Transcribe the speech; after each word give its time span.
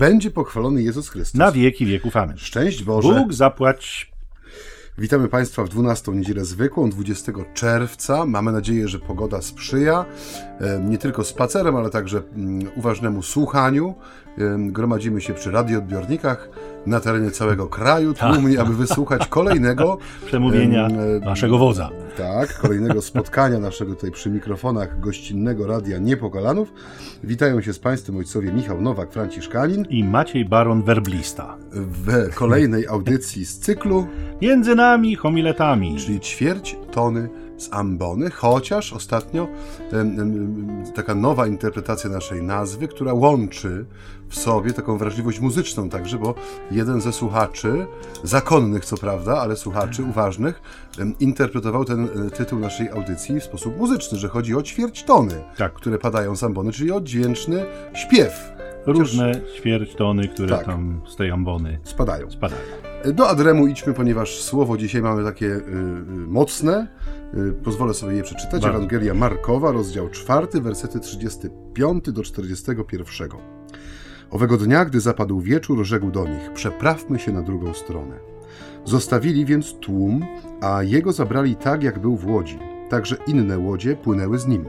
będzie 0.00 0.30
pochwalony 0.30 0.82
Jezus 0.82 1.08
Chrystus. 1.08 1.38
Na 1.38 1.52
wieki 1.52 1.86
wieków. 1.86 2.16
Amen. 2.16 2.38
Szczęść 2.38 2.84
Boże. 2.84 3.08
Bóg 3.08 3.32
zapłać 3.32 4.10
Witamy 4.98 5.28
Państwa 5.28 5.64
w 5.64 5.68
12 5.68 6.12
niedzielę 6.12 6.44
zwykłą, 6.44 6.90
20 6.90 7.32
czerwca. 7.54 8.26
Mamy 8.26 8.52
nadzieję, 8.52 8.88
że 8.88 8.98
pogoda 8.98 9.42
sprzyja 9.42 10.04
e, 10.60 10.80
nie 10.80 10.98
tylko 10.98 11.24
spacerem, 11.24 11.76
ale 11.76 11.90
także 11.90 12.22
mm, 12.36 12.70
uważnemu 12.76 13.22
słuchaniu. 13.22 13.94
Gromadzimy 14.58 15.20
się 15.20 15.34
przy 15.34 15.50
radioodbiornikach 15.50 16.48
na 16.86 17.00
terenie 17.00 17.30
całego 17.30 17.66
kraju, 17.66 18.14
tłumnie, 18.14 18.60
aby 18.60 18.74
wysłuchać 18.74 19.28
kolejnego 19.28 19.98
przemówienia 20.26 20.86
em, 20.86 21.20
naszego 21.24 21.58
wodza. 21.58 21.90
Tak, 22.16 22.58
kolejnego 22.58 23.02
spotkania 23.02 23.58
naszego 23.58 23.94
tutaj 23.94 24.10
przy 24.10 24.30
mikrofonach 24.30 25.00
gościnnego 25.00 25.66
Radia 25.66 25.98
Niepokalanów. 25.98 26.72
Witają 27.24 27.60
się 27.60 27.72
z 27.72 27.78
Państwem 27.78 28.16
ojcowie 28.16 28.52
Michał 28.52 28.80
Nowak, 28.82 29.12
Franciszkanin 29.12 29.84
I 29.90 30.04
Maciej 30.04 30.44
Baron 30.44 30.82
Werblista. 30.82 31.56
w 31.72 32.34
kolejnej 32.34 32.86
audycji 32.86 33.44
z 33.46 33.58
cyklu 33.58 34.06
Między 34.42 34.74
nami 34.74 35.14
homiletami. 35.16 35.96
czyli 35.96 36.20
ćwierć 36.20 36.76
tony 36.90 37.28
z 37.60 37.68
ambony, 37.72 38.30
chociaż 38.30 38.92
ostatnio 38.92 39.48
taka 40.94 41.14
nowa 41.14 41.46
interpretacja 41.46 42.10
naszej 42.10 42.42
nazwy, 42.42 42.88
która 42.88 43.12
łączy 43.14 43.84
w 44.28 44.38
sobie 44.38 44.72
taką 44.72 44.98
wrażliwość 44.98 45.40
muzyczną 45.40 45.88
także, 45.88 46.18
bo 46.18 46.34
jeden 46.70 47.00
ze 47.00 47.12
słuchaczy, 47.12 47.86
zakonnych 48.24 48.84
co 48.84 48.96
prawda, 48.96 49.38
ale 49.40 49.56
słuchaczy 49.56 50.04
uważnych, 50.04 50.62
interpretował 51.20 51.84
ten 51.84 52.08
e, 52.26 52.30
tytuł 52.30 52.58
naszej 52.58 52.88
audycji 52.90 53.40
w 53.40 53.44
sposób 53.44 53.76
muzyczny, 53.78 54.18
że 54.18 54.28
chodzi 54.28 54.54
o 54.54 54.62
ćwierć 54.62 55.04
tony, 55.04 55.34
Tak. 55.56 55.72
które 55.72 55.98
padają 55.98 56.36
z 56.36 56.44
ambony, 56.44 56.72
czyli 56.72 56.92
o 56.92 57.00
dźwięczny 57.00 57.64
śpiew. 57.94 58.52
Różne 58.86 59.32
ćwierćtony, 59.56 60.28
które 60.28 60.56
Tak. 60.56 60.66
tam 60.66 61.00
z 61.08 61.16
tej 61.16 61.30
ambony 61.30 61.78
Spadają. 61.84 62.30
spadają. 62.30 62.62
Do 63.14 63.28
Adremu 63.28 63.66
idźmy, 63.66 63.92
ponieważ 63.94 64.40
słowo 64.40 64.76
dzisiaj 64.76 65.02
mamy 65.02 65.24
takie 65.24 65.46
y, 65.46 65.58
y, 65.58 65.62
mocne. 66.28 66.86
Y, 67.34 67.52
pozwolę 67.52 67.94
sobie 67.94 68.16
je 68.16 68.22
przeczytać. 68.22 68.62
Bardzo. 68.62 68.68
Ewangelia 68.68 69.14
Markowa, 69.14 69.72
rozdział 69.72 70.08
4, 70.08 70.46
wersety 70.60 71.00
35 71.00 72.12
do 72.12 72.22
41. 72.22 73.28
Owego 74.30 74.56
dnia, 74.56 74.84
gdy 74.84 75.00
zapadł 75.00 75.40
wieczór, 75.40 75.84
rzekł 75.84 76.10
do 76.10 76.24
nich: 76.28 76.52
Przeprawmy 76.54 77.18
się 77.18 77.32
na 77.32 77.42
drugą 77.42 77.74
stronę. 77.74 78.18
Zostawili 78.84 79.44
więc 79.44 79.72
tłum, 79.72 80.24
a 80.60 80.82
jego 80.82 81.12
zabrali 81.12 81.56
tak, 81.56 81.82
jak 81.82 81.98
był 81.98 82.16
w 82.16 82.26
łodzi. 82.26 82.58
Także 82.88 83.16
inne 83.26 83.58
łodzie 83.58 83.96
płynęły 83.96 84.38
z 84.38 84.46
nim. 84.46 84.64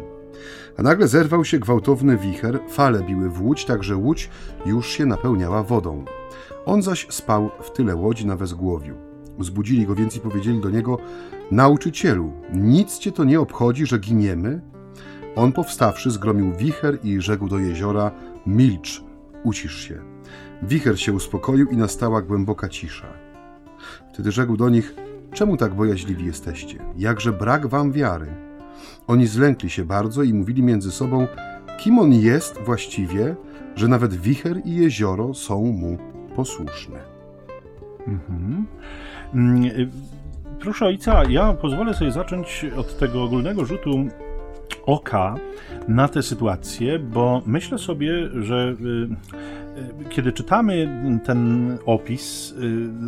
A 0.77 0.81
nagle 0.81 1.07
zerwał 1.07 1.45
się 1.45 1.59
gwałtowny 1.59 2.17
wicher, 2.17 2.59
fale 2.69 3.03
biły 3.03 3.29
w 3.29 3.41
łódź, 3.41 3.65
tak 3.65 3.83
że 3.83 3.95
łódź 3.95 4.29
już 4.65 4.87
się 4.87 5.05
napełniała 5.05 5.63
wodą. 5.63 6.05
On 6.65 6.81
zaś 6.81 7.07
spał 7.09 7.49
w 7.61 7.71
tyle 7.71 7.95
łodzi 7.95 8.25
na 8.25 8.35
wezgłowiu. 8.35 8.95
Zbudzili 9.39 9.85
go 9.85 9.95
więc 9.95 10.15
i 10.15 10.19
powiedzieli 10.19 10.61
do 10.61 10.69
niego: 10.69 10.97
Nauczycielu, 11.51 12.31
nic 12.53 12.97
cię 12.97 13.11
to 13.11 13.23
nie 13.23 13.39
obchodzi, 13.39 13.85
że 13.85 13.99
giniemy? 13.99 14.61
On 15.35 15.51
powstawszy, 15.51 16.11
zgromił 16.11 16.53
wicher 16.53 16.97
i 17.03 17.21
rzekł 17.21 17.47
do 17.47 17.59
jeziora: 17.59 18.11
Milcz, 18.45 19.03
ucisz 19.43 19.87
się. 19.87 20.01
Wicher 20.63 20.99
się 20.99 21.13
uspokoił 21.13 21.67
i 21.69 21.77
nastała 21.77 22.21
głęboka 22.21 22.69
cisza. 22.69 23.07
Wtedy 24.13 24.31
rzekł 24.31 24.57
do 24.57 24.69
nich: 24.69 24.95
Czemu 25.33 25.57
tak 25.57 25.73
bojaźliwi 25.73 26.25
jesteście? 26.25 26.79
Jakże 26.97 27.33
brak 27.33 27.67
wam 27.67 27.91
wiary? 27.91 28.27
Oni 29.07 29.27
zlękli 29.27 29.69
się 29.69 29.85
bardzo 29.85 30.23
i 30.23 30.33
mówili 30.33 30.63
między 30.63 30.91
sobą: 30.91 31.27
Kim 31.79 31.99
on 31.99 32.13
jest 32.13 32.57
właściwie, 32.65 33.35
że 33.75 33.87
nawet 33.87 34.13
wicher 34.13 34.61
i 34.65 34.75
jezioro 34.75 35.33
są 35.33 35.61
mu 35.61 35.97
posłuszne? 36.35 36.99
Mhm. 38.07 38.65
Mm, 39.33 39.63
y, 39.63 39.89
Proszę 40.61 40.85
ojca, 40.85 41.23
ja 41.29 41.53
pozwolę 41.53 41.93
sobie 41.93 42.11
zacząć 42.11 42.65
od 42.77 42.97
tego 42.97 43.23
ogólnego 43.23 43.65
rzutu 43.65 44.05
oka 44.85 45.35
na 45.87 46.07
tę 46.07 46.23
sytuację, 46.23 46.99
bo 46.99 47.41
myślę 47.45 47.77
sobie, 47.77 48.29
że 48.41 48.75
y, 48.81 50.01
y, 50.05 50.09
kiedy 50.09 50.31
czytamy 50.31 51.01
ten 51.25 51.77
opis 51.85 52.51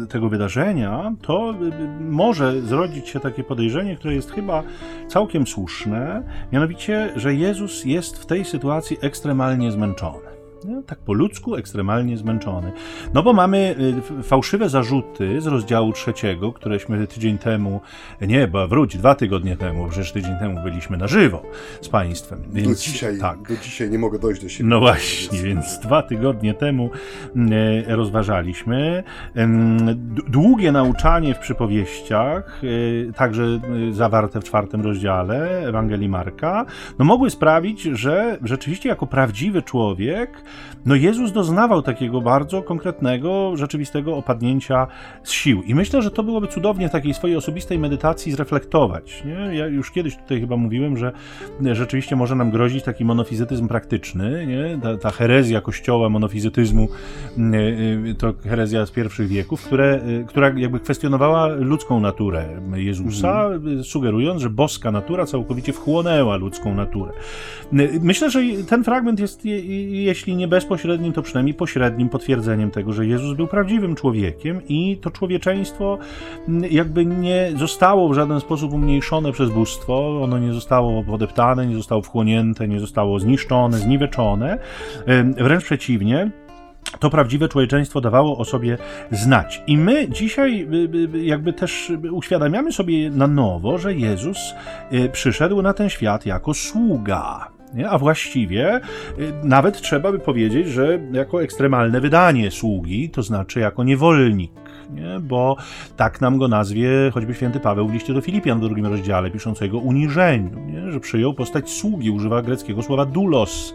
y, 0.03 0.08
tego 0.08 0.30
wydarzenia, 0.30 1.14
to 1.22 1.56
może 2.00 2.62
zrodzić 2.62 3.09
się 3.09 3.19
takie 3.19 3.44
podejrzenie, 3.44 3.96
które 3.96 4.14
jest 4.14 4.31
chyba 4.31 4.64
całkiem 5.08 5.47
słuszne, 5.47 6.24
mianowicie, 6.52 7.14
że 7.16 7.35
Jezus 7.35 7.85
jest 7.85 8.18
w 8.18 8.25
tej 8.25 8.46
sytuacji 8.46 8.97
ekstremalnie 9.02 9.72
zmęczony. 9.72 10.33
Nie? 10.66 10.84
Tak 10.84 11.00
po 11.00 11.13
ludzku, 11.13 11.56
ekstremalnie 11.56 12.18
zmęczony. 12.18 12.72
No 13.13 13.24
bo 13.24 13.34
mamy 13.34 13.75
y, 14.19 14.24
fałszywe 14.24 14.69
zarzuty 14.69 15.41
z 15.41 15.47
rozdziału 15.47 15.94
trzeciego, 15.94 16.51
któreśmy 16.53 17.07
tydzień 17.07 17.38
temu, 17.38 17.81
nie, 18.22 18.47
bo 18.47 18.68
wróć, 18.68 18.97
dwa 18.97 19.16
tygodnie 19.16 19.57
temu, 19.57 19.88
przecież 19.90 20.12
tydzień 20.12 20.35
temu 20.40 20.63
byliśmy 20.63 20.97
na 20.97 21.07
żywo 21.07 21.44
z 21.81 21.90
państwem. 21.90 22.41
Do 22.47 22.53
Więc, 22.53 22.81
dzisiaj, 22.81 23.19
Tak. 23.19 23.41
do 23.47 23.57
dzisiaj 23.63 23.90
nie 23.90 24.00
mogę 24.00 24.19
dojść 24.19 24.41
do 24.41 24.50
siebie. 24.50 24.69
No 24.69 24.79
właśnie, 24.79 25.40
więc 25.44 25.79
dwa 25.79 26.02
tygodnie 26.02 26.53
temu 26.53 26.90
e, 27.85 27.96
rozważaliśmy. 27.96 29.03
Długie 30.28 30.72
nauczanie 30.72 31.35
w 31.35 31.40
przypowieściach, 31.40 32.62
e, 33.09 33.13
także 33.13 33.44
e, 33.44 33.94
zawarte 33.94 34.41
w 34.41 34.44
czwartym 34.44 34.81
rozdziale 34.81 35.68
Ewangelii 35.68 36.09
Marka, 36.09 36.66
no 37.00 37.06
mogły 37.06 37.29
sprawić, 37.29 37.81
że 37.81 38.38
rzeczywiście 38.44 38.90
jako 38.90 39.07
prawdziwy 39.07 39.62
człowiek, 39.62 40.44
no 40.86 40.96
Jezus 40.96 41.31
doznawał 41.31 41.81
takiego 41.81 42.22
bardzo 42.22 42.62
konkretnego, 42.62 43.52
rzeczywistego 43.58 44.18
opadnięcia 44.18 44.88
z 45.24 45.31
sił. 45.31 45.64
I 45.64 45.75
myślę, 45.75 46.02
że 46.02 46.12
to 46.12 46.24
byłoby 46.24 46.47
cudownie 46.47 46.90
w 46.90 46.91
takiej 46.91 47.14
swojej 47.14 47.38
osobistej 47.38 47.80
medytacji 47.80 48.31
zreflektować. 48.31 49.24
Nie? 49.25 49.58
Ja 49.58 49.68
już 49.68 49.91
kiedyś 49.91 50.18
tutaj 50.18 50.40
chyba 50.40 50.58
mówiłem, 50.58 50.97
że 50.97 51.12
rzeczywiście 51.72 52.16
może 52.16 52.36
nam 52.36 52.52
grozić 52.52 52.84
taki 52.84 53.06
monofizytyzm 53.06 53.68
praktyczny, 53.68 54.47
nie? 54.47 54.80
Ta, 54.81 54.97
ta 54.97 55.09
herezja 55.09 55.62
kościoła 55.62 56.09
monofizytyzmu, 56.09 56.88
y, 57.38 57.41
y, 58.09 58.16
to 58.16 58.34
herezja 58.44 58.85
z 58.85 58.91
pierwszych 58.91 59.28
wieków, 59.28 59.64
które, 59.64 60.00
która 60.28 60.53
jakby 60.58 60.80
kwestionowała 60.80 61.47
ludzką 61.47 62.00
naturę 62.00 62.46
Jezusa, 62.75 63.50
y, 63.80 63.84
sugerując, 63.84 64.41
że 64.41 64.50
boska 64.50 64.91
natura 64.91 65.25
całkowicie 65.25 65.74
wchłonęła 65.74 66.35
ludzką 66.35 66.75
naturę. 66.75 67.12
Myślę, 68.02 68.30
że 68.30 68.41
ten 68.70 68.84
fragment 68.84 69.20
jest, 69.20 69.46
je- 69.46 70.03
jeśli 70.03 70.35
nie 70.35 70.43
bezpośrednim, 70.48 71.14
to 71.14 71.22
przynajmniej 71.22 71.54
pośrednim 71.54 72.09
potwierdzeniem 72.09 72.72
tego, 72.72 72.94
że 72.94 73.06
Jezus 73.06 73.38
był 73.38 73.48
prawdziwym 73.48 73.96
człowiekiem 73.96 74.62
i 74.68 74.98
to 75.02 75.12
człowieczeństwo 75.12 75.98
mm, 76.48 76.72
jakby 76.72 77.06
nie 77.06 77.52
zostało 77.58 78.09
w 78.09 78.14
żaden 78.14 78.40
sposób 78.40 78.74
umniejszone 78.74 79.32
przez 79.32 79.50
bóstwo, 79.50 80.22
ono 80.24 80.40
nie 80.40 80.53
zostało 80.53 81.03
podeptane, 81.03 81.68
nie 81.68 81.76
zostało 81.76 82.02
wchłonięte, 82.02 82.68
nie 82.68 82.80
zostało 82.80 83.20
zniszczone, 83.20 83.78
zniweczone. 83.78 84.58
Wręcz 85.38 85.64
przeciwnie, 85.64 86.32
to 87.00 87.09
prawdziwe 87.09 87.50
człowieczeństwo 87.50 88.02
dawało 88.02 88.38
o 88.38 88.46
sobie 88.46 88.78
znać. 89.12 89.64
I 89.68 89.78
my 89.78 90.09
dzisiaj 90.09 90.68
y, 90.74 91.16
y, 91.16 91.24
jakby 91.24 91.53
też 91.53 91.92
uświadamiamy 92.12 92.72
sobie 92.72 93.09
na 93.09 93.28
nowo, 93.28 93.78
że 93.78 93.94
Jezus 93.94 94.53
y, 94.94 95.09
przyszedł 95.09 95.62
na 95.62 95.74
ten 95.74 95.90
świat 95.90 96.26
jako 96.26 96.53
sługa. 96.53 97.53
Nie? 97.73 97.89
A 97.89 97.97
właściwie 97.97 98.81
y, 99.19 99.34
nawet 99.44 99.81
trzeba 99.81 100.11
by 100.11 100.19
powiedzieć, 100.19 100.67
że 100.67 101.00
jako 101.11 101.44
ekstremalne 101.44 102.01
wydanie 102.01 102.51
sługi, 102.51 103.09
to 103.09 103.23
znaczy 103.23 103.59
jako 103.59 103.84
niewolnik. 103.84 104.62
Nie? 104.94 105.20
Bo 105.20 105.58
tak 105.97 106.22
nam 106.22 106.38
go 106.38 106.47
nazwie 106.47 106.90
choćby 107.14 107.34
święty 107.34 107.59
Paweł 107.59 107.88
w 107.88 107.94
liście 107.94 108.14
do 108.14 108.22
Filipian 108.22 108.59
w 108.59 108.62
drugim 108.62 108.85
rozdziale, 108.85 109.32
pisząc 109.32 109.62
o 109.62 109.66
jego 109.66 109.78
uniżeniu, 109.78 110.59
nie? 110.59 110.91
że 110.91 111.00
przyjął 111.00 111.34
postać 111.34 111.70
sługi, 111.70 112.09
używa 112.09 112.41
greckiego 112.41 112.82
słowa 112.82 113.06
doulos, 113.06 113.73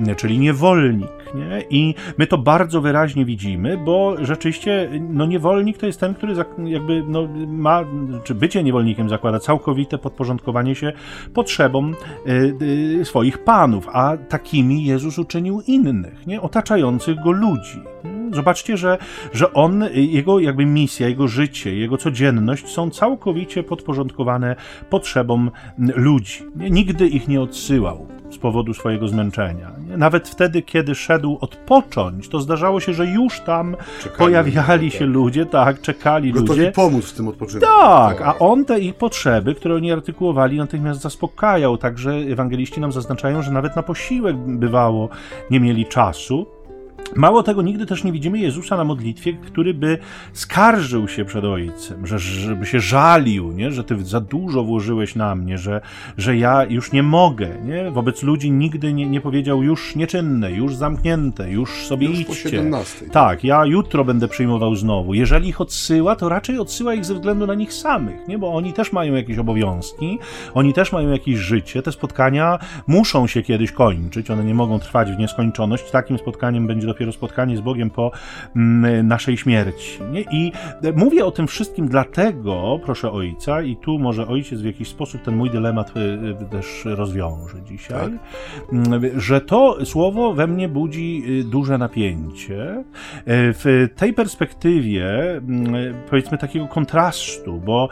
nie? 0.00 0.14
czyli 0.14 0.38
niewolnik. 0.38 1.08
Nie? 1.34 1.62
I 1.70 1.94
my 2.18 2.26
to 2.26 2.38
bardzo 2.38 2.80
wyraźnie 2.80 3.24
widzimy, 3.24 3.76
bo 3.76 4.16
rzeczywiście 4.20 4.90
no, 5.08 5.26
niewolnik 5.26 5.78
to 5.78 5.86
jest 5.86 6.00
ten, 6.00 6.14
który 6.14 6.34
jakby 6.64 7.02
no, 7.08 7.28
ma, 7.46 7.84
czy 8.24 8.34
bycie 8.34 8.62
niewolnikiem 8.62 9.08
zakłada 9.08 9.38
całkowite 9.38 9.98
podporządkowanie 9.98 10.74
się 10.74 10.92
potrzebom 11.34 11.94
y, 12.26 12.54
y, 13.00 13.04
swoich 13.04 13.38
panów, 13.44 13.88
a 13.92 14.16
takimi 14.28 14.84
Jezus 14.84 15.18
uczynił 15.18 15.60
innych, 15.66 16.26
nie? 16.26 16.40
otaczających 16.40 17.22
go 17.22 17.30
ludzi. 17.30 17.78
nie? 18.04 18.17
Zobaczcie, 18.32 18.76
że, 18.76 18.98
że 19.32 19.52
on, 19.52 19.84
jego 19.94 20.38
jakby 20.38 20.66
misja, 20.66 21.08
jego 21.08 21.28
życie, 21.28 21.76
jego 21.76 21.96
codzienność 21.96 22.68
są 22.68 22.90
całkowicie 22.90 23.62
podporządkowane 23.62 24.56
potrzebom 24.90 25.50
ludzi. 25.78 26.42
Nigdy 26.56 27.08
ich 27.08 27.28
nie 27.28 27.40
odsyłał 27.40 28.06
z 28.30 28.38
powodu 28.38 28.74
swojego 28.74 29.08
zmęczenia. 29.08 29.70
Nawet 29.96 30.28
wtedy, 30.28 30.62
kiedy 30.62 30.94
szedł 30.94 31.38
odpocząć, 31.40 32.28
to 32.28 32.40
zdarzało 32.40 32.80
się, 32.80 32.94
że 32.94 33.06
już 33.06 33.40
tam 33.40 33.76
Czekali 34.02 34.18
pojawiali 34.18 34.84
ludzie, 34.84 34.98
się 34.98 35.06
ludzie, 35.06 35.46
tak, 35.46 35.80
czekali 35.80 36.32
Gotowi 36.32 36.60
ludzie. 36.60 36.72
pomóc 36.72 37.04
w 37.04 37.12
tym 37.16 37.28
odpoczynku. 37.28 37.66
Tak, 37.66 38.22
a 38.22 38.38
on 38.38 38.64
te 38.64 38.80
ich 38.80 38.94
potrzeby, 38.94 39.54
które 39.54 39.74
oni 39.74 39.92
artykułowali, 39.92 40.58
natychmiast 40.58 41.00
zaspokajał. 41.00 41.76
Także 41.76 42.10
ewangeliści 42.10 42.80
nam 42.80 42.92
zaznaczają, 42.92 43.42
że 43.42 43.50
nawet 43.50 43.76
na 43.76 43.82
posiłek 43.82 44.36
bywało 44.36 45.08
nie 45.50 45.60
mieli 45.60 45.86
czasu. 45.86 46.46
Mało 47.16 47.42
tego, 47.42 47.62
nigdy 47.62 47.86
też 47.86 48.04
nie 48.04 48.12
widzimy 48.12 48.38
Jezusa 48.38 48.76
na 48.76 48.84
modlitwie, 48.84 49.32
który 49.32 49.74
by 49.74 49.98
skarżył 50.32 51.08
się 51.08 51.24
przed 51.24 51.44
Ojcem, 51.44 52.06
że, 52.06 52.18
żeby 52.18 52.66
się 52.66 52.80
żalił, 52.80 53.52
nie? 53.52 53.70
że 53.72 53.84
ty 53.84 54.04
za 54.04 54.20
dużo 54.20 54.64
włożyłeś 54.64 55.14
na 55.14 55.34
mnie, 55.34 55.58
że, 55.58 55.80
że 56.18 56.36
ja 56.36 56.64
już 56.64 56.92
nie 56.92 57.02
mogę. 57.02 57.48
Nie? 57.64 57.90
Wobec 57.90 58.22
ludzi 58.22 58.50
nigdy 58.50 58.92
nie, 58.92 59.06
nie 59.06 59.20
powiedział 59.20 59.62
już 59.62 59.96
nieczynne, 59.96 60.52
już 60.52 60.74
zamknięte, 60.74 61.50
już 61.50 61.86
sobie 61.86 62.06
już 62.06 62.18
idźcie. 62.18 62.44
Po 62.44 62.48
17. 62.50 63.06
Tak, 63.06 63.44
ja 63.44 63.66
jutro 63.66 64.04
będę 64.04 64.28
przyjmował 64.28 64.74
znowu. 64.74 65.14
Jeżeli 65.14 65.48
ich 65.48 65.60
odsyła, 65.60 66.16
to 66.16 66.28
raczej 66.28 66.58
odsyła 66.58 66.94
ich 66.94 67.04
ze 67.04 67.14
względu 67.14 67.46
na 67.46 67.54
nich 67.54 67.72
samych, 67.72 68.28
nie? 68.28 68.38
bo 68.38 68.54
oni 68.54 68.72
też 68.72 68.92
mają 68.92 69.14
jakieś 69.14 69.38
obowiązki, 69.38 70.18
oni 70.54 70.74
też 70.74 70.92
mają 70.92 71.10
jakieś 71.10 71.36
życie. 71.38 71.82
Te 71.82 71.92
spotkania 71.92 72.58
muszą 72.86 73.26
się 73.26 73.42
kiedyś 73.42 73.72
kończyć, 73.72 74.30
one 74.30 74.44
nie 74.44 74.54
mogą 74.54 74.78
trwać 74.78 75.12
w 75.12 75.18
nieskończoność. 75.18 75.90
Takim 75.90 76.18
spotkaniem 76.18 76.66
będzie 76.66 76.86
dopiero 76.86 76.97
dopiero 76.98 77.12
spotkanie 77.12 77.56
z 77.56 77.60
Bogiem 77.60 77.90
po 77.90 78.10
mm, 78.56 79.08
naszej 79.08 79.36
śmierci. 79.36 79.98
Nie? 80.12 80.20
I 80.20 80.52
mówię 80.96 81.24
o 81.24 81.30
tym 81.30 81.46
wszystkim 81.46 81.88
dlatego, 81.88 82.80
proszę 82.84 83.12
ojca, 83.12 83.62
i 83.62 83.76
tu 83.76 83.98
może 83.98 84.28
ojciec 84.28 84.60
w 84.60 84.64
jakiś 84.64 84.88
sposób 84.88 85.22
ten 85.22 85.36
mój 85.36 85.50
dylemat 85.50 85.96
y, 85.96 86.00
y, 86.44 86.50
też 86.50 86.82
rozwiąże 86.84 87.62
dzisiaj, 87.62 87.98
tak. 87.98 88.10
Mm, 88.72 89.20
że 89.20 89.40
to 89.40 89.86
słowo 89.86 90.34
we 90.34 90.46
mnie 90.46 90.68
budzi 90.68 91.22
duże 91.44 91.78
napięcie. 91.78 92.84
W 93.26 93.88
tej 93.96 94.12
perspektywie, 94.12 95.30
mm, 95.36 95.74
powiedzmy, 96.10 96.38
takiego 96.38 96.66
kontrastu, 96.66 97.60
bo 97.60 97.88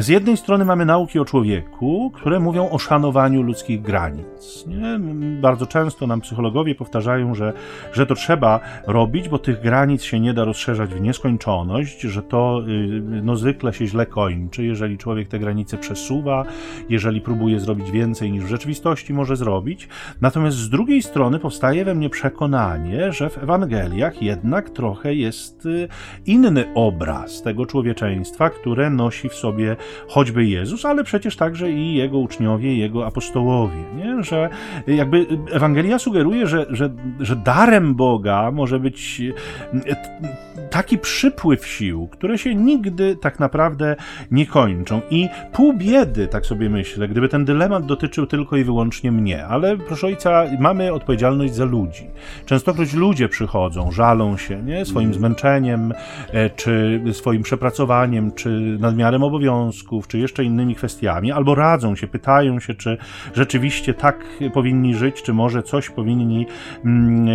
z 0.00 0.08
jednej 0.08 0.36
strony 0.36 0.64
mamy 0.64 0.84
nauki 0.86 1.18
o 1.18 1.24
człowieku, 1.24 2.10
które 2.14 2.40
mówią 2.40 2.70
o 2.70 2.78
szanowaniu 2.78 3.42
ludzkich 3.42 3.82
granic. 3.82 4.64
Nie? 4.66 4.98
Bardzo 5.40 5.66
często 5.66 6.06
nam 6.06 6.20
psychologowie 6.20 6.74
powtarzają, 6.74 7.34
że, 7.34 7.52
że 7.92 8.06
to 8.06 8.14
trzeba 8.24 8.60
robić, 8.86 9.28
bo 9.28 9.38
tych 9.38 9.60
granic 9.60 10.02
się 10.02 10.20
nie 10.20 10.34
da 10.34 10.44
rozszerzać 10.44 10.90
w 10.90 11.00
nieskończoność, 11.00 12.00
że 12.00 12.22
to 12.22 12.62
y, 12.68 13.02
no, 13.22 13.36
zwykle 13.36 13.72
się 13.72 13.86
źle 13.86 14.06
kończy, 14.06 14.64
jeżeli 14.64 14.98
człowiek 14.98 15.28
te 15.28 15.38
granice 15.38 15.78
przesuwa, 15.78 16.44
jeżeli 16.88 17.20
próbuje 17.20 17.60
zrobić 17.60 17.90
więcej 17.90 18.32
niż 18.32 18.44
w 18.44 18.48
rzeczywistości 18.48 19.12
może 19.12 19.36
zrobić. 19.36 19.88
Natomiast 20.20 20.56
z 20.56 20.68
drugiej 20.68 21.02
strony 21.02 21.38
powstaje 21.38 21.84
we 21.84 21.94
mnie 21.94 22.10
przekonanie, 22.10 23.12
że 23.12 23.30
w 23.30 23.38
Ewangeliach 23.38 24.22
jednak 24.22 24.70
trochę 24.70 25.14
jest 25.14 25.66
y, 25.66 25.88
inny 26.26 26.64
obraz 26.74 27.42
tego 27.42 27.66
człowieczeństwa, 27.66 28.50
które 28.50 28.90
nosi 28.90 29.28
w 29.28 29.34
sobie 29.34 29.76
choćby 30.08 30.46
Jezus, 30.46 30.84
ale 30.84 31.04
przecież 31.04 31.36
także 31.36 31.70
i 31.70 31.94
jego 31.94 32.18
uczniowie, 32.18 32.76
jego 32.76 33.06
apostołowie. 33.06 33.84
Nie? 33.96 34.22
Że 34.22 34.48
jakby 34.86 35.26
Ewangelia 35.52 35.98
sugeruje, 35.98 36.46
że, 36.46 36.66
że, 36.70 36.90
że 37.20 37.36
darem 37.36 37.94
Boga 37.94 38.13
Może 38.52 38.80
być 38.80 39.22
taki 40.70 40.98
przypływ 40.98 41.66
sił, 41.66 42.08
które 42.08 42.38
się 42.38 42.54
nigdy 42.54 43.16
tak 43.16 43.40
naprawdę 43.40 43.96
nie 44.30 44.46
kończą. 44.46 45.00
I 45.10 45.28
pół 45.52 45.72
biedy, 45.72 46.28
tak 46.28 46.46
sobie 46.46 46.70
myślę, 46.70 47.08
gdyby 47.08 47.28
ten 47.28 47.44
dylemat 47.44 47.86
dotyczył 47.86 48.26
tylko 48.26 48.56
i 48.56 48.64
wyłącznie 48.64 49.12
mnie. 49.12 49.46
Ale 49.46 49.76
proszę 49.76 50.06
ojca, 50.06 50.44
mamy 50.58 50.92
odpowiedzialność 50.92 51.54
za 51.54 51.64
ludzi. 51.64 52.06
Częstokroć 52.46 52.94
ludzie 52.94 53.28
przychodzą, 53.28 53.92
żalą 53.92 54.36
się 54.36 54.62
nie? 54.62 54.84
swoim 54.84 55.06
mm. 55.06 55.18
zmęczeniem, 55.18 55.92
e, 56.32 56.50
czy 56.50 57.02
swoim 57.12 57.42
przepracowaniem, 57.42 58.32
czy 58.32 58.76
nadmiarem 58.80 59.22
obowiązków, 59.22 60.08
czy 60.08 60.18
jeszcze 60.18 60.44
innymi 60.44 60.74
kwestiami, 60.74 61.32
albo 61.32 61.54
radzą 61.54 61.96
się, 61.96 62.06
pytają 62.06 62.60
się, 62.60 62.74
czy 62.74 62.98
rzeczywiście 63.34 63.94
tak 63.94 64.24
powinni 64.54 64.94
żyć, 64.94 65.22
czy 65.22 65.32
może 65.32 65.62
coś 65.62 65.90
powinni 65.90 66.46
mm, 66.84 67.28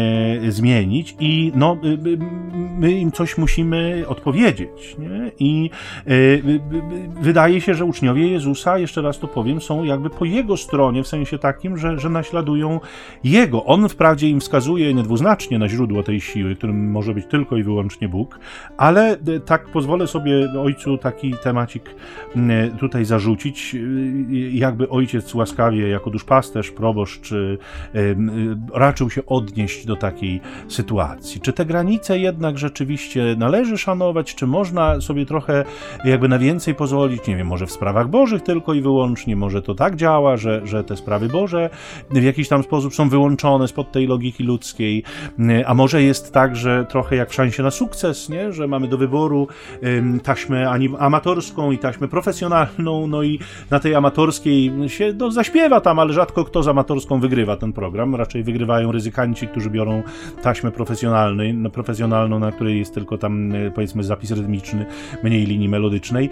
e, 0.46 0.52
zmienić 0.52 0.69
zmienić 0.70 1.16
i 1.20 1.52
no, 1.56 1.78
y, 1.84 1.88
y, 1.88 2.18
my 2.78 2.92
im 2.92 3.12
coś 3.12 3.38
musimy 3.38 4.04
odpowiedzieć. 4.08 4.96
Nie? 5.00 5.32
I 5.40 5.70
y, 6.08 6.60
wydaje 7.22 7.62
się, 7.62 7.74
że 7.74 7.86
uczniowie 7.86 8.28
Jezusa, 8.28 8.78
jeszcze 8.78 9.02
raz 9.02 9.20
to 9.20 9.28
powiem, 9.28 9.62
są 9.62 9.84
jakby 9.84 10.10
po 10.10 10.26
jego 10.26 10.58
stronie, 10.58 11.04
w 11.04 11.08
sensie 11.08 11.40
takim, 11.40 11.78
że, 11.78 12.00
że 12.00 12.10
naśladują 12.10 12.80
jego. 13.24 13.66
On 13.66 13.90
wprawdzie 13.90 14.30
im 14.30 14.40
wskazuje 14.40 14.94
niedwuznacznie 14.94 15.60
na 15.60 15.70
źródło 15.70 16.04
tej 16.04 16.22
siły, 16.22 16.56
którym 16.56 16.92
może 16.92 17.14
być 17.14 17.26
tylko 17.26 17.58
i 17.58 17.64
wyłącznie 17.64 18.10
Bóg, 18.10 18.40
ale 18.78 19.18
tak 19.46 19.68
pozwolę 19.68 20.08
sobie 20.08 20.48
ojcu 20.62 20.98
taki 20.98 21.34
temacik 21.44 21.96
tutaj 22.80 23.06
zarzucić, 23.06 23.76
jakby 24.52 24.90
ojciec 24.90 25.36
łaskawie 25.36 25.88
jako 25.88 26.10
duszpasterz, 26.10 26.72
proboszcz 26.72 27.34
raczył 28.74 29.10
się 29.10 29.26
odnieść 29.26 29.86
do 29.86 29.96
takiej 29.96 30.42
sytuacji. 30.68 31.42
Czy 31.42 31.54
te 31.54 31.66
granice 31.66 32.20
jednak 32.20 32.58
rzeczywiście 32.58 33.36
należy 33.38 33.78
szanować, 33.78 34.36
czy 34.36 34.48
można 34.48 35.02
sobie 35.02 35.26
trochę 35.26 35.66
jakby 36.06 36.28
na 36.28 36.40
więcej 36.40 36.76
pozwolić, 36.76 37.28
nie 37.28 37.36
wiem, 37.36 37.48
może 37.48 37.66
w 37.68 37.72
sprawach 37.72 38.10
bożych 38.10 38.42
tylko 38.42 38.74
i 38.74 38.82
wyłącznie, 38.82 39.36
może 39.36 39.62
to 39.62 39.76
tak 39.76 39.96
działa, 39.96 40.38
że, 40.38 40.62
że 40.64 40.84
te 40.84 40.98
sprawy 40.98 41.28
boże 41.28 41.70
w 42.12 42.24
jakiś 42.24 42.48
tam 42.48 42.64
sposób 42.64 42.96
są 42.96 43.10
wyłączone 43.10 43.68
spod 43.68 43.92
tej 43.92 44.08
logiki 44.08 44.44
ludzkiej, 44.44 45.04
a 45.66 45.74
może 45.74 46.04
jest 46.04 46.34
tak, 46.34 46.56
że 46.56 46.86
trochę 46.90 47.16
jak 47.16 47.30
w 47.30 47.34
szansie 47.34 47.64
na 47.64 47.72
sukces, 47.72 48.30
nie? 48.30 48.54
że 48.54 48.68
mamy 48.68 48.88
do 48.88 48.98
wyboru 48.98 49.48
taśmę 50.24 50.70
amatorską 51.00 51.72
i 51.72 51.78
taśmę 51.78 52.08
profesjonalną, 52.08 53.08
no 53.08 53.24
i 53.24 53.40
na 53.70 53.80
tej 53.80 53.96
amatorskiej 53.96 54.72
się 54.88 55.14
no, 55.18 55.32
zaśpiewa 55.32 55.82
tam, 55.82 56.00
ale 56.00 56.14
rzadko 56.14 56.46
kto 56.46 56.64
z 56.64 56.68
amatorską 56.68 57.20
wygrywa 57.20 57.56
ten 57.56 57.74
program, 57.74 58.16
raczej 58.16 58.44
wygrywają 58.44 58.92
ryzykanci, 58.92 59.48
którzy 59.48 59.70
biorą 59.70 60.04
taśmę 60.42 60.49
taśmę 60.50 60.72
profesjonalnej, 60.72 61.54
no, 61.54 61.70
profesjonalną, 61.70 62.40
na 62.40 62.52
której 62.52 62.80
jest 62.80 62.94
tylko 62.94 63.18
tam 63.18 63.56
e, 63.56 63.72
powiedzmy 63.72 64.04
zapis 64.04 64.32
rytmiczny, 64.32 64.86
mniej 65.24 65.46
linii 65.46 65.70
melodycznej. 65.70 66.30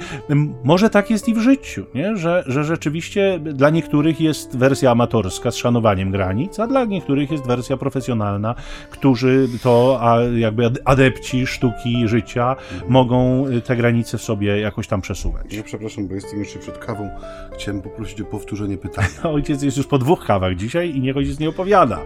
Może 0.63 0.89
tak 0.89 1.09
jest 1.09 1.27
i 1.27 1.33
w 1.33 1.39
życiu, 1.39 1.85
nie? 1.95 2.17
Że, 2.17 2.43
że 2.47 2.63
rzeczywiście 2.63 3.39
dla 3.39 3.69
niektórych 3.69 4.21
jest 4.21 4.57
wersja 4.57 4.91
amatorska 4.91 5.51
z 5.51 5.55
szanowaniem 5.55 6.11
granic, 6.11 6.59
a 6.59 6.67
dla 6.67 6.85
niektórych 6.85 7.31
jest 7.31 7.47
wersja 7.47 7.77
profesjonalna, 7.77 8.55
którzy 8.89 9.47
to 9.63 9.97
a 10.01 10.21
jakby 10.21 10.71
adepci 10.85 11.47
sztuki 11.47 12.07
życia 12.07 12.55
mogą 12.87 13.47
e, 13.47 13.61
te 13.61 13.75
granice 13.75 14.17
w 14.17 14.21
sobie 14.21 14.59
jakoś 14.59 14.87
tam 14.87 15.01
przesuwać. 15.01 15.53
Ja 15.53 15.63
przepraszam, 15.63 16.07
bo 16.07 16.15
jestem 16.15 16.39
jeszcze 16.39 16.59
przed 16.59 16.77
kawą. 16.77 17.09
Chciałem 17.53 17.81
poprosić 17.81 18.21
o 18.21 18.25
powtórzenie 18.25 18.77
pytania. 18.77 19.23
Ojciec 19.37 19.63
jest 19.63 19.77
już 19.77 19.87
po 19.87 19.97
dwóch 19.97 20.25
kawach 20.25 20.56
dzisiaj 20.56 20.95
i 20.95 21.01
niech 21.01 21.18
ojciec 21.18 21.39
nie 21.39 21.49
opowiada, 21.49 21.99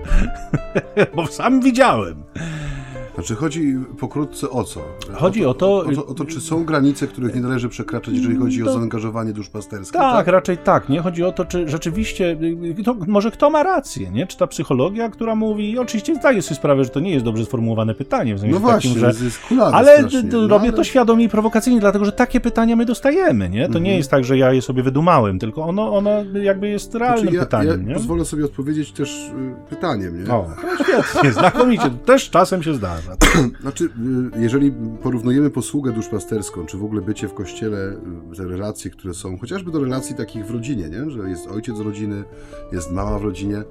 bo 1.15 1.27
sam 1.27 1.61
widziałem. 1.61 2.00
Cohen. 2.01 2.80
Znaczy 3.21 3.35
chodzi 3.35 3.75
pokrótce 3.99 4.49
o 4.49 4.63
co? 4.63 4.81
Chodzi 5.13 5.45
o 5.45 5.53
to... 5.53 5.77
O 5.77 5.91
to, 5.95 6.05
o 6.05 6.13
to 6.13 6.25
czy 6.25 6.41
są 6.41 6.65
granice, 6.65 7.07
których 7.07 7.35
nie 7.35 7.41
należy 7.41 7.69
przekraczać, 7.69 8.13
jeżeli 8.13 8.35
chodzi 8.35 8.63
to... 8.63 8.69
o 8.69 8.73
zaangażowanie 8.73 9.33
duszpasterskie? 9.33 9.97
Tak, 9.97 10.15
tak, 10.15 10.27
raczej 10.27 10.57
tak. 10.57 10.89
Nie 10.89 11.01
chodzi 11.01 11.23
o 11.23 11.31
to, 11.31 11.45
czy 11.45 11.69
rzeczywiście, 11.69 12.37
to, 12.85 12.95
może 13.07 13.31
kto 13.31 13.49
ma 13.49 13.63
rację, 13.63 14.11
nie? 14.11 14.27
Czy 14.27 14.37
ta 14.37 14.47
psychologia, 14.47 15.09
która 15.09 15.35
mówi, 15.35 15.79
oczywiście 15.79 16.15
zdaje 16.15 16.41
sobie 16.41 16.55
sprawę, 16.55 16.83
że 16.83 16.89
to 16.89 16.99
nie 16.99 17.11
jest 17.11 17.25
dobrze 17.25 17.45
sformułowane 17.45 17.95
pytanie, 17.95 18.35
w 18.35 18.39
sensie 18.39 18.53
no 18.53 18.59
właśnie, 18.59 18.89
takim, 18.89 19.13
że... 19.19 19.25
jest 19.25 19.39
ale 19.73 20.03
no, 20.23 20.47
robię 20.47 20.67
ale... 20.67 20.73
to 20.73 20.83
świadomie 20.83 21.25
i 21.25 21.29
prowokacyjnie, 21.29 21.79
dlatego, 21.79 22.05
że 22.05 22.11
takie 22.11 22.39
pytania 22.39 22.75
my 22.75 22.85
dostajemy, 22.85 23.49
nie? 23.49 23.61
To 23.61 23.67
mhm. 23.67 23.83
nie 23.83 23.97
jest 23.97 24.11
tak, 24.11 24.23
że 24.23 24.37
ja 24.37 24.53
je 24.53 24.61
sobie 24.61 24.83
wydumałem, 24.83 25.39
tylko 25.39 25.63
ono, 25.63 25.93
ono 25.93 26.09
jakby 26.33 26.69
jest 26.69 26.95
realnym 26.95 27.21
znaczy, 27.21 27.35
ja, 27.35 27.41
pytaniem, 27.41 27.81
ja 27.81 27.87
nie? 27.87 27.93
pozwolę 27.93 28.25
sobie 28.25 28.45
odpowiedzieć 28.45 28.91
też 28.91 29.31
y, 29.67 29.69
pytaniem, 29.69 30.23
nie? 30.23 30.33
O, 30.33 30.47
świetnie, 30.83 31.31
znakomicie. 31.31 31.89
Też 32.05 32.29
czasem 32.29 32.63
się 32.63 32.73
zdarza. 32.73 33.10
Znaczy, 33.61 33.85
y, 33.85 34.41
jeżeli 34.41 34.71
porównujemy 35.03 35.49
posługę 35.49 35.91
duszpasterską, 35.91 36.65
czy 36.65 36.77
w 36.77 36.83
ogóle 36.83 37.01
bycie 37.01 37.27
w 37.27 37.33
kościele, 37.33 37.97
y, 38.33 38.37
te 38.37 38.43
relacje, 38.43 38.91
które 38.91 39.13
są, 39.13 39.37
chociażby 39.37 39.71
do 39.71 39.79
relacji 39.79 40.15
takich 40.15 40.45
w 40.45 40.51
rodzinie, 40.51 40.89
nie? 40.89 41.09
że 41.09 41.29
jest 41.29 41.47
ojciec 41.47 41.79
rodziny, 41.79 42.23
jest 42.71 42.91
mama 42.91 43.19
w 43.19 43.23
rodzinie, 43.23 43.63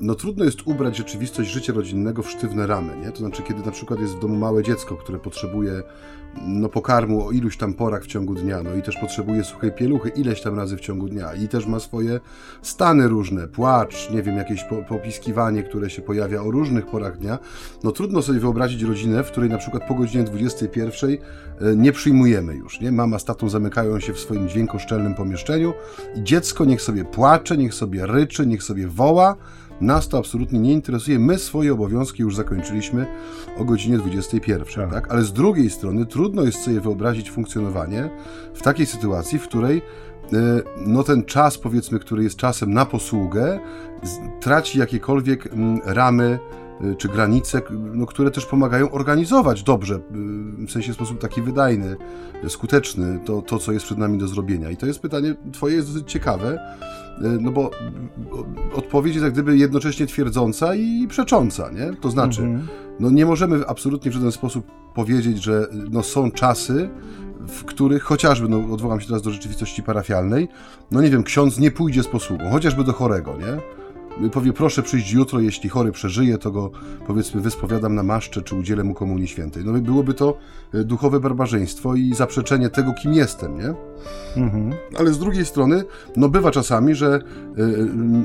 no 0.00 0.14
trudno 0.14 0.44
jest 0.44 0.66
ubrać 0.66 0.96
rzeczywistość 0.96 1.50
życia 1.50 1.72
rodzinnego 1.72 2.22
w 2.22 2.30
sztywne 2.30 2.66
ramy, 2.66 2.96
nie? 2.96 3.12
To 3.12 3.18
znaczy, 3.18 3.42
kiedy 3.42 3.62
na 3.66 3.72
przykład 3.72 4.00
jest 4.00 4.16
w 4.16 4.20
domu 4.20 4.36
małe 4.36 4.62
dziecko, 4.62 4.96
które 4.96 5.18
potrzebuje 5.18 5.82
no, 6.46 6.68
pokarmu 6.68 7.26
o 7.26 7.32
iluś 7.32 7.56
tam 7.56 7.74
porach 7.74 8.04
w 8.04 8.06
ciągu 8.06 8.34
dnia, 8.34 8.62
no 8.62 8.74
i 8.74 8.82
też 8.82 8.96
potrzebuje 8.96 9.44
suchej 9.44 9.72
pieluchy 9.72 10.08
ileś 10.08 10.40
tam 10.40 10.56
razy 10.56 10.76
w 10.76 10.80
ciągu 10.80 11.08
dnia 11.08 11.34
i 11.34 11.48
też 11.48 11.66
ma 11.66 11.80
swoje 11.80 12.20
stany 12.62 13.08
różne, 13.08 13.48
płacz, 13.48 14.10
nie 14.10 14.22
wiem, 14.22 14.36
jakieś 14.36 14.64
popiskiwanie, 14.88 15.62
które 15.62 15.90
się 15.90 16.02
pojawia 16.02 16.42
o 16.42 16.50
różnych 16.50 16.86
porach 16.86 17.18
dnia, 17.18 17.38
no 17.84 17.92
trudno 17.92 18.22
sobie 18.22 18.40
wyobrazić 18.40 18.82
rodzinę, 18.82 19.24
w 19.24 19.30
której 19.30 19.50
na 19.50 19.58
przykład 19.58 19.88
po 19.88 19.94
godzinie 19.94 20.24
21 20.24 21.10
e, 21.10 21.16
nie 21.76 21.92
przyjmujemy 21.92 22.54
już, 22.54 22.80
nie? 22.80 22.92
Mama 22.92 23.18
z 23.18 23.24
tatą 23.24 23.48
zamykają 23.48 24.00
się 24.00 24.12
w 24.12 24.18
swoim 24.18 24.48
dźwiękoszczelnym 24.48 25.14
pomieszczeniu 25.14 25.72
i 26.16 26.22
dziecko 26.22 26.64
niech 26.64 26.82
sobie 26.82 27.04
płacze, 27.04 27.56
niech 27.56 27.74
sobie 27.74 28.06
ryczy, 28.06 28.46
niech 28.46 28.62
sobie 28.62 28.88
woła, 28.88 29.36
nas 29.80 30.08
to 30.08 30.18
absolutnie 30.18 30.58
nie 30.58 30.72
interesuje. 30.72 31.18
My 31.18 31.38
swoje 31.38 31.72
obowiązki 31.72 32.22
już 32.22 32.36
zakończyliśmy 32.36 33.06
o 33.58 33.64
godzinie 33.64 33.98
21, 33.98 34.64
tak. 34.66 34.92
tak? 34.92 35.12
Ale 35.12 35.22
z 35.22 35.32
drugiej 35.32 35.70
strony 35.70 36.06
trudno 36.06 36.42
jest 36.42 36.62
sobie 36.62 36.80
wyobrazić 36.80 37.30
funkcjonowanie 37.30 38.10
w 38.54 38.62
takiej 38.62 38.86
sytuacji, 38.86 39.38
w 39.38 39.42
której 39.42 39.78
e, 39.78 39.82
no 40.86 41.02
ten 41.02 41.24
czas, 41.24 41.58
powiedzmy, 41.58 41.98
który 41.98 42.22
jest 42.22 42.36
czasem 42.36 42.74
na 42.74 42.86
posługę, 42.86 43.60
traci 44.40 44.78
jakiekolwiek 44.78 45.48
ramy 45.84 46.38
y, 46.84 46.96
czy 46.96 47.08
granice, 47.08 47.62
no, 47.70 48.06
które 48.06 48.30
też 48.30 48.46
pomagają 48.46 48.90
organizować 48.90 49.62
dobrze, 49.62 49.94
y, 49.94 49.98
w 50.66 50.70
sensie 50.70 50.94
sposób 50.94 51.20
taki 51.20 51.42
wydajny, 51.42 51.96
skuteczny, 52.48 53.18
to, 53.24 53.42
to, 53.42 53.58
co 53.58 53.72
jest 53.72 53.84
przed 53.84 53.98
nami 53.98 54.18
do 54.18 54.28
zrobienia. 54.28 54.70
I 54.70 54.76
to 54.76 54.86
jest 54.86 55.00
pytanie, 55.00 55.34
twoje 55.52 55.76
jest 55.76 55.92
dosyć 55.92 56.12
ciekawe, 56.12 56.58
no 57.20 57.50
bo 57.50 57.70
odpowiedź 58.74 59.14
jest 59.14 59.24
jak 59.24 59.32
gdyby 59.32 59.56
jednocześnie 59.56 60.06
twierdząca 60.06 60.74
i 60.74 61.06
przecząca, 61.08 61.70
nie? 61.70 61.96
To 62.00 62.10
znaczy, 62.10 62.42
mhm. 62.42 62.68
no 63.00 63.10
nie 63.10 63.26
możemy 63.26 63.66
absolutnie 63.66 64.10
w 64.10 64.14
żaden 64.14 64.32
sposób 64.32 64.66
powiedzieć, 64.94 65.42
że 65.42 65.66
no 65.90 66.02
są 66.02 66.30
czasy, 66.30 66.90
w 67.48 67.64
których 67.64 68.02
chociażby, 68.02 68.48
no 68.48 68.72
odwołam 68.72 69.00
się 69.00 69.06
teraz 69.06 69.22
do 69.22 69.30
rzeczywistości 69.30 69.82
parafialnej, 69.82 70.48
no 70.90 71.02
nie 71.02 71.10
wiem, 71.10 71.22
ksiądz 71.22 71.58
nie 71.58 71.70
pójdzie 71.70 72.02
z 72.02 72.08
posługą, 72.08 72.50
chociażby 72.50 72.84
do 72.84 72.92
chorego, 72.92 73.36
nie? 73.36 73.78
powie, 74.30 74.52
proszę 74.52 74.82
przyjść 74.82 75.12
jutro, 75.12 75.40
jeśli 75.40 75.68
chory 75.68 75.92
przeżyje, 75.92 76.38
to 76.38 76.50
go 76.50 76.70
powiedzmy 77.06 77.40
wyspowiadam 77.40 77.94
na 77.94 78.02
maszcze, 78.02 78.42
czy 78.42 78.54
udzielę 78.54 78.84
mu 78.84 78.94
komunii 78.94 79.28
świętej. 79.28 79.64
No 79.64 79.72
byłoby 79.72 80.14
to 80.14 80.38
e, 80.74 80.84
duchowe 80.84 81.20
barbarzyństwo 81.20 81.94
i 81.94 82.14
zaprzeczenie 82.14 82.68
tego, 82.70 82.92
kim 83.02 83.14
jestem, 83.14 83.58
nie? 83.58 83.74
Ale 84.98 85.12
z 85.12 85.18
drugiej 85.18 85.46
strony, 85.46 85.84
no 86.16 86.28
bywa 86.28 86.50
czasami, 86.50 86.94
że 86.94 87.06
e, 87.06 87.20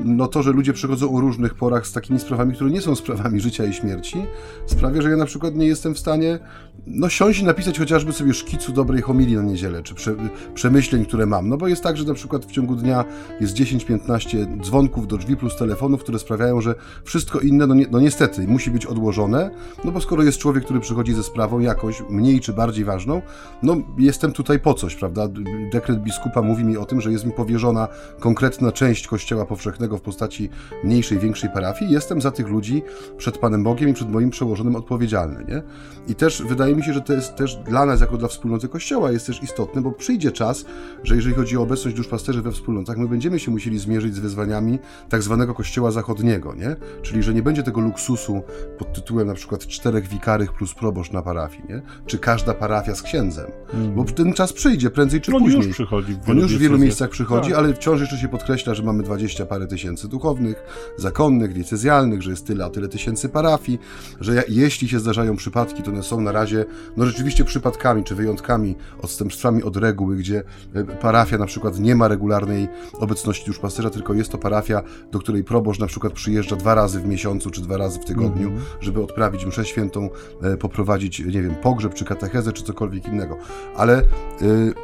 no 0.04 0.28
to, 0.28 0.42
że 0.42 0.52
ludzie 0.52 0.72
przychodzą 0.72 1.16
o 1.16 1.20
różnych 1.20 1.54
porach 1.54 1.86
z 1.86 1.92
takimi 1.92 2.20
sprawami, 2.20 2.54
które 2.54 2.70
nie 2.70 2.80
są 2.80 2.94
sprawami 3.04 3.40
życia 3.40 3.64
i 3.64 3.72
śmierci, 3.72 4.26
sprawia, 4.66 5.02
że 5.02 5.10
ja 5.10 5.16
na 5.16 5.26
przykład 5.26 5.54
nie 5.54 5.66
jestem 5.66 5.94
w 5.94 5.98
stanie 5.98 6.38
no 6.86 7.08
siąść 7.08 7.40
i 7.40 7.44
napisać 7.44 7.78
chociażby 7.78 8.12
sobie 8.12 8.34
szkicu 8.34 8.72
dobrej 8.72 9.02
homilii 9.02 9.36
na 9.36 9.42
niedzielę, 9.42 9.82
czy 9.82 9.94
prze, 9.94 10.14
przemyśleń, 10.54 11.04
które 11.04 11.26
mam. 11.26 11.48
No 11.48 11.56
bo 11.56 11.68
jest 11.68 11.82
tak, 11.82 11.96
że 11.96 12.04
na 12.04 12.14
przykład 12.14 12.44
w 12.44 12.52
ciągu 12.52 12.76
dnia 12.76 13.04
jest 13.40 13.54
10-15 13.54 14.60
dzwonków 14.62 15.06
do 15.06 15.16
drzwi 15.16 15.36
plus 15.36 15.56
telefonów, 15.56 16.02
które 16.02 16.18
sprawiają, 16.18 16.60
że 16.60 16.74
wszystko 17.04 17.40
inne, 17.40 17.66
no, 17.66 17.74
ni 17.74 17.86
no 17.90 18.00
niestety, 18.00 18.48
musi 18.48 18.70
być 18.70 18.86
odłożone, 18.86 19.50
no 19.84 19.92
bo 19.92 20.00
skoro 20.00 20.22
jest 20.22 20.38
człowiek, 20.38 20.64
który 20.64 20.80
przychodzi 20.80 21.14
ze 21.14 21.22
sprawą 21.22 21.58
jakąś 21.58 22.02
mniej 22.10 22.40
czy 22.40 22.52
bardziej 22.52 22.84
ważną, 22.84 23.22
no 23.62 23.76
jestem 23.98 24.32
tutaj 24.32 24.58
po 24.58 24.74
coś, 24.74 24.94
prawda? 24.94 25.28
Dekret 25.72 26.02
biskupa 26.02 26.42
mówi 26.42 26.64
mi 26.64 26.76
o 26.76 26.84
tym, 26.84 27.00
że 27.00 27.12
jest 27.12 27.26
mi 27.26 27.32
powierzona 27.32 27.88
konkretna 28.20 28.72
część 28.72 29.08
Kościoła 29.08 29.46
Powszechnego 29.46 29.98
w 29.98 30.00
postaci 30.00 30.50
mniejszej, 30.84 31.18
większej 31.18 31.50
parafii. 31.50 31.92
Jestem 31.92 32.20
za 32.20 32.30
tych 32.30 32.48
ludzi 32.48 32.82
przed 33.16 33.38
Panem 33.38 33.64
Bogiem 33.64 33.88
i 33.88 33.94
przed 33.94 34.10
moim 34.10 34.30
przełożonym 34.30 34.76
odpowiedzialny, 34.76 35.44
nie? 35.48 35.62
I 36.08 36.14
też 36.14 36.42
wydaje 36.42 36.74
mi 36.76 36.82
się, 36.82 36.92
że 36.92 37.00
to 37.00 37.12
jest 37.12 37.36
też 37.36 37.56
dla 37.56 37.86
nas, 37.86 38.00
jako 38.00 38.16
dla 38.16 38.28
wspólnoty 38.28 38.68
Kościoła, 38.68 39.12
jest 39.12 39.26
też 39.26 39.42
istotne, 39.42 39.82
bo 39.82 39.92
przyjdzie 39.92 40.32
czas, 40.32 40.64
że 41.02 41.16
jeżeli 41.16 41.34
chodzi 41.34 41.56
o 41.56 41.62
obecność 41.62 41.96
duszpasterzy 41.96 42.42
we 42.42 42.52
wspólnotach, 42.52 42.96
my 42.96 43.08
będziemy 43.08 43.38
się 43.38 43.50
musieli 43.50 43.78
zmierzyć 43.78 44.14
z 44.14 44.18
wyzwaniami 44.18 44.78
tak 45.08 45.22
zwanego 45.22 45.54
Kościoła 45.54 45.90
Zachodniego, 45.90 46.54
nie? 46.54 46.76
Czyli, 47.02 47.22
że 47.22 47.34
nie 47.34 47.42
będzie 47.42 47.62
tego 47.62 47.80
luksusu 47.80 48.42
pod 48.78 48.92
tytułem 48.92 49.26
na 49.26 49.34
przykład 49.34 49.66
czterech 49.66 50.08
wikarych 50.08 50.52
plus 50.52 50.74
proboszcz 50.74 51.12
na 51.12 51.22
parafii, 51.22 51.64
nie? 51.68 51.82
Czy 52.06 52.18
każda 52.18 52.54
parafia 52.54 52.94
z 52.94 53.02
księdzem. 53.02 53.46
Mm. 53.74 53.94
Bo 53.94 54.04
ten 54.04 54.32
czas 54.32 54.52
przyjdzie, 54.52 54.90
prędzej 54.90 55.20
czy 55.20 55.32
On 55.32 55.42
później. 55.42 55.53
Już 55.56 55.68
przychodzi. 55.68 56.16
On 56.28 56.38
już 56.38 56.56
w 56.56 56.58
wielu 56.58 56.78
miejscach 56.78 57.10
przychodzi, 57.10 57.50
tak. 57.50 57.58
ale 57.58 57.74
wciąż 57.74 58.00
jeszcze 58.00 58.16
się 58.16 58.28
podkreśla, 58.28 58.74
że 58.74 58.82
mamy 58.82 59.02
dwadzieścia 59.02 59.46
parę 59.46 59.66
tysięcy 59.66 60.08
duchownych, 60.08 60.62
zakonnych, 60.96 61.52
diecezjalnych, 61.52 62.22
że 62.22 62.30
jest 62.30 62.46
tyle, 62.46 62.64
a 62.64 62.70
tyle 62.70 62.88
tysięcy 62.88 63.28
parafii, 63.28 63.78
że 64.20 64.44
jeśli 64.48 64.88
się 64.88 64.98
zdarzają 64.98 65.36
przypadki, 65.36 65.82
to 65.82 65.90
one 65.90 66.02
są 66.02 66.20
na 66.20 66.32
razie 66.32 66.64
no 66.96 67.06
rzeczywiście 67.06 67.44
przypadkami 67.44 68.04
czy 68.04 68.14
wyjątkami, 68.14 68.76
odstępstwami 69.00 69.62
od 69.62 69.76
reguły, 69.76 70.16
gdzie 70.16 70.42
e, 70.74 70.84
parafia 70.84 71.38
na 71.38 71.46
przykład 71.46 71.80
nie 71.80 71.94
ma 71.94 72.08
regularnej 72.08 72.68
obecności 72.92 73.46
duszpasterza, 73.46 73.90
tylko 73.90 74.14
jest 74.14 74.32
to 74.32 74.38
parafia, 74.38 74.82
do 75.12 75.18
której 75.18 75.44
proboszcz 75.44 75.80
na 75.80 75.86
przykład 75.86 76.12
przyjeżdża 76.12 76.56
dwa 76.56 76.74
razy 76.74 77.00
w 77.00 77.06
miesiącu 77.06 77.50
czy 77.50 77.60
dwa 77.60 77.76
razy 77.76 78.00
w 78.00 78.04
tygodniu, 78.04 78.48
mm 78.48 78.64
żeby 78.80 79.02
odprawić 79.02 79.46
mszę 79.46 79.64
świętą, 79.64 80.10
e, 80.42 80.56
poprowadzić, 80.56 81.18
nie 81.18 81.42
wiem, 81.42 81.54
pogrzeb 81.54 81.94
czy 81.94 82.04
katechezę 82.04 82.52
czy 82.52 82.62
cokolwiek 82.62 83.08
innego. 83.08 83.36
Ale 83.76 84.02
yy, 84.40 84.74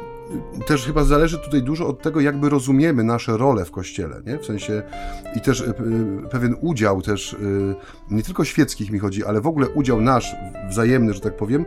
też 0.67 0.85
chyba 0.85 1.03
zależy 1.03 1.37
tutaj 1.37 1.63
dużo 1.63 1.87
od 1.87 2.01
tego, 2.01 2.21
jakby 2.21 2.49
rozumiemy 2.49 3.03
nasze 3.03 3.37
role 3.37 3.65
w 3.65 3.71
Kościele, 3.71 4.21
nie? 4.25 4.37
W 4.37 4.45
sensie 4.45 4.83
i 5.35 5.41
też 5.41 5.61
y, 5.61 5.73
pewien 6.31 6.55
udział 6.61 7.01
też, 7.01 7.33
y, 7.33 7.75
nie 8.11 8.23
tylko 8.23 8.45
świeckich 8.45 8.91
mi 8.91 8.99
chodzi, 8.99 9.25
ale 9.25 9.41
w 9.41 9.47
ogóle 9.47 9.69
udział 9.69 10.01
nasz, 10.01 10.35
wzajemny, 10.69 11.13
że 11.13 11.19
tak 11.19 11.37
powiem, 11.37 11.65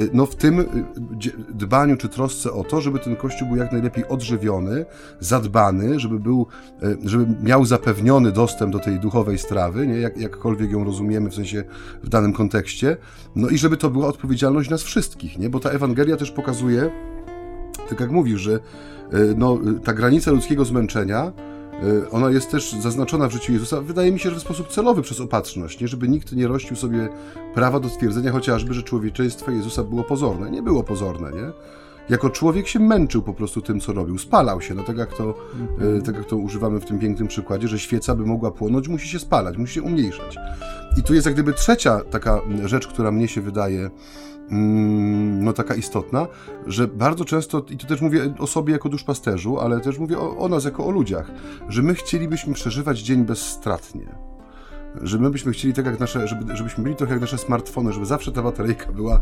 y, 0.00 0.10
no 0.12 0.26
w 0.26 0.36
tym 0.36 0.64
dbaniu 1.48 1.96
czy 1.96 2.08
trosce 2.08 2.52
o 2.52 2.64
to, 2.64 2.80
żeby 2.80 2.98
ten 2.98 3.16
Kościół 3.16 3.48
był 3.48 3.56
jak 3.56 3.72
najlepiej 3.72 4.08
odżywiony, 4.08 4.86
zadbany, 5.20 6.00
żeby 6.00 6.18
był, 6.18 6.46
żeby 7.04 7.26
miał 7.42 7.64
zapewniony 7.64 8.32
dostęp 8.32 8.72
do 8.72 8.78
tej 8.78 9.00
duchowej 9.00 9.38
strawy, 9.38 9.86
nie? 9.86 9.94
Jak, 9.94 10.16
jakkolwiek 10.16 10.70
ją 10.70 10.84
rozumiemy 10.84 11.30
w 11.30 11.34
sensie 11.34 11.64
w 12.02 12.08
danym 12.08 12.32
kontekście, 12.32 12.96
no 13.36 13.48
i 13.48 13.58
żeby 13.58 13.76
to 13.76 13.90
była 13.90 14.06
odpowiedzialność 14.06 14.70
nas 14.70 14.82
wszystkich, 14.82 15.38
nie? 15.38 15.50
Bo 15.50 15.60
ta 15.60 15.70
Ewangelia 15.70 16.16
też 16.16 16.30
pokazuje, 16.30 16.90
tak 17.88 18.00
jak 18.00 18.10
mówisz, 18.10 18.40
że 18.40 18.52
e, 18.54 18.60
no, 19.36 19.58
ta 19.84 19.92
granica 19.92 20.30
ludzkiego 20.30 20.64
zmęczenia, 20.64 21.32
e, 22.02 22.10
ona 22.10 22.30
jest 22.30 22.50
też 22.50 22.72
zaznaczona 22.72 23.28
w 23.28 23.32
życiu 23.32 23.52
Jezusa, 23.52 23.80
wydaje 23.80 24.12
mi 24.12 24.18
się, 24.18 24.30
że 24.30 24.36
w 24.36 24.40
sposób 24.40 24.68
celowy 24.68 25.02
przez 25.02 25.20
opatrzność, 25.20 25.80
nie? 25.80 25.88
żeby 25.88 26.08
nikt 26.08 26.32
nie 26.32 26.48
rościł 26.48 26.76
sobie 26.76 27.08
prawa 27.54 27.80
do 27.80 27.88
stwierdzenia 27.88 28.32
chociażby, 28.32 28.74
że 28.74 28.82
człowieczeństwo 28.82 29.50
Jezusa 29.50 29.84
było 29.84 30.04
pozorne. 30.04 30.50
Nie 30.50 30.62
było 30.62 30.82
pozorne, 30.82 31.30
nie? 31.32 31.52
Jako 32.08 32.30
człowiek 32.30 32.68
się 32.68 32.80
męczył 32.80 33.22
po 33.22 33.34
prostu 33.34 33.62
tym, 33.62 33.80
co 33.80 33.92
robił. 33.92 34.18
Spalał 34.18 34.60
się, 34.60 34.74
no 34.74 34.82
tak 34.82 34.96
jak 34.96 35.16
to, 35.16 35.34
mhm. 35.60 36.02
tak 36.02 36.16
jak 36.16 36.24
to 36.24 36.36
używamy 36.36 36.80
w 36.80 36.84
tym 36.84 36.98
pięknym 36.98 37.28
przykładzie, 37.28 37.68
że 37.68 37.78
świeca 37.78 38.14
by 38.14 38.26
mogła 38.26 38.50
płonąć, 38.50 38.88
musi 38.88 39.08
się 39.08 39.18
spalać, 39.18 39.56
musi 39.56 39.74
się 39.74 39.82
umniejszać. 39.82 40.36
I 40.96 41.02
tu 41.02 41.14
jest 41.14 41.26
jak 41.26 41.34
gdyby 41.34 41.52
trzecia 41.52 42.00
taka 42.10 42.40
rzecz, 42.64 42.86
która 42.86 43.10
mnie 43.10 43.28
się 43.28 43.40
wydaje 43.40 43.90
no 44.50 45.52
taka 45.52 45.74
istotna, 45.74 46.26
że 46.66 46.88
bardzo 46.88 47.24
często, 47.24 47.64
i 47.70 47.76
to 47.76 47.86
też 47.86 48.00
mówię 48.00 48.34
o 48.38 48.46
sobie 48.46 48.72
jako 48.72 48.88
duszpasterzu, 48.88 49.60
ale 49.60 49.80
też 49.80 49.98
mówię 49.98 50.18
o, 50.18 50.36
o 50.36 50.48
nas 50.48 50.64
jako 50.64 50.86
o 50.86 50.90
ludziach, 50.90 51.30
że 51.68 51.82
my 51.82 51.94
chcielibyśmy 51.94 52.54
przeżywać 52.54 52.98
dzień 52.98 53.24
bezstratnie 53.24 54.23
że 55.02 55.18
my 55.18 55.30
byśmy 55.30 55.52
chcieli 55.52 55.74
tak 55.74 55.86
jak 55.86 56.00
nasze, 56.00 56.28
żeby, 56.28 56.56
żebyśmy 56.56 56.84
byli 56.84 56.96
trochę 56.96 57.12
jak 57.12 57.20
nasze 57.20 57.38
smartfony, 57.38 57.92
żeby 57.92 58.06
zawsze 58.06 58.32
ta 58.32 58.42
bateryjka 58.42 58.92
była 58.92 59.20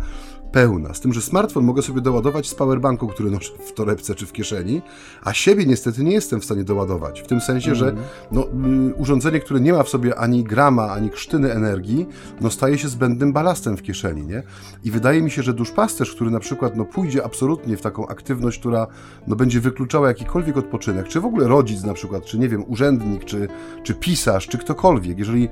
pełna. 0.53 0.95
Z 0.95 1.01
tym, 1.01 1.13
że 1.13 1.23
smartfon 1.23 1.65
mogę 1.65 1.83
sobie 1.83 2.01
doładować 2.01 2.49
z 2.49 2.55
powerbanku, 2.55 3.09
który 3.09 3.31
noszę 3.31 3.53
w 3.67 3.73
torebce 3.73 4.15
czy 4.15 4.27
w 4.27 4.33
kieszeni, 4.33 4.83
a 5.23 5.33
siebie 5.33 5.67
niestety 5.67 6.05
nie 6.05 6.13
jestem 6.13 6.41
w 6.41 6.45
stanie 6.45 6.65
doładować. 6.65 7.21
W 7.21 7.27
tym 7.27 7.41
sensie, 7.41 7.75
że 7.75 7.89
mhm. 7.89 8.07
no, 8.33 8.47
y, 8.91 8.95
urządzenie, 8.95 9.41
które 9.41 9.61
nie 9.61 9.73
ma 9.73 9.83
w 9.83 9.89
sobie 9.89 10.19
ani 10.19 10.45
grama, 10.45 10.91
ani 10.91 11.11
krztyny 11.11 11.53
energii, 11.53 12.07
no 12.41 12.51
staje 12.51 12.79
się 12.79 12.89
zbędnym 12.89 13.33
balastem 13.33 13.77
w 13.77 13.83
kieszeni, 13.83 14.27
nie? 14.27 14.43
I 14.85 14.91
wydaje 14.91 15.23
mi 15.23 15.31
się, 15.31 15.43
że 15.43 15.55
duszpasterz, 15.55 16.15
który 16.15 16.31
na 16.31 16.41
przykład 16.41 16.77
no, 16.77 16.85
pójdzie 16.85 17.25
absolutnie 17.25 17.77
w 17.77 17.83
taką 17.83 18.09
aktywność, 18.09 18.59
która 18.59 18.87
no, 19.27 19.37
będzie 19.37 19.61
wykluczała 19.61 20.09
jakikolwiek 20.09 20.57
odpoczynek, 20.57 21.09
czy 21.09 21.21
w 21.21 21.25
ogóle 21.25 21.49
rodzic 21.49 21.83
na 21.85 21.95
przykład, 21.95 22.25
czy 22.25 22.39
nie 22.39 22.49
wiem, 22.49 22.65
urzędnik, 22.69 23.25
czy, 23.25 23.49
czy 23.83 23.95
pisarz, 23.95 24.49
czy 24.49 24.59
ktokolwiek, 24.59 25.19
jeżeli 25.19 25.49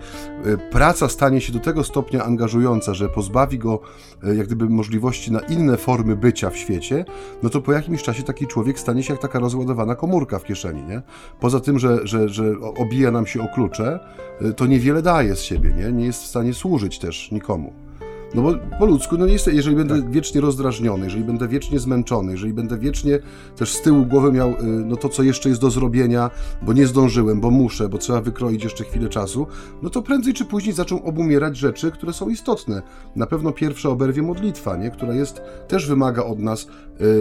praca 0.70 1.08
stanie 1.08 1.40
się 1.40 1.52
do 1.52 1.60
tego 1.60 1.84
stopnia 1.84 2.24
angażująca, 2.24 2.94
że 2.94 3.08
pozbawi 3.08 3.58
go 3.58 3.80
e, 4.24 4.34
jak 4.34 4.46
gdyby 4.46 4.68
możliwości 4.68 5.32
na 5.32 5.40
inne 5.40 5.76
formy 5.76 6.16
bycia 6.16 6.50
w 6.50 6.56
świecie, 6.56 7.04
no 7.42 7.50
to 7.50 7.60
po 7.60 7.72
jakimś 7.72 8.02
czasie 8.02 8.22
taki 8.22 8.46
człowiek 8.46 8.80
stanie 8.80 9.02
się 9.02 9.12
jak 9.12 9.22
taka 9.22 9.38
rozładowana 9.38 9.94
komórka 9.94 10.38
w 10.38 10.44
kieszeni, 10.44 10.82
nie? 10.82 11.02
Poza 11.40 11.60
tym, 11.60 11.78
że, 11.78 12.06
że, 12.06 12.28
że 12.28 12.44
obija 12.60 13.10
nam 13.10 13.26
się 13.26 13.42
o 13.42 13.48
klucze, 13.54 14.00
e, 14.40 14.52
to 14.52 14.66
niewiele 14.66 15.02
daje 15.02 15.36
z 15.36 15.40
siebie, 15.40 15.72
nie? 15.72 15.92
Nie 15.92 16.04
jest 16.06 16.22
w 16.22 16.26
stanie 16.26 16.54
służyć 16.54 16.98
też 16.98 17.30
nikomu. 17.32 17.89
No 18.34 18.42
bo 18.42 18.54
po 18.78 18.86
ludzku, 18.86 19.18
no 19.18 19.26
niestety, 19.26 19.56
jeżeli 19.56 19.76
będę 19.76 20.02
tak. 20.02 20.10
wiecznie 20.10 20.40
rozdrażniony, 20.40 21.04
jeżeli 21.04 21.24
będę 21.24 21.48
wiecznie 21.48 21.78
zmęczony, 21.78 22.32
jeżeli 22.32 22.52
będę 22.52 22.78
wiecznie 22.78 23.18
też 23.56 23.72
z 23.72 23.82
tyłu 23.82 24.06
głowy 24.06 24.32
miał 24.32 24.50
y, 24.50 24.56
no 24.62 24.96
to, 24.96 25.08
co 25.08 25.22
jeszcze 25.22 25.48
jest 25.48 25.60
do 25.60 25.70
zrobienia, 25.70 26.30
bo 26.62 26.72
nie 26.72 26.86
zdążyłem, 26.86 27.40
bo 27.40 27.50
muszę, 27.50 27.88
bo 27.88 27.98
trzeba 27.98 28.20
wykroić 28.20 28.64
jeszcze 28.64 28.84
chwilę 28.84 29.08
czasu, 29.08 29.46
no 29.82 29.90
to 29.90 30.02
prędzej 30.02 30.34
czy 30.34 30.44
później 30.44 30.74
zaczną 30.74 31.02
obumierać 31.02 31.56
rzeczy, 31.56 31.90
które 31.90 32.12
są 32.12 32.28
istotne. 32.28 32.82
Na 33.16 33.26
pewno 33.26 33.52
pierwsza 33.52 33.88
oberwie 33.88 34.22
modlitwa, 34.22 34.76
nie? 34.76 34.90
która 34.90 35.14
jest, 35.14 35.42
też 35.68 35.86
wymaga 35.86 36.24
od 36.24 36.38
nas 36.38 36.66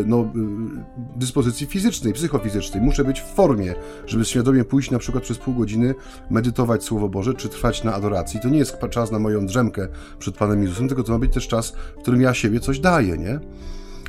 no, 0.05 0.21
y, 0.21 0.25
dyspozycji 1.15 1.67
fizycznej, 1.67 2.13
psychofizycznej. 2.13 2.83
Muszę 2.83 3.03
być 3.03 3.21
w 3.21 3.25
formie, 3.25 3.75
żeby 4.05 4.25
świadomie 4.25 4.63
pójść 4.63 4.91
na 4.91 4.99
przykład 4.99 5.23
przez 5.23 5.37
pół 5.37 5.53
godziny, 5.55 5.95
medytować 6.29 6.83
Słowo 6.83 7.09
Boże, 7.09 7.33
czy 7.33 7.49
trwać 7.49 7.83
na 7.83 7.93
adoracji. 7.93 8.39
To 8.39 8.49
nie 8.49 8.57
jest 8.57 8.77
czas 8.89 9.11
na 9.11 9.19
moją 9.19 9.45
drzemkę 9.45 9.87
przed 10.19 10.37
Panem 10.37 10.63
Jezusem, 10.63 10.87
tylko 10.87 11.03
to 11.03 11.11
ma 11.11 11.19
być 11.19 11.33
też 11.33 11.47
czas, 11.47 11.71
w 11.97 12.01
którym 12.01 12.21
ja 12.21 12.33
siebie 12.33 12.59
coś 12.59 12.79
daję, 12.79 13.17
nie? 13.17 13.39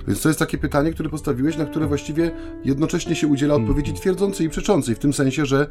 Więc 0.09 0.23
to 0.23 0.29
jest 0.29 0.39
takie 0.39 0.59
pytanie, 0.59 0.93
które 0.93 1.09
postawiłeś, 1.09 1.57
na 1.57 1.65
które 1.65 1.87
właściwie 1.87 2.31
jednocześnie 2.65 3.15
się 3.15 3.27
udziela 3.27 3.55
mhm. 3.55 3.71
odpowiedzi 3.71 3.93
twierdzącej 4.01 4.47
i 4.47 4.51
przeczącej, 4.51 4.95
w 4.95 4.99
tym 4.99 5.13
sensie, 5.13 5.47
że 5.47 5.67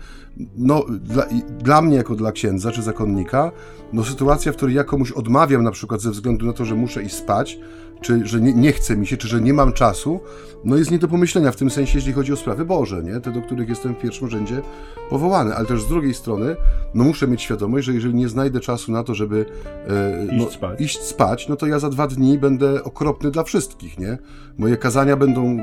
no, 0.57 0.85
dla, 1.01 1.25
dla 1.59 1.81
mnie 1.81 1.97
jako 1.97 2.15
dla 2.15 2.31
księdza 2.31 2.71
czy 2.71 2.81
zakonnika, 2.81 3.51
no 3.93 4.03
sytuacja, 4.03 4.51
w 4.51 4.55
której 4.55 4.75
ja 4.75 4.83
komuś 4.83 5.11
odmawiam 5.11 5.63
na 5.63 5.71
przykład 5.71 6.01
ze 6.01 6.11
względu 6.11 6.45
na 6.45 6.53
to, 6.53 6.65
że 6.65 6.75
muszę 6.75 7.03
iść 7.03 7.15
spać, 7.15 7.59
czy 8.01 8.27
że 8.27 8.41
nie, 8.41 8.53
nie 8.53 8.71
chce 8.71 8.97
mi 8.97 9.07
się, 9.07 9.17
czy 9.17 9.27
że 9.27 9.41
nie 9.41 9.53
mam 9.53 9.73
czasu, 9.73 10.19
no 10.63 10.75
jest 10.75 10.91
nie 10.91 10.99
do 10.99 11.07
pomyślenia 11.07 11.51
w 11.51 11.55
tym 11.55 11.69
sensie, 11.69 11.97
jeśli 11.97 12.13
chodzi 12.13 12.33
o 12.33 12.35
sprawy 12.35 12.65
Boże, 12.65 13.03
nie? 13.03 13.19
te, 13.19 13.31
do 13.31 13.41
których 13.41 13.69
jestem 13.69 13.93
w 13.95 13.97
pierwszym 13.97 14.29
rzędzie 14.29 14.61
powołany, 15.09 15.55
ale 15.55 15.65
też 15.65 15.81
z 15.81 15.87
drugiej 15.87 16.13
strony, 16.13 16.55
no 16.93 17.03
muszę 17.03 17.27
mieć 17.27 17.41
świadomość, 17.41 17.85
że 17.85 17.93
jeżeli 17.93 18.13
nie 18.13 18.29
znajdę 18.29 18.59
czasu 18.59 18.91
na 18.91 19.03
to, 19.03 19.15
żeby 19.15 19.45
e, 19.87 20.27
no, 20.31 20.43
iść, 20.43 20.53
spać. 20.53 20.81
iść 20.81 21.01
spać, 21.01 21.47
no 21.47 21.55
to 21.55 21.67
ja 21.67 21.79
za 21.79 21.89
dwa 21.89 22.07
dni 22.07 22.37
będę 22.37 22.83
okropny 22.83 23.31
dla 23.31 23.43
wszystkich, 23.43 23.99
nie? 23.99 24.17
Moje 24.57 24.77
kazania 24.77 25.17
będą 25.17 25.57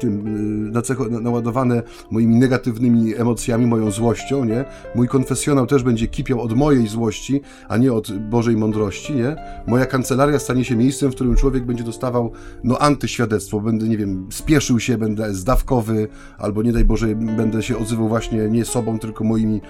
tym, 0.00 0.26
y, 1.08 1.20
naładowane 1.20 1.82
moimi 2.10 2.36
negatywnymi 2.36 3.14
emocjami, 3.16 3.66
moją 3.66 3.90
złością, 3.90 4.44
nie? 4.44 4.64
Mój 4.94 5.08
konfesjonał 5.08 5.66
też 5.66 5.82
będzie 5.82 6.08
kipiał 6.08 6.40
od 6.40 6.52
mojej 6.52 6.86
złości, 6.86 7.40
a 7.68 7.76
nie 7.76 7.92
od 7.92 8.18
Bożej 8.18 8.56
mądrości, 8.56 9.14
nie? 9.14 9.36
Moja 9.66 9.86
kancelaria 9.86 10.38
stanie 10.38 10.64
się 10.64 10.76
miejscem, 10.76 11.10
w 11.10 11.14
którym 11.14 11.36
człowiek 11.36 11.57
będzie 11.66 11.84
dostawał, 11.84 12.32
no, 12.64 12.78
antyświadectwo, 12.78 13.60
będę, 13.60 13.88
nie 13.88 13.96
wiem, 13.96 14.26
spieszył 14.30 14.80
się, 14.80 14.98
będę 14.98 15.34
zdawkowy, 15.34 16.08
albo 16.38 16.62
nie 16.62 16.72
daj 16.72 16.84
Boże, 16.84 17.14
będę 17.14 17.62
się 17.62 17.78
odzywał 17.78 18.08
właśnie 18.08 18.48
nie 18.48 18.64
sobą, 18.64 18.98
tylko 18.98 19.24
moimi 19.24 19.60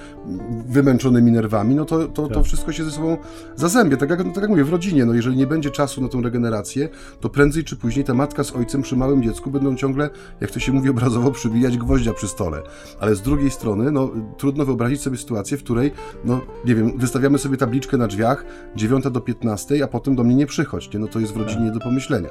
wymęczonymi 0.69 1.33
nerwami, 1.33 1.75
no 1.75 1.85
to, 1.85 1.99
to, 1.99 2.29
to 2.29 2.35
tak. 2.35 2.45
wszystko 2.45 2.73
się 2.73 2.85
ze 2.85 2.91
sobą 2.91 3.17
zazębie. 3.57 3.97
Tak 3.97 4.11
jak, 4.11 4.19
tak 4.19 4.37
jak 4.37 4.51
mówię, 4.51 4.65
w 4.65 4.71
rodzinie, 4.71 5.05
no 5.05 5.15
jeżeli 5.15 5.37
nie 5.37 5.47
będzie 5.47 5.71
czasu 5.71 6.03
na 6.03 6.09
tą 6.09 6.23
regenerację, 6.23 6.89
to 7.21 7.29
prędzej 7.29 7.65
czy 7.65 7.77
później 7.77 8.05
ta 8.05 8.15
matka 8.15 8.45
z 8.45 8.53
ojcem 8.53 8.83
przy 8.83 8.97
małym 8.97 9.23
dziecku 9.23 9.51
będą 9.51 9.77
ciągle, 9.77 10.11
jak 10.41 10.51
to 10.51 10.61
się 10.61 10.73
mówi 10.73 10.91
obrazowo, 10.91 11.31
przybijać 11.31 11.79
gwoździa 11.79 12.13
przy 12.13 12.29
stole. 12.29 12.63
Ale 13.01 13.15
z 13.15 13.23
drugiej 13.23 13.51
strony, 13.51 13.91
no 13.93 14.11
trudno 14.37 14.65
wyobrazić 14.65 15.01
sobie 15.01 15.17
sytuację, 15.17 15.57
w 15.57 15.63
której, 15.65 15.93
no 16.25 16.41
nie 16.65 16.75
wiem, 16.75 16.99
wystawiamy 16.99 17.39
sobie 17.39 17.57
tabliczkę 17.57 17.97
na 17.97 18.07
drzwiach 18.07 18.45
9 18.77 19.05
do 19.11 19.21
15, 19.21 19.85
a 19.85 19.89
potem 19.89 20.17
do 20.17 20.25
mnie 20.25 20.35
nie 20.35 20.47
przychodź, 20.47 20.93
nie? 20.93 21.01
no 21.01 21.07
to 21.07 21.21
jest 21.21 21.33
w 21.33 21.37
rodzinie 21.37 21.65
nie 21.65 21.73
do 21.79 21.85
pomyślenia. 21.85 22.31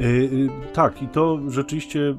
Y, 0.00 0.04
y, 0.04 0.48
tak, 0.72 1.02
i 1.02 1.08
to 1.08 1.38
rzeczywiście 1.48 2.00
y, 2.00 2.14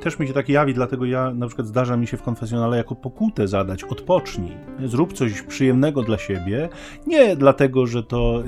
też 0.00 0.18
mi 0.18 0.26
się 0.26 0.32
tak 0.32 0.48
jawi, 0.48 0.74
dlatego 0.74 1.04
ja 1.04 1.34
na 1.34 1.46
przykład 1.46 1.66
zdarza 1.66 1.96
mi 1.96 2.06
się 2.06 2.16
w 2.16 2.22
konfesjonale 2.22 2.76
jako 2.76 2.94
pokutę 2.94 3.48
zadać, 3.48 3.84
odpocznij, 3.84 4.52
zrób 4.84 5.12
coś 5.12 5.42
przyjemnego 5.42 6.02
dla 6.02 6.18
siebie, 6.18 6.68
nie 7.06 7.36
dlatego, 7.36 7.86
że 7.86 8.02
to 8.02 8.42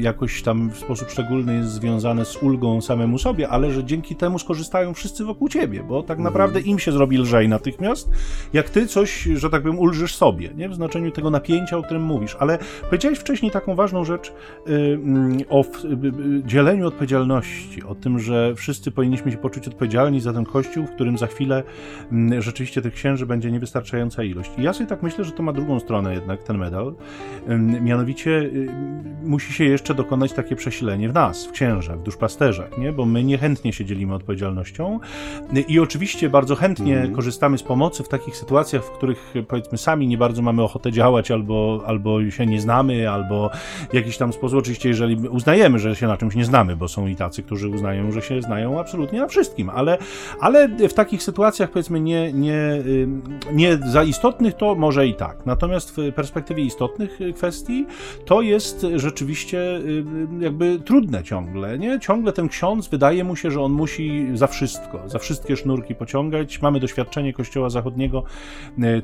jakoś 0.00 0.42
tam 0.42 0.70
w 0.70 0.78
sposób 0.78 1.10
szczególny 1.10 1.54
jest 1.54 1.70
związane 1.70 2.24
z 2.24 2.42
ulgą 2.42 2.80
samemu 2.80 3.18
sobie, 3.18 3.48
ale 3.48 3.70
że 3.70 3.84
dzięki 3.84 4.16
temu 4.16 4.38
skorzystają 4.38 4.94
wszyscy 4.94 5.24
wokół 5.24 5.48
ciebie, 5.48 5.82
bo 5.82 6.02
tak 6.02 6.18
naprawdę 6.18 6.60
im 6.60 6.78
się 6.78 6.92
zrobi 6.92 7.18
lżej 7.18 7.48
natychmiast, 7.48 8.10
jak 8.52 8.70
ty 8.70 8.86
coś, 8.86 9.22
że 9.22 9.50
tak 9.50 9.62
powiem, 9.62 9.78
ulżysz 9.78 10.14
sobie, 10.14 10.50
nie? 10.56 10.68
w 10.68 10.74
znaczeniu 10.74 11.10
tego 11.10 11.30
napięcia, 11.30 11.76
o 11.78 11.82
którym 11.82 12.02
mówisz, 12.02 12.36
ale 12.40 12.58
powiedziałeś 12.84 13.18
wcześniej 13.18 13.50
taką 13.52 13.74
ważną 13.74 14.04
rzecz 14.04 14.32
o 15.48 15.64
dzieleniu 16.44 16.65
dzieleniu 16.66 16.88
odpowiedzialności, 16.88 17.82
o 17.82 17.94
tym, 17.94 18.18
że 18.18 18.54
wszyscy 18.54 18.90
powinniśmy 18.90 19.32
się 19.32 19.38
poczuć 19.38 19.68
odpowiedzialni 19.68 20.20
za 20.20 20.32
ten 20.32 20.44
kościół, 20.44 20.86
w 20.86 20.90
którym 20.90 21.18
za 21.18 21.26
chwilę 21.26 21.62
mm, 22.12 22.42
rzeczywiście 22.42 22.82
tych 22.82 22.94
księży 22.94 23.26
będzie 23.26 23.50
niewystarczająca 23.50 24.22
ilość. 24.22 24.50
I 24.58 24.62
ja 24.62 24.72
sobie 24.72 24.86
tak 24.86 25.02
myślę, 25.02 25.24
że 25.24 25.32
to 25.32 25.42
ma 25.42 25.52
drugą 25.52 25.80
stronę 25.80 26.14
jednak 26.14 26.42
ten 26.42 26.58
medal. 26.58 26.94
Mianowicie 27.80 28.30
y, 28.30 28.68
musi 29.24 29.52
się 29.52 29.64
jeszcze 29.64 29.94
dokonać 29.94 30.32
takie 30.32 30.56
przesilenie 30.56 31.08
w 31.08 31.14
nas, 31.14 31.46
w 31.46 31.52
księżach, 31.52 31.98
w 31.98 32.02
duszpasterzach, 32.02 32.78
nie? 32.78 32.92
bo 32.92 33.06
my 33.06 33.24
niechętnie 33.24 33.72
się 33.72 33.84
dzielimy 33.84 34.14
odpowiedzialnością 34.14 35.00
i 35.68 35.80
oczywiście 35.80 36.30
bardzo 36.30 36.56
chętnie 36.56 36.98
mm. 36.98 37.14
korzystamy 37.14 37.58
z 37.58 37.62
pomocy 37.62 38.02
w 38.04 38.08
takich 38.08 38.36
sytuacjach, 38.36 38.84
w 38.84 38.90
których 38.90 39.34
powiedzmy 39.48 39.78
sami 39.78 40.06
nie 40.06 40.18
bardzo 40.18 40.42
mamy 40.42 40.62
ochotę 40.62 40.92
działać, 40.92 41.30
albo, 41.30 41.82
albo 41.86 42.30
się 42.30 42.46
nie 42.46 42.60
znamy, 42.60 43.10
albo 43.10 43.50
w 43.90 43.94
jakiś 43.94 44.16
tam 44.16 44.32
sposób, 44.32 44.58
oczywiście 44.58 44.88
jeżeli 44.88 45.28
uznajemy, 45.28 45.78
że 45.78 45.96
się 45.96 46.06
na 46.06 46.16
czymś 46.16 46.34
nie 46.34 46.44
znamy, 46.44 46.55
znamy, 46.56 46.76
bo 46.76 46.88
są 46.88 47.06
i 47.06 47.16
tacy, 47.16 47.42
którzy 47.42 47.68
uznają, 47.68 48.12
że 48.12 48.22
się 48.22 48.42
znają 48.42 48.80
absolutnie 48.80 49.20
na 49.20 49.28
wszystkim, 49.28 49.70
ale, 49.70 49.98
ale 50.40 50.68
w 50.68 50.94
takich 50.94 51.22
sytuacjach 51.22 51.70
powiedzmy 51.70 52.00
nie, 52.00 52.32
nie, 52.32 52.82
nie 53.52 53.78
za 53.86 54.04
istotnych 54.04 54.54
to 54.54 54.74
może 54.74 55.06
i 55.06 55.14
tak. 55.14 55.46
Natomiast 55.46 55.96
w 55.96 56.12
perspektywie 56.12 56.62
istotnych 56.64 57.18
kwestii 57.34 57.86
to 58.24 58.40
jest 58.40 58.86
rzeczywiście 58.94 59.80
jakby 60.40 60.78
trudne 60.78 61.22
ciągle, 61.22 61.78
nie? 61.78 62.00
Ciągle 62.00 62.32
ten 62.32 62.48
ksiądz 62.48 62.88
wydaje 62.88 63.24
mu 63.24 63.36
się, 63.36 63.50
że 63.50 63.60
on 63.60 63.72
musi 63.72 64.26
za 64.34 64.46
wszystko, 64.46 65.02
za 65.06 65.18
wszystkie 65.18 65.56
sznurki 65.56 65.94
pociągać. 65.94 66.62
Mamy 66.62 66.80
doświadczenie 66.80 67.32
Kościoła 67.32 67.70
Zachodniego, 67.70 68.22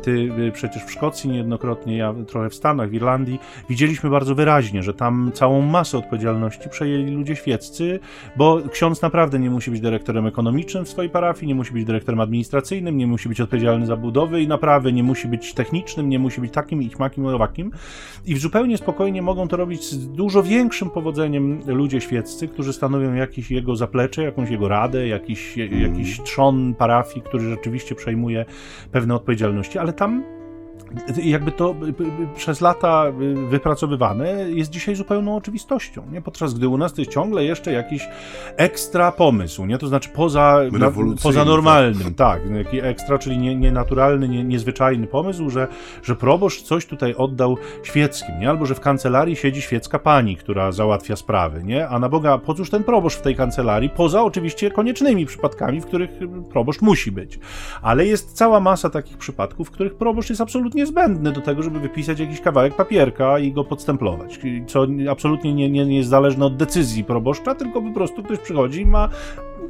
ty 0.03 0.33
przecież 0.53 0.85
w 0.85 0.91
Szkocji 0.91 1.31
niejednokrotnie, 1.31 1.97
ja 1.97 2.15
trochę 2.27 2.51
w 2.51 2.55
Stanach, 2.55 2.91
w 2.91 2.95
Irlandii, 2.95 3.39
widzieliśmy 3.71 4.11
bardzo 4.11 4.35
wyraźnie, 4.35 4.83
że 4.83 4.95
tam 4.95 5.31
całą 5.35 5.61
masę 5.61 5.99
odpowiedzialności 5.99 6.69
przejęli 6.69 7.11
ludzie 7.11 7.35
świeccy, 7.43 8.01
bo 8.37 8.61
ksiądz 8.73 9.03
naprawdę 9.03 9.39
nie 9.39 9.51
musi 9.51 9.71
być 9.71 9.81
dyrektorem 9.81 10.27
ekonomicznym 10.27 10.85
w 10.85 10.89
swojej 10.89 11.11
parafii, 11.11 11.49
nie 11.49 11.55
musi 11.55 11.73
być 11.73 11.85
dyrektorem 11.85 12.21
administracyjnym, 12.21 12.97
nie 12.97 13.07
musi 13.07 13.29
być 13.29 13.41
odpowiedzialny 13.41 13.87
za 13.87 13.97
budowę 13.97 14.41
i 14.41 14.49
naprawy, 14.49 14.93
nie 14.93 15.03
musi 15.03 15.29
być 15.29 15.55
technicznym, 15.55 16.09
nie 16.09 16.19
musi 16.19 16.41
być 16.41 16.53
takim, 16.53 16.83
ich 16.83 16.99
makim, 16.99 17.27
owakim. 17.27 17.71
I 18.27 18.37
zupełnie 18.37 18.79
spokojnie 18.79 19.23
mogą 19.23 19.49
to 19.49 19.57
robić 19.57 19.85
z 19.85 20.09
dużo 20.09 20.43
większym 20.43 20.91
powodzeniem 20.91 21.61
ludzie 21.67 22.01
świeccy, 22.01 22.49
którzy 22.49 22.73
stanowią 22.73 23.15
jakiś 23.15 23.51
jego 23.51 23.77
zaplecze, 23.77 24.23
jakąś 24.23 24.51
jego 24.51 24.69
radę, 24.69 25.09
jakiś, 25.09 25.57
jakiś 25.57 26.21
trzon 26.21 26.75
parafii, 26.75 27.23
który 27.23 27.51
rzeczywiście 27.51 27.95
przejmuje 27.95 28.45
pewne 28.93 29.15
odpowiedzialności, 29.15 29.79
ale 29.79 29.93
tam 29.93 30.42
jakby 31.23 31.53
to 31.53 31.75
przez 32.37 32.61
lata 32.61 33.05
wypracowywane 33.49 34.51
jest 34.51 34.71
dzisiaj 34.71 34.95
zupełną 34.95 35.37
oczywistością, 35.37 36.03
nie? 36.13 36.23
Podczas 36.23 36.55
gdy 36.55 36.69
u 36.69 36.79
nas 36.79 36.93
to 36.93 37.01
jest 37.01 37.11
ciągle 37.11 37.45
jeszcze 37.45 37.73
jakiś 37.73 38.09
ekstra 38.57 39.13
pomysł, 39.13 39.67
nie? 39.67 39.79
To 39.79 39.87
znaczy 39.87 40.09
poza, 40.09 40.61
na, 40.73 40.93
poza 41.23 41.45
normalnym, 41.45 42.15
tak, 42.15 42.43
tak 42.43 42.65
taki 42.65 42.81
ekstra, 42.81 43.19
czyli 43.19 43.39
nie, 43.39 43.57
nienaturalny, 43.57 44.29
nie, 44.29 44.45
niezwyczajny 44.45 45.07
pomysł, 45.07 45.51
że, 45.51 45.69
że 46.03 46.17
proboszcz 46.17 46.63
coś 46.63 46.87
tutaj 46.87 47.15
oddał 47.15 47.57
świeckim, 47.83 48.41
nie? 48.41 48.51
Albo 48.51 48.67
że 48.67 48.75
w 48.75 48.81
kancelarii 48.81 49.37
siedzi 49.37 49.63
świecka 49.63 49.99
pani, 49.99 50.37
która 50.37 50.73
załatwia 50.73 51.17
sprawy, 51.17 51.63
nie? 51.65 51.89
A 51.89 51.99
na 51.99 52.09
Boga, 52.09 52.39
po 52.39 52.55
cóż 52.55 52.71
ten 52.71 52.85
proboszcz 52.85 53.19
w 53.19 53.23
tej 53.23 53.37
kancelarii, 53.37 53.91
poza 53.91 54.23
oczywiście 54.23 54.71
koniecznymi 54.71 55.27
przypadkami, 55.27 55.81
w 55.81 55.87
których 55.87 56.11
proboszcz 56.51 56.83
musi 56.83 57.13
być. 57.13 57.39
Ale 57.83 58.07
jest 58.07 58.33
cała 58.33 58.61
masa 58.61 58.91
takich 58.91 59.19
przypadków, 59.19 59.69
w 59.69 59.71
których 59.71 59.95
proboszcz 59.95 60.29
jest 60.29 60.41
absolutnie 60.41 60.82
niezbędny 60.83 61.33
do 61.33 61.41
tego, 61.41 61.63
żeby 61.63 61.81
wypisać 61.81 62.21
jakiś 62.21 62.41
kawałek 62.41 62.75
papierka 62.75 63.39
i 63.39 63.53
go 63.53 63.65
podstemplować, 63.65 64.39
co 64.67 64.87
absolutnie 65.11 65.55
nie, 65.55 65.71
nie, 65.71 65.87
nie 65.87 65.97
jest 65.97 66.09
zależne 66.09 66.47
od 66.47 66.57
decyzji 66.57 67.05
proboszcza, 67.05 67.55
tylko 67.55 67.83
po 67.83 67.91
prostu 67.91 68.23
ktoś 68.23 68.39
przychodzi 68.39 68.81
i 68.81 68.87
ma 68.87 69.09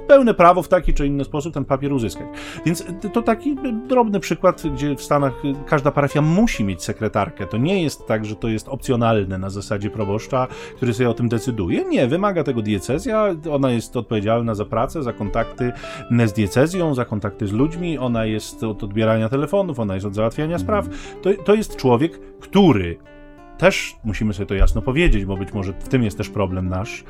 pełne 0.09 0.35
prawo 0.35 0.63
w 0.63 0.69
taki 0.69 0.95
czy 0.95 1.07
inny 1.07 1.25
sposób 1.25 1.55
ten 1.55 1.65
papier 1.65 1.93
uzyskać. 1.93 2.27
Więc 2.67 2.85
to 3.13 3.23
taki 3.23 3.57
drobny 3.89 4.21
przykład, 4.21 4.63
gdzie 4.75 4.97
w 4.97 5.03
Stanach 5.03 5.33
każda 5.67 5.91
parafia 5.91 6.23
musi 6.23 6.65
mieć 6.65 6.83
sekretarkę. 6.83 7.47
To 7.47 7.57
nie 7.57 7.83
jest 7.83 8.07
tak, 8.07 8.25
że 8.25 8.37
to 8.37 8.49
jest 8.49 8.69
opcjonalne 8.69 9.39
na 9.39 9.51
zasadzie 9.51 9.91
proboszcza, 9.91 10.47
który 10.77 10.95
sobie 10.95 11.11
o 11.11 11.15
tym 11.15 11.29
decyduje. 11.29 11.85
Nie, 11.85 12.07
wymaga 12.07 12.45
tego 12.45 12.63
diecezja, 12.63 13.27
ona 13.51 13.71
jest 13.71 13.97
odpowiedzialna 13.97 14.55
za 14.55 14.65
pracę, 14.65 15.03
za 15.03 15.13
kontakty 15.13 15.73
z 16.27 16.33
diecezją, 16.33 16.95
za 16.95 17.05
kontakty 17.05 17.47
z 17.47 17.53
ludźmi, 17.53 17.99
ona 17.99 18.25
jest 18.25 18.65
od 18.65 18.85
odbierania 18.85 19.29
telefonów, 19.29 19.81
ona 19.81 19.95
jest 19.95 20.07
od 20.07 20.15
załatwiania 20.15 20.59
spraw. 20.59 20.89
To, 21.23 21.31
to 21.45 21.55
jest 21.55 21.77
człowiek, 21.77 22.21
który 22.41 22.99
też 23.59 23.97
musimy 24.05 24.35
sobie 24.35 24.47
to 24.47 24.55
jasno 24.55 24.83
powiedzieć, 24.83 25.25
bo 25.25 25.37
być 25.37 25.53
może 25.53 25.73
w 25.73 25.89
tym 25.89 26.03
jest 26.03 26.17
też 26.19 26.29
problem 26.29 26.69
nasz, 26.69 27.05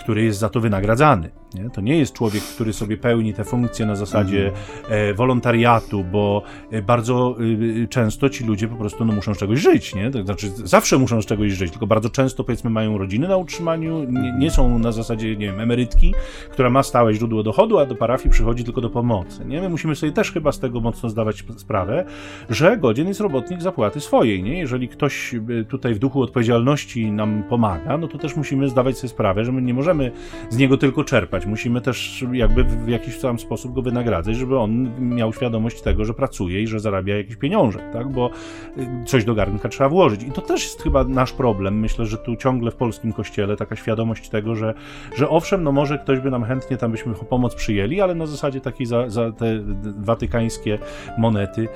który 0.00 0.24
jest 0.24 0.38
za 0.38 0.48
to 0.48 0.60
wynagradzany. 0.60 1.41
Nie? 1.54 1.70
To 1.70 1.80
nie 1.80 1.98
jest 1.98 2.12
człowiek, 2.12 2.42
który 2.42 2.72
sobie 2.72 2.96
pełni 2.96 3.34
te 3.34 3.44
funkcje 3.44 3.86
na 3.86 3.96
zasadzie 3.96 4.46
mhm. 4.46 5.10
e, 5.10 5.14
wolontariatu, 5.14 6.04
bo 6.04 6.42
e, 6.70 6.82
bardzo 6.82 7.36
e, 7.82 7.88
często 7.88 8.28
ci 8.30 8.44
ludzie 8.44 8.68
po 8.68 8.76
prostu 8.76 9.04
no, 9.04 9.12
muszą 9.12 9.34
z 9.34 9.38
czegoś 9.38 9.60
żyć. 9.60 9.94
Nie? 9.94 10.10
To 10.10 10.22
znaczy, 10.24 10.50
zawsze 10.64 10.98
muszą 10.98 11.22
z 11.22 11.26
czegoś 11.26 11.52
żyć, 11.52 11.70
tylko 11.70 11.86
bardzo 11.86 12.10
często 12.10 12.44
powiedzmy 12.44 12.70
mają 12.70 12.98
rodziny 12.98 13.28
na 13.28 13.36
utrzymaniu, 13.36 14.04
nie, 14.04 14.32
nie, 14.38 14.50
są 14.50 14.78
na 14.78 14.92
zasadzie, 14.92 15.36
nie 15.36 15.46
wiem, 15.46 15.60
emerytki, 15.60 16.14
która 16.50 16.70
ma 16.70 16.82
stałe 16.82 17.14
źródło 17.14 17.42
dochodu, 17.42 17.78
a 17.78 17.86
do 17.86 17.94
parafii 17.94 18.30
przychodzi 18.30 18.64
tylko 18.64 18.80
do 18.80 18.90
pomocy. 18.90 19.44
Nie? 19.44 19.60
My 19.60 19.68
musimy 19.68 19.96
sobie 19.96 20.12
też 20.12 20.32
chyba 20.32 20.52
z 20.52 20.58
tego 20.58 20.80
mocno 20.80 21.08
zdawać 21.08 21.44
sprawę, 21.56 22.04
że 22.50 22.76
godzien 22.76 23.08
jest 23.08 23.20
robotnik 23.20 23.62
zapłaty 23.62 24.00
swojej. 24.00 24.42
Nie? 24.42 24.58
Jeżeli 24.58 24.88
ktoś 24.88 25.34
e, 25.34 25.64
tutaj 25.64 25.94
w 25.94 25.98
duchu 25.98 26.22
odpowiedzialności 26.22 27.12
nam 27.12 27.42
pomaga, 27.48 27.98
no 27.98 28.08
to 28.08 28.18
też 28.18 28.36
musimy 28.36 28.68
zdawać 28.68 28.98
sobie 28.98 29.08
sprawę, 29.08 29.44
że 29.44 29.52
my 29.52 29.62
nie 29.62 29.74
możemy 29.74 30.12
z 30.50 30.56
niego 30.56 30.76
tylko 30.76 31.04
czerpać 31.04 31.41
Musimy 31.46 31.80
też 31.80 32.24
jakby 32.32 32.64
w 32.64 32.88
jakiś 32.88 33.18
tam 33.18 33.38
sposób 33.38 33.74
go 33.74 33.82
wynagradzać, 33.82 34.36
żeby 34.36 34.58
on 34.58 34.90
miał 35.14 35.32
świadomość 35.32 35.82
tego, 35.82 36.04
że 36.04 36.14
pracuje 36.14 36.62
i 36.62 36.66
że 36.66 36.80
zarabia 36.80 37.16
jakiś 37.16 37.36
pieniążek, 37.36 37.82
tak? 37.92 38.08
Bo 38.08 38.30
y, 38.78 38.86
coś 39.06 39.24
do 39.24 39.34
garnka 39.34 39.68
trzeba 39.68 39.88
włożyć. 39.90 40.22
I 40.22 40.30
to 40.30 40.40
też 40.40 40.62
jest 40.62 40.82
chyba 40.82 41.04
nasz 41.04 41.32
problem. 41.32 41.80
Myślę, 41.80 42.06
że 42.06 42.18
tu 42.18 42.36
ciągle 42.36 42.70
w 42.70 42.76
polskim 42.76 43.12
kościele 43.12 43.56
taka 43.56 43.76
świadomość 43.76 44.28
tego, 44.28 44.54
że, 44.54 44.74
że 45.16 45.28
owszem, 45.28 45.62
no 45.62 45.72
może 45.72 45.98
ktoś 45.98 46.20
by 46.20 46.30
nam 46.30 46.44
chętnie 46.44 46.76
tam 46.76 46.90
byśmy 46.90 47.14
pomoc 47.14 47.54
przyjęli, 47.54 48.00
ale 48.00 48.14
na 48.14 48.26
zasadzie 48.26 48.60
takiej 48.60 48.86
za, 48.86 49.10
za 49.10 49.32
te 49.32 49.60
watykańskie 49.98 50.78
monety, 51.18 51.68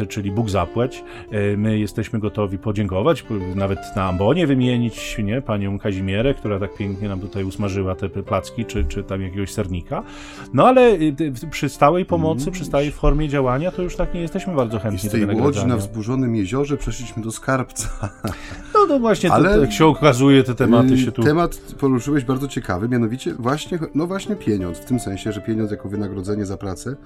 y, 0.00 0.06
czyli 0.06 0.30
Bóg 0.30 0.50
zapłać, 0.50 1.04
y, 1.32 1.56
my 1.56 1.78
jesteśmy 1.78 2.18
gotowi 2.18 2.58
podziękować, 2.58 3.24
nawet 3.54 3.78
na 3.96 4.04
ambonie 4.04 4.46
wymienić, 4.46 5.18
nie, 5.18 5.42
panią 5.42 5.78
Kazimierę, 5.78 6.34
która 6.34 6.58
tak 6.58 6.76
pięknie 6.76 7.08
nam 7.08 7.20
tutaj 7.20 7.44
usmażyła 7.44 7.94
te 7.94 8.08
placki, 8.08 8.61
czy, 8.64 8.84
czy 8.84 9.04
tam 9.04 9.22
jakiegoś 9.22 9.52
sernika. 9.52 10.02
No 10.54 10.66
ale 10.66 10.98
przy 11.50 11.68
stałej 11.68 12.04
pomocy, 12.04 12.42
mm. 12.42 12.52
przy 12.52 12.64
stałej 12.64 12.92
formie 12.92 13.28
działania, 13.28 13.70
to 13.70 13.82
już 13.82 13.96
tak 13.96 14.14
nie 14.14 14.20
jesteśmy 14.20 14.54
bardzo 14.54 14.78
chętni 14.78 15.06
I 15.06 15.08
z 15.08 15.12
tej 15.12 15.40
łodzi 15.40 15.66
na 15.66 15.76
wzburzonym 15.76 16.36
jeziorze 16.36 16.76
przeszliśmy 16.76 17.22
do 17.22 17.32
skarbca. 17.32 17.88
No 18.74 18.86
to 18.88 18.98
właśnie, 18.98 19.32
ale 19.32 19.54
to, 19.54 19.60
jak 19.60 19.72
się 19.72 19.86
okazuje, 19.86 20.44
te 20.44 20.54
tematy 20.54 20.98
się 20.98 21.12
tu... 21.12 21.22
Temat 21.22 21.58
poruszyłeś 21.78 22.24
bardzo 22.24 22.48
ciekawy, 22.48 22.88
mianowicie 22.88 23.34
właśnie, 23.34 23.78
no 23.94 24.06
właśnie 24.06 24.36
pieniądz, 24.36 24.78
w 24.78 24.84
tym 24.84 25.00
sensie, 25.00 25.32
że 25.32 25.40
pieniądz 25.40 25.70
jako 25.70 25.88
wynagrodzenie 25.88 26.46
za 26.46 26.56
pracę 26.56 26.96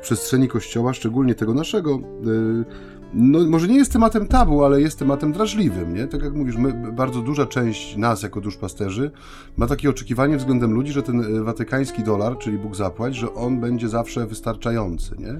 w 0.00 0.02
przestrzeni 0.02 0.48
kościoła, 0.48 0.94
szczególnie 0.94 1.34
tego 1.34 1.54
naszego, 1.54 2.00
yy, 2.24 2.64
no, 3.14 3.38
może 3.48 3.68
nie 3.68 3.76
jest 3.76 3.92
tematem 3.92 4.26
tabu, 4.26 4.64
ale 4.64 4.80
jest 4.80 4.98
tematem 4.98 5.32
drażliwym, 5.32 5.94
nie? 5.94 6.06
Tak 6.06 6.22
jak 6.22 6.34
mówisz, 6.34 6.56
my, 6.56 6.92
bardzo 6.92 7.20
duża 7.20 7.46
część 7.46 7.96
nas 7.96 8.22
jako 8.22 8.40
duszpasterzy 8.40 9.10
ma 9.56 9.66
takie 9.66 9.90
oczekiwanie 9.90 10.36
względem 10.36 10.72
ludzi, 10.72 10.92
że 10.92 11.01
ten 11.02 11.36
e, 11.36 11.42
watykański 11.42 12.02
dolar, 12.02 12.38
czyli 12.38 12.58
Bóg 12.58 12.76
zapłać, 12.76 13.14
że 13.16 13.34
on 13.34 13.60
będzie 13.60 13.88
zawsze 13.88 14.26
wystarczający, 14.26 15.16
nie? 15.18 15.38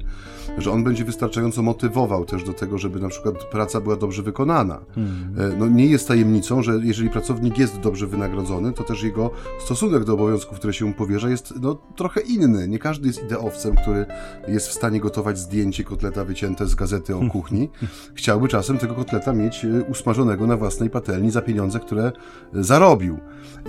Że 0.58 0.70
on 0.70 0.84
będzie 0.84 1.04
wystarczająco 1.04 1.62
motywował 1.62 2.24
też 2.24 2.44
do 2.44 2.52
tego, 2.52 2.78
żeby 2.78 3.00
na 3.00 3.08
przykład 3.08 3.44
praca 3.44 3.80
była 3.80 3.96
dobrze 3.96 4.22
wykonana. 4.22 4.80
Hmm. 4.94 5.58
No, 5.58 5.68
nie 5.68 5.86
jest 5.86 6.08
tajemnicą, 6.08 6.62
że 6.62 6.72
jeżeli 6.82 7.10
pracownik 7.10 7.58
jest 7.58 7.80
dobrze 7.80 8.06
wynagrodzony, 8.06 8.72
to 8.72 8.84
też 8.84 9.02
jego 9.02 9.30
stosunek 9.64 10.04
do 10.04 10.14
obowiązków, 10.14 10.58
które 10.58 10.72
się 10.72 10.84
mu 10.84 10.92
powierza, 10.92 11.28
jest 11.28 11.54
no, 11.60 11.74
trochę 11.96 12.20
inny. 12.20 12.68
Nie 12.68 12.78
każdy 12.78 13.06
jest 13.06 13.24
ideowcem, 13.24 13.76
który 13.76 14.06
jest 14.48 14.68
w 14.68 14.72
stanie 14.72 15.00
gotować 15.00 15.38
zdjęcie 15.38 15.84
kotleta 15.84 16.24
wycięte 16.24 16.66
z 16.66 16.74
gazety 16.74 17.16
o 17.16 17.20
kuchni 17.32 17.70
chciałby 18.14 18.48
czasem 18.48 18.78
tego 18.78 18.94
kotleta 18.94 19.32
mieć 19.32 19.64
e, 19.64 19.82
usmażonego 19.82 20.46
na 20.46 20.56
własnej 20.56 20.90
patelni 20.90 21.30
za 21.30 21.42
pieniądze, 21.42 21.80
które 21.80 22.12
e, 22.54 22.64
zarobił. 22.64 23.18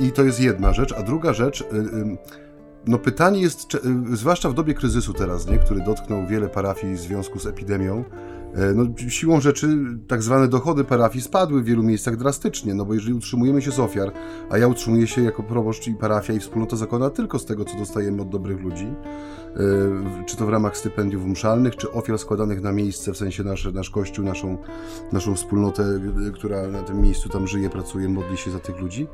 I 0.02 0.12
to 0.12 0.24
jest 0.24 0.40
jedna 0.40 0.74
rzecz. 0.74 0.94
A 0.98 1.04
druga 1.04 1.34
rzecz, 1.34 1.62
e, 1.62 1.66
no 2.88 2.98
pytanie 2.98 3.42
jest, 3.42 3.78
zwłaszcza 4.14 4.50
w 4.50 4.54
dobie 4.54 4.74
kryzysu 4.74 5.14
teraz, 5.14 5.48
nie, 5.48 5.58
który 5.58 5.82
dotknął 5.82 6.28
wiele 6.28 6.50
parafii 6.50 6.96
w 6.96 7.00
związku 7.00 7.40
z 7.40 7.46
epidemią, 7.46 8.04
no, 8.76 8.86
siłą 9.10 9.42
rzeczy 9.42 9.78
tak 10.08 10.24
zwane 10.24 10.48
dochody 10.48 10.84
parafii 10.84 11.24
spadły 11.24 11.62
w 11.62 11.66
wielu 11.66 11.84
miejscach 11.84 12.18
drastycznie, 12.18 12.74
no 12.74 12.86
bo 12.86 12.94
jeżeli 12.94 13.14
utrzymujemy 13.14 13.62
się 13.62 13.72
z 13.72 13.80
ofiar, 13.80 14.12
a 14.50 14.58
ja 14.58 14.68
utrzymuję 14.68 15.08
się 15.08 15.24
jako 15.24 15.44
proboszcz 15.44 15.88
i 15.88 15.94
parafia 15.94 16.34
i 16.34 16.40
wspólnota 16.40 16.76
zakona 16.76 17.10
tylko 17.10 17.40
z 17.40 17.46
tego, 17.46 17.66
co 17.66 17.78
dostajemy 17.78 18.22
od 18.22 18.30
dobrych 18.30 18.62
ludzi, 18.62 18.88
E, 19.43 19.43
czy 20.26 20.38
to 20.38 20.46
w 20.46 20.50
ramach 20.50 20.78
stypendiów 20.78 21.26
mszalnych, 21.26 21.76
czy 21.76 21.92
ofiar 21.92 22.20
składanych 22.20 22.62
na 22.62 22.72
miejsce, 22.72 23.14
w 23.14 23.18
sensie 23.18 23.44
nasze, 23.44 23.72
nasz 23.72 23.90
kościół, 23.90 24.26
naszą, 24.26 24.58
naszą 25.12 25.36
wspólnotę, 25.36 25.84
e, 26.28 26.32
która 26.32 26.68
na 26.68 26.84
tym 26.84 27.02
miejscu 27.02 27.30
tam 27.30 27.48
żyje, 27.48 27.70
pracuje, 27.70 28.10
modli 28.10 28.38
się 28.38 28.52
za 28.52 28.60
tych 28.60 28.80
ludzi. 28.80 29.08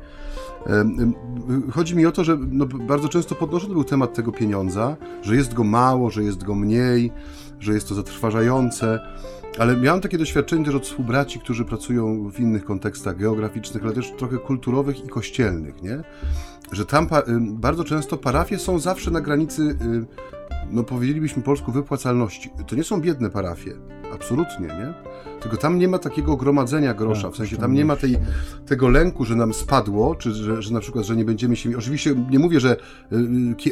E, 0.66 0.84
chodzi 1.72 1.96
mi 1.96 2.06
o 2.06 2.12
to, 2.12 2.24
że 2.24 2.38
no, 2.50 2.66
bardzo 2.66 3.08
często 3.08 3.34
podnoszony 3.34 3.74
był 3.74 3.84
temat 3.84 4.14
tego 4.14 4.32
pieniądza, 4.32 4.96
że 5.22 5.36
jest 5.36 5.54
go 5.54 5.64
mało, 5.64 6.10
że 6.10 6.22
jest 6.22 6.44
go 6.44 6.54
mniej, 6.54 7.12
że 7.58 7.72
jest 7.72 7.88
to 7.88 7.94
zatrważające. 7.94 9.00
Ale 9.58 9.76
miałem 9.76 10.00
takie 10.00 10.18
doświadczenie 10.18 10.64
też 10.64 10.74
od 10.74 10.84
współbraci, 10.84 11.40
którzy 11.40 11.64
pracują 11.64 12.30
w 12.30 12.40
innych 12.40 12.64
kontekstach 12.64 13.16
geograficznych, 13.16 13.84
ale 13.84 13.92
też 13.92 14.12
trochę 14.18 14.38
kulturowych 14.38 15.04
i 15.04 15.08
kościelnych, 15.08 15.82
nie? 15.82 16.02
Że 16.72 16.86
tam 16.86 17.08
bardzo 17.40 17.84
często 17.84 18.16
parafie 18.16 18.58
są 18.58 18.78
zawsze 18.78 19.10
na 19.10 19.20
granicy, 19.20 19.76
no 20.70 20.84
powiedzielibyśmy 20.84 21.42
polsku, 21.42 21.72
wypłacalności. 21.72 22.50
To 22.66 22.76
nie 22.76 22.84
są 22.84 23.00
biedne 23.00 23.30
parafie, 23.30 23.72
absolutnie, 24.14 24.66
nie? 24.66 24.94
Tylko 25.40 25.56
tam 25.56 25.78
nie 25.78 25.88
ma 25.88 25.98
takiego 25.98 26.36
gromadzenia 26.36 26.94
grosza, 26.94 27.22
tak, 27.22 27.32
w 27.32 27.36
sensie 27.36 27.56
tam 27.56 27.74
nie 27.74 27.84
ma 27.84 27.96
tej, 27.96 28.18
tego 28.66 28.88
lęku, 28.88 29.24
że 29.24 29.36
nam 29.36 29.54
spadło, 29.54 30.14
czy 30.14 30.30
że, 30.30 30.62
że 30.62 30.74
na 30.74 30.80
przykład, 30.80 31.04
że 31.04 31.16
nie 31.16 31.24
będziemy 31.24 31.56
się... 31.56 31.78
Oczywiście 31.78 32.14
nie 32.30 32.38
mówię, 32.38 32.60
że 32.60 32.76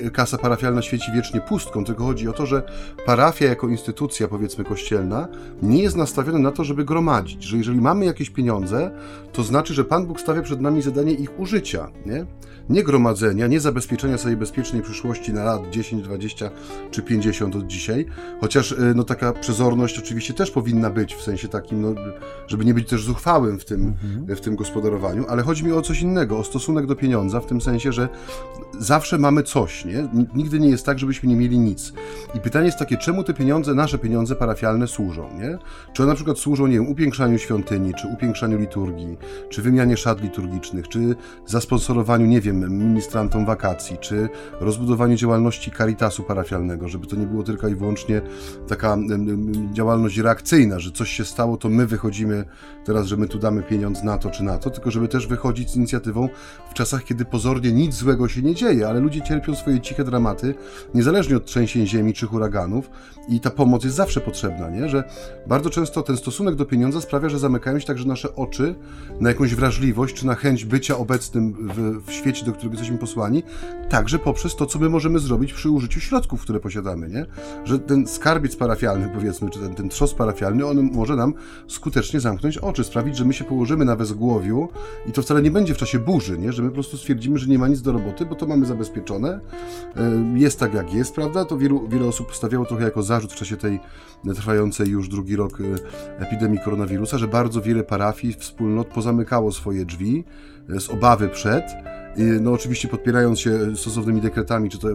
y, 0.05 0.11
kasa 0.11 0.39
parafialna 0.39 0.83
świeci 0.83 1.13
wiecznie 1.13 1.41
pustką, 1.41 1.85
tylko 1.85 2.05
chodzi 2.05 2.29
o 2.29 2.33
to, 2.33 2.47
że 2.47 2.63
parafia 3.07 3.47
jako 3.47 3.69
instytucja, 3.69 4.29
powiedzmy, 4.29 4.65
kościelna, 4.65 5.29
nie 5.63 5.83
jest 5.83 5.97
nastawiona 5.97 6.39
na 6.39 6.53
to, 6.53 6.65
żeby 6.65 6.85
gromadzić, 6.85 7.43
że 7.43 7.57
jeżeli 7.57 7.81
mamy 7.81 8.05
jakieś 8.05 8.31
pieniądze, 8.31 8.91
to 9.33 9.43
znaczy, 9.43 9.75
że 9.75 9.85
Pan 9.85 10.07
Bóg 10.07 10.21
stawia 10.21 10.43
przed 10.43 10.61
nami 10.61 10.83
zadanie 10.83 11.13
ich 11.13 11.41
użycia, 11.41 11.91
nie? 12.07 12.27
Nie 12.71 12.85
gromadzenia, 12.85 13.47
nie 13.47 13.61
zabezpieczenia 13.61 14.19
sobie 14.19 14.37
bezpiecznej 14.37 14.83
przyszłości 14.83 15.33
na 15.33 15.45
lat 15.45 15.71
10, 15.71 16.03
20 16.03 16.51
czy 16.91 17.03
50 17.03 17.57
od 17.57 17.67
dzisiaj, 17.67 18.07
chociaż 18.41 18.73
y, 18.73 18.93
no 18.97 19.05
taka 19.05 19.33
przezorność 19.33 19.99
oczywiście 19.99 20.35
też 20.35 20.51
powinna 20.51 20.91
być, 20.91 21.15
w 21.15 21.23
sensie 21.23 21.49
takim, 21.49 21.83
no, 21.83 21.95
żeby 22.47 22.65
nie 22.65 22.75
być 22.75 22.89
też 22.89 23.05
zuchwałym 23.05 23.59
w 23.59 23.65
tym, 23.65 23.95
mhm. 24.05 24.37
w 24.37 24.41
tym 24.41 24.57
gospodarowaniu, 24.57 25.25
ale 25.29 25.43
chodzi 25.43 25.65
mi 25.65 25.73
o 25.73 25.83
coś 25.83 26.03
innego, 26.03 26.39
o 26.39 26.45
stosunek 26.45 26.87
do 26.87 26.97
pieniądza, 26.97 27.41
w 27.41 27.47
tym 27.47 27.61
sensie, 27.61 27.93
że 27.93 28.09
zawsze 28.79 29.19
mamy 29.19 29.43
coś, 29.43 29.85
nie? 29.85 30.09
Nigdy 30.35 30.61
nie 30.61 30.69
jest 30.69 30.87
tak, 30.87 30.99
żebyśmy 30.99 31.29
nie 31.29 31.37
mieli 31.37 31.59
nic. 31.59 31.93
I 32.35 32.41
pytanie 32.41 32.67
jest 32.67 32.79
takie, 32.79 32.97
czemu 32.97 33.25
te 33.25 33.35
pieniądze, 33.35 33.75
nasze 33.75 33.99
pieniądze 33.99 34.37
parafialne 34.37 34.87
służą, 34.87 35.29
nie? 35.39 35.59
Czy 35.93 36.03
one 36.03 36.13
na 36.13 36.15
przykład 36.15 36.39
służą, 36.39 36.67
nie 36.67 36.75
wiem, 36.75 36.89
upiększaniu 36.89 37.39
świątyni, 37.39 37.95
czy 37.95 38.09
upiększaniu 38.09 38.59
liturgii, 38.59 39.17
czy 39.49 39.63
wymianie 39.63 39.97
szat 39.97 40.23
liturgicznych, 40.23 40.89
czy 40.89 41.17
zasponsorowaniu, 41.47 42.27
nie 42.27 42.41
wiem, 42.41 42.58
ministrantom 42.69 43.47
wakacji, 43.47 43.99
czy 43.99 44.29
rozbudowaniu 44.61 45.17
działalności 45.17 45.71
caritasu 45.71 46.23
parafialnego, 46.23 46.89
żeby 46.89 47.07
to 47.07 47.17
nie 47.17 47.27
było 47.27 47.43
tylko 47.43 47.69
i 47.69 47.75
wyłącznie 47.75 48.23
taka 48.69 48.97
działalność 49.73 50.19
reakcyjna, 50.19 50.79
że 50.79 50.91
coś 50.91 51.11
się 51.11 51.25
stało, 51.25 51.57
to 51.57 51.69
my 51.69 51.87
wychodzimy 51.87 52.45
teraz, 52.89 53.07
że 53.07 53.17
my 53.17 53.29
tu 53.29 53.39
damy 53.39 53.63
pieniądz 53.63 54.03
na 54.03 54.19
to 54.19 54.31
czy 54.31 54.43
na 54.43 54.59
to, 54.59 54.71
tylko 54.71 54.91
żeby 54.91 55.09
też 55.09 55.27
wychodzić 55.27 55.71
z 55.71 55.77
inicjatywą 55.77 56.29
w 56.71 56.75
czasach, 56.75 57.05
kiedy 57.05 57.25
pozornie 57.25 57.73
nic 57.73 57.95
złego 57.95 58.29
się 58.29 58.43
nie 58.43 58.55
dzieje, 58.55 58.89
ale 58.89 59.01
ludzie 59.01 59.23
cierpią 59.23 59.55
swoje 59.55 59.81
ciche 59.81 60.05
dramaty, 60.05 60.55
niezależnie 60.95 61.37
od 61.37 61.45
trzęsień 61.45 61.87
ziemi 61.87 62.15
czy 62.15 62.27
huraganów 62.27 62.91
i 63.29 63.41
ta 63.41 63.51
pomoc 63.51 63.85
jest 63.85 63.97
zawsze 63.97 64.21
potrzebna, 64.21 64.71
nie? 64.71 64.89
Że 64.89 65.05
bardzo 65.47 65.71
często 65.71 66.03
ten 66.03 66.17
stosunek 66.17 66.55
do 66.55 66.65
pieniądza 66.65 67.01
sprawia, 67.01 67.29
że 67.29 67.39
zamykają 67.39 67.79
się 67.79 67.87
także 67.87 68.05
nasze 68.05 68.37
oczy 68.37 68.75
na 69.21 69.29
jakąś 69.29 69.55
wrażliwość 69.55 70.15
czy 70.15 70.27
na 70.27 70.35
chęć 70.35 70.65
bycia 70.65 70.99
obecnym 70.99 71.69
w, 71.75 72.07
w 72.07 72.13
świecie, 72.13 72.47
do 72.47 72.53
którego 72.53 72.75
jesteśmy 72.75 72.99
posłani, 72.99 73.43
także 73.89 74.19
poprzez 74.19 74.57
to, 74.57 74.67
co 74.67 74.79
my 74.79 74.89
możemy 74.89 75.19
zrobić 75.19 75.53
przy 75.53 75.71
użyciu 75.71 76.01
środków, 76.01 76.43
które 76.43 76.61
posiadamy, 76.61 77.09
nie? 77.09 77.27
Że 77.65 77.79
ten 77.79 78.07
skarbiec 78.07 78.57
parafialny, 78.57 79.11
powiedzmy, 79.15 79.51
czy 79.51 79.59
ten, 79.59 79.75
ten 79.75 79.89
trzos 79.89 80.15
parafialny, 80.15 80.67
on 80.67 80.91
może 80.93 81.17
nam 81.17 81.35
skutecznie 81.69 82.21
zamknąć 82.21 82.59
oczy, 82.59 82.78
sprawić, 82.85 83.17
że 83.17 83.25
my 83.25 83.33
się 83.33 83.45
położymy 83.45 83.85
na 83.85 83.97
wezgłowiu 83.97 84.69
i 85.07 85.13
to 85.13 85.23
wcale 85.23 85.43
nie 85.43 85.51
będzie 85.51 85.75
w 85.75 85.77
czasie 85.77 85.99
burzy, 85.99 86.39
nie? 86.39 86.53
Że 86.53 86.63
my 86.63 86.69
po 86.69 86.75
prostu 86.75 86.97
stwierdzimy, 86.97 87.39
że 87.39 87.47
nie 87.47 87.59
ma 87.59 87.69
nic 87.69 87.83
do 87.83 87.93
roboty, 87.93 88.27
bo 88.27 88.35
to 88.35 88.47
mamy 88.47 88.67
zabezpieczone, 88.67 89.41
e, 89.97 90.39
jest 90.39 90.61
tak 90.61 90.75
jak 90.75 90.95
jest, 90.95 91.15
prawda? 91.15 91.45
To 91.45 91.59
wielu, 91.59 91.89
wiele 91.89 92.07
osób 92.07 92.37
stawiało 92.37 92.65
trochę 92.65 92.85
jako 92.85 93.03
zarzut 93.03 93.33
w 93.33 93.37
czasie 93.37 93.57
tej 93.57 93.81
trwającej 94.35 94.89
już 94.89 95.09
drugi 95.09 95.37
rok 95.37 95.61
e, 95.61 95.65
epidemii 96.23 96.61
koronawirusa, 96.65 97.19
że 97.19 97.29
bardzo 97.29 97.63
wiele 97.63 97.85
parafii, 97.85 98.35
wspólnot 98.35 98.89
pozamykało 98.89 99.53
swoje 99.53 99.85
drzwi 99.85 100.25
e, 100.71 100.81
z 100.81 100.91
obawy 100.91 101.29
przed, 101.29 101.65
no 102.41 102.53
oczywiście 102.53 102.89
podpierając 102.89 103.41
się 103.41 103.77
stosownymi 103.77 104.21
dekretami, 104.21 104.71
czy 104.71 104.79
to 104.79 104.91
e, 104.91 104.95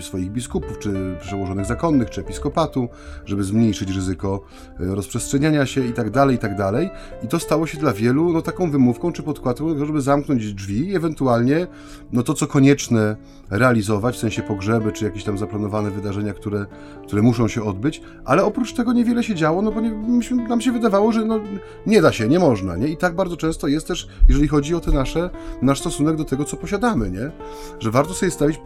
swoich 0.00 0.30
biskupów, 0.30 0.78
czy 0.78 1.16
przełożonych 1.20 1.66
zakonnych, 1.66 2.10
czy 2.10 2.20
episkopatu, 2.20 2.88
żeby 3.24 3.44
zmniejszyć 3.44 3.90
ryzyko 3.90 4.44
e, 4.80 4.94
rozprzestrzeniania 4.94 5.66
się 5.66 5.86
i 5.86 5.92
tak 5.92 6.10
dalej, 6.10 6.36
i 6.36 6.38
tak 6.38 6.56
dalej. 6.56 6.90
I 7.24 7.28
to 7.28 7.40
stało 7.40 7.66
się 7.66 7.78
dla 7.78 7.92
wielu 7.92 8.32
no, 8.32 8.42
taką 8.42 8.70
wymówką, 8.70 9.12
czy 9.12 9.22
podkładką, 9.22 9.86
żeby 9.86 10.00
zamknąć 10.00 10.54
drzwi 10.54 10.88
i 10.88 10.96
ewentualnie 10.96 11.66
no, 12.12 12.22
to, 12.22 12.34
co 12.34 12.46
konieczne 12.46 13.16
realizować, 13.50 14.16
w 14.16 14.18
sensie 14.18 14.42
pogrzeby, 14.42 14.92
czy 14.92 15.04
jakieś 15.04 15.24
tam 15.24 15.38
zaplanowane 15.38 15.90
wydarzenia, 15.90 16.34
które, 16.34 16.66
które 17.06 17.22
muszą 17.22 17.48
się 17.48 17.62
odbyć, 17.62 18.02
ale 18.24 18.44
oprócz 18.44 18.72
tego 18.72 18.92
niewiele 18.92 19.22
się 19.22 19.34
działo, 19.34 19.62
no 19.62 19.72
bo 19.72 19.80
nie, 19.80 19.90
myśmy, 19.90 20.48
nam 20.48 20.60
się 20.60 20.72
wydawało, 20.72 21.12
że 21.12 21.24
no, 21.24 21.40
nie 21.86 22.02
da 22.02 22.12
się, 22.12 22.28
nie 22.28 22.38
można, 22.38 22.76
nie? 22.76 22.88
I 22.88 22.96
tak 22.96 23.14
bardzo 23.14 23.36
często 23.36 23.68
jest 23.68 23.88
też, 23.88 24.08
jeżeli 24.28 24.48
chodzi 24.48 24.74
o 24.74 24.80
te 24.80 24.92
nasze, 24.92 25.30
nasz 25.62 25.80
stosunek 25.80 26.16
do 26.16 26.24
tego, 26.24 26.44
co 26.44 26.56
posiadamy, 26.58 27.10
nie? 27.10 27.30
Że 27.78 27.90
warto 27.90 28.14
sobie 28.14 28.30
stawić, 28.30 28.60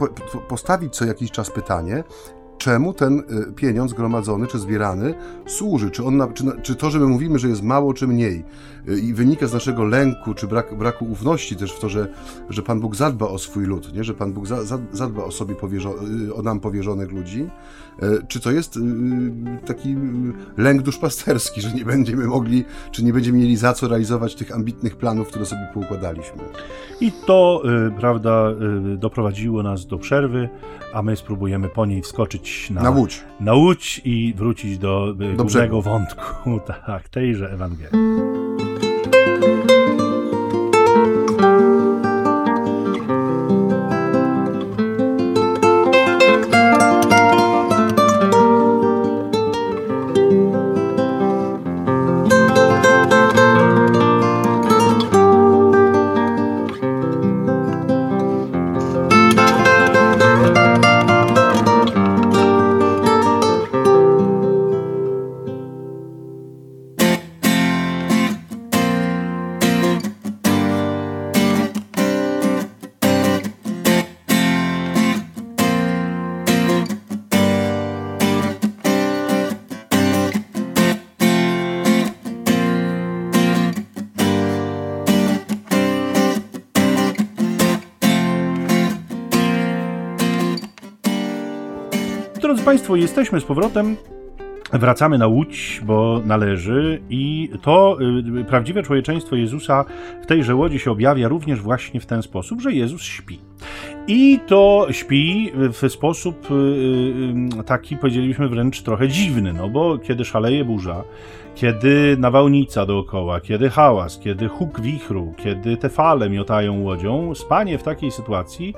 postawić 0.48 0.96
co 0.96 1.04
jakiś 1.04 1.30
czas 1.30 1.50
pytanie, 1.50 2.04
czemu 2.62 2.92
ten 2.92 3.18
y, 3.18 3.52
pieniądz 3.52 3.92
gromadzony 3.92 4.46
czy 4.46 4.58
zbierany 4.58 5.14
służy? 5.46 5.90
Czy, 5.90 6.04
on 6.04 6.22
czy, 6.34 6.44
czy 6.62 6.74
to, 6.74 6.90
że 6.90 6.98
my 6.98 7.06
mówimy, 7.06 7.38
że 7.38 7.48
jest 7.48 7.62
mało 7.62 7.94
czy 7.94 8.06
mniej 8.06 8.44
y, 8.88 9.00
i 9.00 9.14
wynika 9.14 9.46
z 9.46 9.52
naszego 9.52 9.84
lęku 9.84 10.34
czy 10.34 10.46
brak, 10.46 10.78
braku 10.78 11.04
ufności 11.04 11.56
też 11.56 11.72
w 11.72 11.80
to, 11.80 11.88
że, 11.88 12.08
że 12.48 12.62
Pan 12.62 12.80
Bóg 12.80 12.96
zadba 12.96 13.26
o 13.26 13.38
swój 13.38 13.64
lud, 13.64 13.94
nie? 13.94 14.04
że 14.04 14.14
Pan 14.14 14.32
Bóg 14.32 14.46
za, 14.46 14.64
za, 14.64 14.78
zadba 14.92 15.24
o 15.24 15.30
sobie 15.30 15.54
powierzo, 15.54 15.94
y, 16.28 16.34
o 16.34 16.42
nam 16.42 16.60
powierzonych 16.60 17.12
ludzi, 17.12 17.50
czy 18.28 18.40
to 18.40 18.50
jest 18.50 18.78
taki 19.66 19.96
lęk 20.56 20.82
duszpasterski, 20.82 21.60
że 21.60 21.72
nie 21.72 21.84
będziemy 21.84 22.26
mogli, 22.26 22.64
czy 22.90 23.04
nie 23.04 23.12
będziemy 23.12 23.38
mieli 23.38 23.56
za 23.56 23.72
co 23.72 23.88
realizować 23.88 24.34
tych 24.34 24.54
ambitnych 24.54 24.96
planów, 24.96 25.28
które 25.28 25.46
sobie 25.46 25.68
poukładaliśmy. 25.74 26.42
I 27.00 27.12
to, 27.26 27.62
prawda, 27.98 28.54
doprowadziło 28.96 29.62
nas 29.62 29.86
do 29.86 29.98
przerwy, 29.98 30.48
a 30.92 31.02
my 31.02 31.16
spróbujemy 31.16 31.68
po 31.68 31.86
niej 31.86 32.02
wskoczyć 32.02 32.48
na, 32.70 32.82
na 32.82 32.90
łódź. 32.90 33.20
na 33.40 33.54
łódź 33.54 34.00
i 34.04 34.34
wrócić 34.36 34.78
do, 34.78 35.14
do 35.14 35.26
głównego 35.36 35.82
wątku 35.82 36.60
tak, 36.86 37.08
tejże 37.08 37.52
Ewangelii. 37.52 38.31
Państwo, 92.92 93.02
jesteśmy 93.02 93.40
z 93.40 93.44
powrotem. 93.44 93.96
Wracamy 94.72 95.18
na 95.18 95.26
łódź, 95.26 95.80
bo 95.84 96.20
należy, 96.24 97.00
i 97.10 97.50
to 97.62 97.98
y, 98.40 98.44
prawdziwe 98.44 98.82
człowieczeństwo 98.82 99.36
Jezusa 99.36 99.84
w 100.22 100.26
tejże 100.26 100.54
łodzi 100.54 100.78
się 100.78 100.90
objawia 100.90 101.28
również 101.28 101.60
właśnie 101.60 102.00
w 102.00 102.06
ten 102.06 102.22
sposób, 102.22 102.60
że 102.60 102.72
Jezus 102.72 103.02
śpi. 103.02 103.38
I 104.06 104.40
to 104.46 104.86
śpi 104.90 105.52
w 105.54 105.92
sposób 105.92 106.50
y, 106.50 106.54
y, 107.60 107.64
taki, 107.64 107.96
powiedzielibyśmy 107.96 108.48
wręcz 108.48 108.82
trochę 108.82 109.08
dziwny, 109.08 109.52
no 109.52 109.68
bo 109.68 109.98
kiedy 109.98 110.24
szaleje 110.24 110.64
burza, 110.64 111.04
kiedy 111.54 112.16
nawałnica 112.18 112.86
dookoła, 112.86 113.40
kiedy 113.40 113.70
hałas, 113.70 114.18
kiedy 114.18 114.48
huk 114.48 114.80
wichru, 114.80 115.34
kiedy 115.36 115.76
te 115.76 115.88
fale 115.88 116.30
miotają 116.30 116.82
łodzią, 116.82 117.34
spanie 117.34 117.78
w 117.78 117.82
takiej 117.82 118.10
sytuacji 118.10 118.74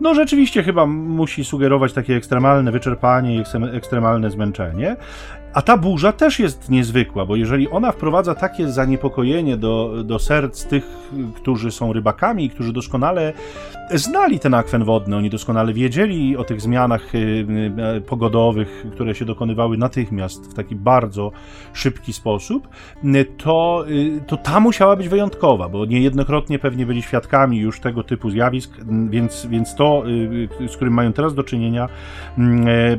no 0.00 0.14
rzeczywiście 0.14 0.62
chyba 0.62 0.86
musi 0.86 1.44
sugerować 1.44 1.92
takie 1.92 2.16
ekstremalne 2.16 2.72
wyczerpanie 2.72 3.36
i 3.36 3.44
ekstremalne 3.72 4.30
zmęczenie. 4.30 4.96
A 5.54 5.62
ta 5.62 5.76
burza 5.76 6.12
też 6.12 6.38
jest 6.38 6.70
niezwykła, 6.70 7.26
bo 7.26 7.36
jeżeli 7.36 7.70
ona 7.70 7.92
wprowadza 7.92 8.34
takie 8.34 8.68
zaniepokojenie 8.68 9.56
do, 9.56 9.94
do 10.04 10.18
serc 10.18 10.64
tych, 10.64 10.84
którzy 11.36 11.70
są 11.70 11.92
rybakami 11.92 12.50
którzy 12.50 12.72
doskonale 12.72 13.32
znali 13.98 14.38
ten 14.38 14.54
akwen 14.54 14.84
wodny, 14.84 15.16
oni 15.16 15.30
doskonale 15.30 15.72
wiedzieli 15.72 16.36
o 16.36 16.44
tych 16.44 16.60
zmianach 16.60 17.14
y, 17.14 17.18
y, 17.96 18.00
pogodowych, 18.00 18.86
które 18.92 19.14
się 19.14 19.24
dokonywały 19.24 19.78
natychmiast 19.78 20.50
w 20.50 20.54
taki 20.54 20.74
bardzo 20.74 21.32
szybki 21.72 22.12
sposób, 22.12 22.68
to, 23.36 23.84
y, 23.88 24.20
to 24.26 24.36
ta 24.36 24.60
musiała 24.60 24.96
być 24.96 25.08
wyjątkowa, 25.08 25.68
bo 25.68 25.84
niejednokrotnie 25.84 26.58
pewnie 26.58 26.86
byli 26.86 27.02
świadkami 27.02 27.58
już 27.58 27.80
tego 27.80 28.02
typu 28.02 28.30
zjawisk, 28.30 28.76
więc, 29.10 29.46
więc 29.46 29.74
to, 29.74 30.02
z 30.68 30.76
którym 30.76 30.94
mają 30.94 31.12
teraz 31.12 31.34
do 31.34 31.44
czynienia, 31.44 31.88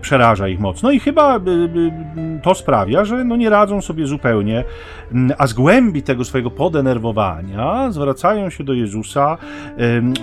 przeraża 0.01 0.47
ich 0.47 0.59
mocno. 0.59 0.91
I 0.91 0.99
chyba 0.99 1.39
to 2.41 2.55
sprawia, 2.55 3.05
że 3.05 3.23
no 3.23 3.35
nie 3.35 3.49
radzą 3.49 3.81
sobie 3.81 4.07
zupełnie, 4.07 4.63
mm, 5.11 5.35
a 5.37 5.47
z 5.47 5.53
głębi 5.53 6.03
tego 6.03 6.25
swojego 6.25 6.51
podenerwowania 6.51 7.91
zwracają 7.91 8.49
się 8.49 8.63
do 8.63 8.73
Jezusa 8.73 9.37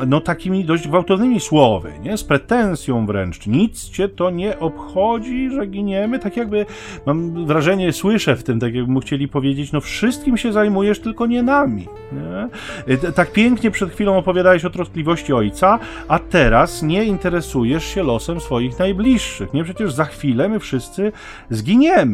no 0.07 0.21
takimi 0.21 0.65
dość 0.65 0.89
gwałtownymi 0.89 1.41
słowy, 1.41 1.93
nie? 2.03 2.17
z 2.17 2.25
pretensją 2.25 3.07
wręcz. 3.07 3.47
Nic 3.47 3.89
cię 3.89 4.09
to 4.09 4.31
nie 4.31 4.59
obchodzi, 4.59 5.51
że 5.51 5.67
giniemy? 5.67 6.19
Tak 6.19 6.37
jakby, 6.37 6.67
mam 7.07 7.47
wrażenie, 7.47 7.93
słyszę 7.93 8.37
w 8.37 8.43
tym, 8.43 8.61
tak 8.61 8.75
jakby 8.75 8.93
mu 8.93 9.01
chcieli 9.01 9.29
powiedzieć, 9.29 9.73
no 9.73 9.81
wszystkim 9.81 10.37
się 10.37 10.53
zajmujesz, 10.53 11.01
tylko 11.01 11.27
nie 11.27 11.43
nami. 11.43 11.89
Nie? 12.13 12.49
E, 12.95 13.13
tak 13.13 13.33
pięknie 13.33 13.71
przed 13.71 13.91
chwilą 13.91 14.17
opowiadałeś 14.17 14.65
o 14.65 14.71
troskliwości 14.71 15.33
ojca, 15.33 15.79
a 16.09 16.19
teraz 16.19 16.83
nie 16.83 17.05
interesujesz 17.05 17.85
się 17.85 18.03
losem 18.03 18.41
swoich 18.41 18.79
najbliższych. 18.79 19.55
Nie, 19.55 19.65
przecież 19.65 19.93
za 19.93 20.05
chwilę 20.05 20.49
my 20.49 20.59
wszyscy 20.59 21.13
zginiemy. 21.51 22.08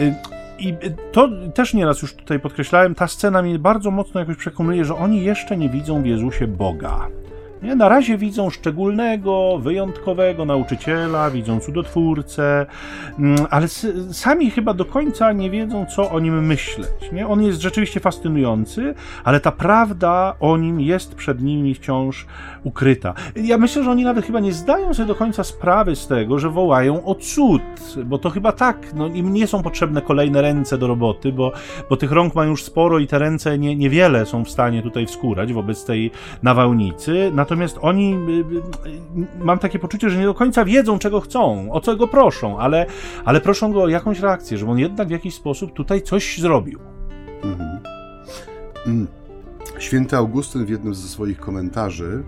Y, 0.00 0.14
I 0.58 0.74
to 1.12 1.28
też 1.54 1.74
nieraz 1.74 2.02
już 2.02 2.14
tutaj 2.14 2.40
podkreślałem, 2.40 2.94
ta 2.94 3.08
scena 3.08 3.42
mnie 3.42 3.58
bardzo 3.58 3.90
mocno 3.90 4.20
jakoś 4.20 4.36
przekonuje, 4.36 4.84
że 4.84 4.96
oni 4.96 5.24
jeszcze 5.24 5.56
nie 5.56 5.68
widzą 5.68 6.02
w 6.02 6.06
Jezusie 6.06 6.46
Boga. 6.46 7.08
Nie? 7.62 7.76
Na 7.76 7.88
razie 7.88 8.18
widzą 8.18 8.50
szczególnego, 8.50 9.58
wyjątkowego 9.58 10.44
nauczyciela, 10.44 11.30
widzą 11.30 11.60
cudotwórcę, 11.60 12.66
mm, 13.18 13.46
ale 13.50 13.68
sami 14.12 14.50
chyba 14.50 14.74
do 14.74 14.84
końca 14.84 15.32
nie 15.32 15.50
wiedzą, 15.50 15.86
co 15.86 16.10
o 16.10 16.20
nim 16.20 16.46
myśleć. 16.46 17.12
Nie? 17.12 17.28
On 17.28 17.42
jest 17.42 17.60
rzeczywiście 17.60 18.00
fascynujący, 18.00 18.94
ale 19.24 19.40
ta 19.40 19.52
prawda 19.52 20.34
o 20.40 20.56
nim 20.56 20.80
jest 20.80 21.14
przed 21.14 21.42
nimi 21.42 21.74
wciąż 21.74 22.26
ukryta. 22.64 23.14
Ja 23.36 23.58
myślę, 23.58 23.84
że 23.84 23.90
oni 23.90 24.04
nawet 24.04 24.26
chyba 24.26 24.40
nie 24.40 24.52
zdają 24.52 24.94
sobie 24.94 25.08
do 25.08 25.14
końca 25.14 25.44
sprawy 25.44 25.96
z 25.96 26.06
tego, 26.06 26.38
że 26.38 26.50
wołają 26.50 27.04
o 27.04 27.14
cud, 27.14 27.62
bo 28.04 28.18
to 28.18 28.30
chyba 28.30 28.52
tak, 28.52 28.94
no, 28.94 29.06
im 29.06 29.32
nie 29.32 29.46
są 29.46 29.62
potrzebne 29.62 30.02
kolejne 30.02 30.42
ręce 30.42 30.78
do 30.78 30.86
roboty, 30.86 31.32
bo, 31.32 31.52
bo 31.90 31.96
tych 31.96 32.12
rąk 32.12 32.34
mają 32.34 32.50
już 32.50 32.64
sporo 32.64 32.98
i 32.98 33.06
te 33.06 33.18
ręce 33.18 33.58
nie, 33.58 33.76
niewiele 33.76 34.26
są 34.26 34.44
w 34.44 34.50
stanie 34.50 34.82
tutaj 34.82 35.06
wskórać 35.06 35.52
wobec 35.52 35.84
tej 35.84 36.10
nawałnicy. 36.42 37.30
Natomiast 37.34 37.51
oni, 37.80 38.14
y, 38.14 38.88
y, 38.88 39.44
mam 39.44 39.58
takie 39.58 39.78
poczucie, 39.78 40.10
że 40.10 40.18
nie 40.18 40.24
do 40.24 40.34
końca 40.34 40.64
wiedzą, 40.64 40.98
czego 40.98 41.20
chcą, 41.20 41.72
o 41.72 41.80
co 41.80 41.96
go 41.96 42.08
proszą, 42.08 42.58
ale, 42.58 42.86
ale 43.24 43.40
proszą 43.40 43.72
go 43.72 43.82
o 43.82 43.88
jakąś 43.88 44.20
reakcję, 44.20 44.58
żeby 44.58 44.72
on 44.72 44.78
jednak 44.78 45.08
w 45.08 45.10
jakiś 45.10 45.34
sposób 45.34 45.72
tutaj 45.72 46.02
coś 46.02 46.38
zrobił. 46.38 46.78
Mhm. 47.42 47.78
Mm. 48.86 49.06
Święty 49.78 50.16
Augustyn 50.16 50.64
w 50.64 50.68
jednym 50.68 50.94
ze 50.94 51.08
swoich 51.08 51.38
komentarzy 51.38 52.22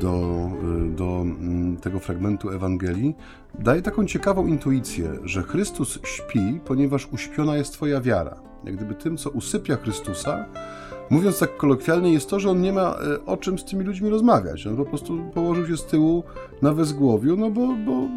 do, 0.00 0.50
do 0.96 1.04
mm, 1.04 1.76
tego 1.76 1.98
fragmentu 1.98 2.50
Ewangelii 2.50 3.14
daje 3.58 3.82
taką 3.82 4.06
ciekawą 4.06 4.46
intuicję, 4.46 5.12
że 5.24 5.42
Chrystus 5.42 5.98
śpi, 6.04 6.60
ponieważ 6.64 7.08
uśpiona 7.12 7.56
jest 7.56 7.72
Twoja 7.72 8.00
wiara. 8.00 8.40
Jak 8.64 8.76
gdyby 8.76 8.94
tym, 8.94 9.16
co 9.16 9.30
usypia 9.30 9.76
Chrystusa, 9.76 10.46
mówiąc 11.10 11.38
tak 11.38 11.56
kolokwialnie, 11.56 12.12
jest 12.12 12.30
to, 12.30 12.40
że 12.40 12.50
on 12.50 12.60
nie 12.60 12.72
ma 12.72 12.80
e, 12.80 13.26
o 13.26 13.36
czym 13.36 13.58
z 13.58 13.64
tymi 13.64 13.84
ludźmi 13.84 14.10
rozmawiać. 14.10 14.66
On 14.66 14.76
po 14.76 14.84
prostu 14.84 15.18
położył 15.34 15.66
się 15.66 15.76
z 15.76 15.84
tyłu 15.84 16.24
na 16.62 16.72
wezgłowiu, 16.72 17.36
no 17.36 17.50
bo, 17.50 17.66
bo 17.86 18.08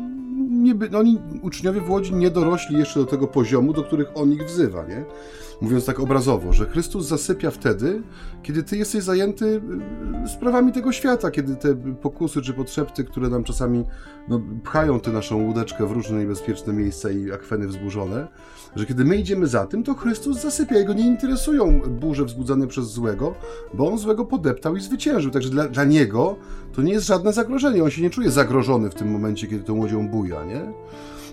nie 0.49 0.75
by, 0.75 0.97
oni, 0.97 1.19
uczniowie 1.41 1.81
w 1.81 1.89
Łodzi 1.89 2.13
nie 2.13 2.29
dorośli 2.29 2.77
jeszcze 2.77 2.99
do 2.99 3.05
tego 3.05 3.27
poziomu, 3.27 3.73
do 3.73 3.83
których 3.83 4.07
on 4.15 4.31
ich 4.31 4.45
wzywa, 4.45 4.85
nie? 4.87 5.05
Mówiąc 5.61 5.85
tak 5.85 5.99
obrazowo, 5.99 6.53
że 6.53 6.65
Chrystus 6.65 7.07
zasypia 7.07 7.51
wtedy, 7.51 8.01
kiedy 8.43 8.63
ty 8.63 8.77
jesteś 8.77 9.03
zajęty 9.03 9.61
y, 10.25 10.29
sprawami 10.29 10.71
tego 10.71 10.91
świata, 10.91 11.31
kiedy 11.31 11.55
te 11.55 11.75
pokusy 11.75 12.41
czy 12.41 12.53
potrzeby, 12.53 13.03
które 13.09 13.29
nam 13.29 13.43
czasami 13.43 13.85
no, 14.29 14.41
pchają 14.63 14.99
tę 14.99 15.11
naszą 15.11 15.43
łódeczkę 15.43 15.87
w 15.87 15.91
różne 15.91 16.19
niebezpieczne 16.19 16.73
miejsca 16.73 17.09
i 17.11 17.31
akweny 17.31 17.67
wzburzone, 17.67 18.27
że 18.75 18.85
kiedy 18.85 19.05
my 19.05 19.15
idziemy 19.15 19.47
za 19.47 19.65
tym, 19.65 19.83
to 19.83 19.93
Chrystus 19.93 20.41
zasypia. 20.41 20.77
Jego 20.77 20.93
nie 20.93 21.07
interesują 21.07 21.81
burze 21.81 22.25
wzbudzane 22.25 22.67
przez 22.67 22.85
złego, 22.85 23.35
bo 23.73 23.91
on 23.91 23.97
złego 23.97 24.25
podeptał 24.25 24.75
i 24.75 24.81
zwyciężył. 24.81 25.31
Także 25.31 25.49
dla, 25.49 25.67
dla 25.67 25.83
niego 25.83 26.35
to 26.73 26.81
nie 26.81 26.93
jest 26.93 27.05
żadne 27.05 27.33
zagrożenie. 27.33 27.83
On 27.83 27.89
się 27.89 28.01
nie 28.01 28.09
czuje 28.09 28.31
zagrożony 28.31 28.89
w 28.89 28.95
tym 28.95 29.11
momencie, 29.11 29.47
kiedy 29.47 29.63
tą 29.63 29.77
łodzią 29.77 30.07
buja, 30.07 30.45
nie? 30.45 30.61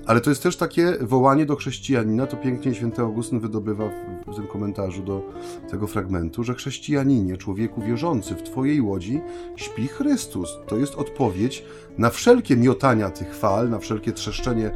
Ale 0.07 0.21
to 0.21 0.31
jest 0.31 0.43
też 0.43 0.57
takie 0.57 0.97
wołanie 1.01 1.47
do 1.47 1.57
chrześcijanina, 1.57 2.27
to 2.27 2.37
pięknie 2.37 2.75
święty 2.75 3.03
Augustyn 3.03 3.41
wydobywa 3.41 3.85
w, 3.89 4.33
w 4.33 4.37
tym 4.37 4.47
komentarzu 4.47 5.03
do 5.03 5.23
tego 5.71 5.87
fragmentu, 5.87 6.45
że 6.45 6.55
chrześcijaninie, 6.55 7.37
człowieku 7.37 7.83
wierzący, 7.83 8.35
w 8.35 8.43
Twojej 8.43 8.81
łodzi 8.81 9.21
śpi 9.57 9.89
Chrystus. 9.89 10.59
To 10.67 10.77
jest 10.77 10.95
odpowiedź 10.95 11.65
na 11.99 12.11
wszelkie 12.11 12.57
miotania 12.57 13.11
tych 13.11 13.35
fal, 13.35 13.71
na 13.71 13.79
wszelkie 13.79 14.13
trzeszczenie 14.13 14.71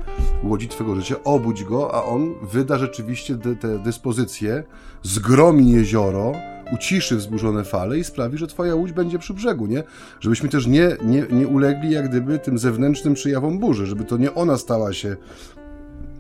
łodzi 0.45 0.69
Twojego 0.69 0.97
życia. 0.97 1.17
Obudź 1.25 1.65
go, 1.65 1.95
a 1.95 2.05
on 2.05 2.35
wyda 2.43 2.79
rzeczywiście 2.79 3.39
te 3.61 3.79
dyspozycje, 3.79 4.65
zgromi 5.03 5.71
jezioro, 5.71 6.33
uciszy 6.73 7.17
wzburzone 7.17 7.65
fale 7.65 7.99
i 7.99 8.05
sprawi, 8.05 8.39
że 8.39 8.47
twoja 8.47 8.75
łódź 8.75 8.93
będzie 8.93 9.19
przy 9.19 9.35
brzegu, 9.35 9.67
nie? 9.67 9.83
Żebyśmy 10.21 10.49
też 10.49 10.67
nie, 10.67 10.97
nie, 11.03 11.25
nie 11.31 11.49
ulegli 11.49 11.91
jak 11.91 12.09
gdyby 12.09 12.39
tym 12.39 12.59
zewnętrznym 12.59 13.15
przyjawom 13.15 13.59
burzy, 13.59 13.87
żeby 13.87 14.05
to 14.05 14.17
nie 14.17 14.35
ona 14.35 14.59
stała 14.59 14.93
się 14.93 15.17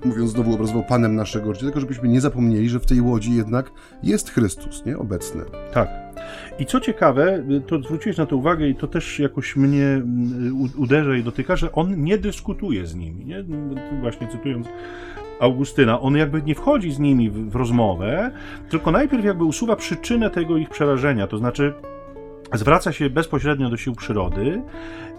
mówiąc 0.05 0.31
znowu 0.31 0.55
obrazowo 0.55 0.83
Panem 0.83 1.15
naszego 1.15 1.55
życia, 1.55 1.65
tylko 1.67 1.81
żebyśmy 1.81 2.09
nie 2.09 2.21
zapomnieli, 2.21 2.69
że 2.69 2.81
w 2.81 2.87
tej 2.87 3.01
łodzi 3.01 3.35
jednak 3.35 3.71
jest 4.03 4.31
Chrystus, 4.31 4.87
nie? 4.87 4.99
Obecny. 4.99 5.45
Tak. 5.73 5.89
I 6.59 6.67
co 6.67 6.81
ciekawe, 6.81 7.45
to 7.67 7.83
zwróciłeś 7.83 8.17
na 8.17 8.27
to 8.27 8.37
uwagę 8.37 8.69
i 8.69 8.75
to 8.75 8.87
też 8.87 9.19
jakoś 9.19 9.57
mnie 9.57 9.85
mm, 9.87 10.71
uderza 10.77 11.17
i 11.17 11.23
dotyka, 11.23 11.57
że 11.57 11.73
on 11.73 12.05
nie 12.05 12.19
dyskutuje 12.19 12.87
z 12.87 12.95
nimi, 12.95 13.25
nie? 13.25 13.45
Właśnie 14.01 14.29
cytując 14.29 14.67
Augustyna, 15.40 16.01
on 16.01 16.16
jakby 16.16 16.42
nie 16.42 16.55
wchodzi 16.55 16.92
z 16.92 16.98
nimi 16.98 17.31
w, 17.31 17.51
w 17.51 17.57
rozmowę, 17.57 18.31
tylko 18.68 18.90
najpierw 18.90 19.24
jakby 19.24 19.44
usuwa 19.44 19.77
przyczynę 19.77 20.31
tego 20.31 20.57
ich 20.57 20.70
przerażenia, 20.70 21.27
to 21.27 21.38
znaczy 21.38 21.74
zwraca 22.53 22.93
się 22.93 23.11
bezpośrednio 23.11 23.71
do 23.71 23.77
sił 23.77 23.95
przyrody 23.95 24.63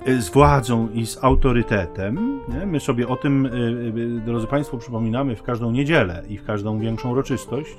Y, 0.08 0.22
z 0.22 0.30
władzą 0.30 0.90
i 0.94 1.06
z 1.06 1.24
autorytetem. 1.24 2.40
Nie? 2.48 2.66
My 2.66 2.80
sobie 2.80 3.08
o 3.08 3.16
tym, 3.16 3.46
y, 3.46 3.50
y, 3.98 4.22
drodzy 4.26 4.48
Państwo, 4.48 4.78
przypominamy 4.78 5.36
w 5.36 5.44
każdą 5.44 5.72
niedzielę 5.72 6.24
i 6.30 6.38
w 6.38 6.44
każdą 6.44 6.80
większą 6.80 7.12
uroczystość, 7.12 7.76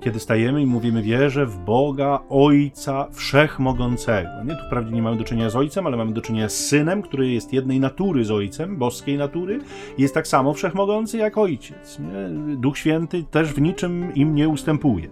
kiedy 0.00 0.20
stajemy 0.20 0.62
i 0.62 0.66
mówimy 0.66 1.02
wierzę 1.02 1.46
w 1.46 1.58
Boga, 1.58 2.20
Ojca 2.28 3.06
Wszechmogącego. 3.12 4.28
Nie? 4.44 4.56
Tu 4.56 4.66
wprawdzie 4.66 4.92
nie 4.92 5.02
mamy 5.02 5.16
do 5.16 5.24
czynienia 5.24 5.50
z 5.50 5.56
Ojcem, 5.56 5.86
ale 5.86 5.96
mamy 5.96 6.12
do 6.12 6.20
czynienia 6.20 6.48
z 6.48 6.66
Synem, 6.66 7.02
który 7.02 7.30
jest 7.30 7.52
jednej 7.52 7.80
natury 7.80 8.24
z 8.24 8.30
Ojcem, 8.30 8.76
boskiej 8.76 9.18
natury, 9.18 9.60
jest 9.98 10.14
tak 10.14 10.26
samo 10.26 10.54
wszechmogący 10.54 11.18
jak 11.18 11.38
Ojciec. 11.38 11.98
Nie? 11.98 12.56
Duch 12.56 12.78
Święty 12.78 13.24
też 13.30 13.52
w 13.52 13.60
niczym 13.60 14.14
im 14.14 14.34
nie 14.34 14.48
ustępuje. 14.48 15.08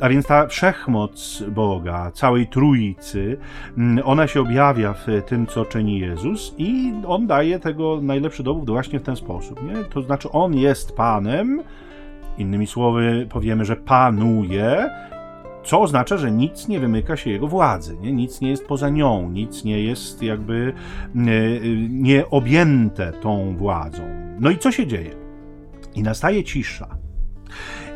A 0.00 0.08
więc 0.08 0.26
ta 0.26 0.46
wszechmoc 0.46 1.42
Boga, 1.48 2.10
całej 2.10 2.46
Trójcy, 2.46 3.25
mm, 3.78 4.04
ona 4.04 4.26
się 4.26 4.40
objawia 4.40 4.92
w 4.92 5.06
tym, 5.26 5.46
co 5.46 5.64
czyni 5.64 5.98
Jezus 5.98 6.54
i 6.58 6.92
on 7.06 7.26
daje 7.26 7.58
tego 7.58 8.00
najlepszy 8.02 8.42
dowód 8.42 8.70
właśnie 8.70 9.00
w 9.00 9.02
ten 9.02 9.16
sposób. 9.16 9.62
Nie? 9.62 9.84
To 9.84 10.02
znaczy, 10.02 10.30
on 10.30 10.54
jest 10.54 10.96
Panem, 10.96 11.62
innymi 12.38 12.66
słowy 12.66 13.26
powiemy, 13.30 13.64
że 13.64 13.76
panuje, 13.76 14.90
co 15.64 15.80
oznacza, 15.80 16.16
że 16.16 16.30
nic 16.30 16.68
nie 16.68 16.80
wymyka 16.80 17.16
się 17.16 17.30
jego 17.30 17.48
władzy, 17.48 17.96
nie? 18.00 18.12
nic 18.12 18.40
nie 18.40 18.50
jest 18.50 18.66
poza 18.66 18.88
nią, 18.88 19.30
nic 19.30 19.64
nie 19.64 19.82
jest 19.82 20.22
jakby 20.22 20.72
nie 21.90 22.30
objęte 22.30 23.12
tą 23.12 23.56
władzą. 23.56 24.02
No 24.40 24.50
i 24.50 24.58
co 24.58 24.72
się 24.72 24.86
dzieje? 24.86 25.10
I 25.94 26.02
nastaje 26.02 26.44
cisza. 26.44 26.88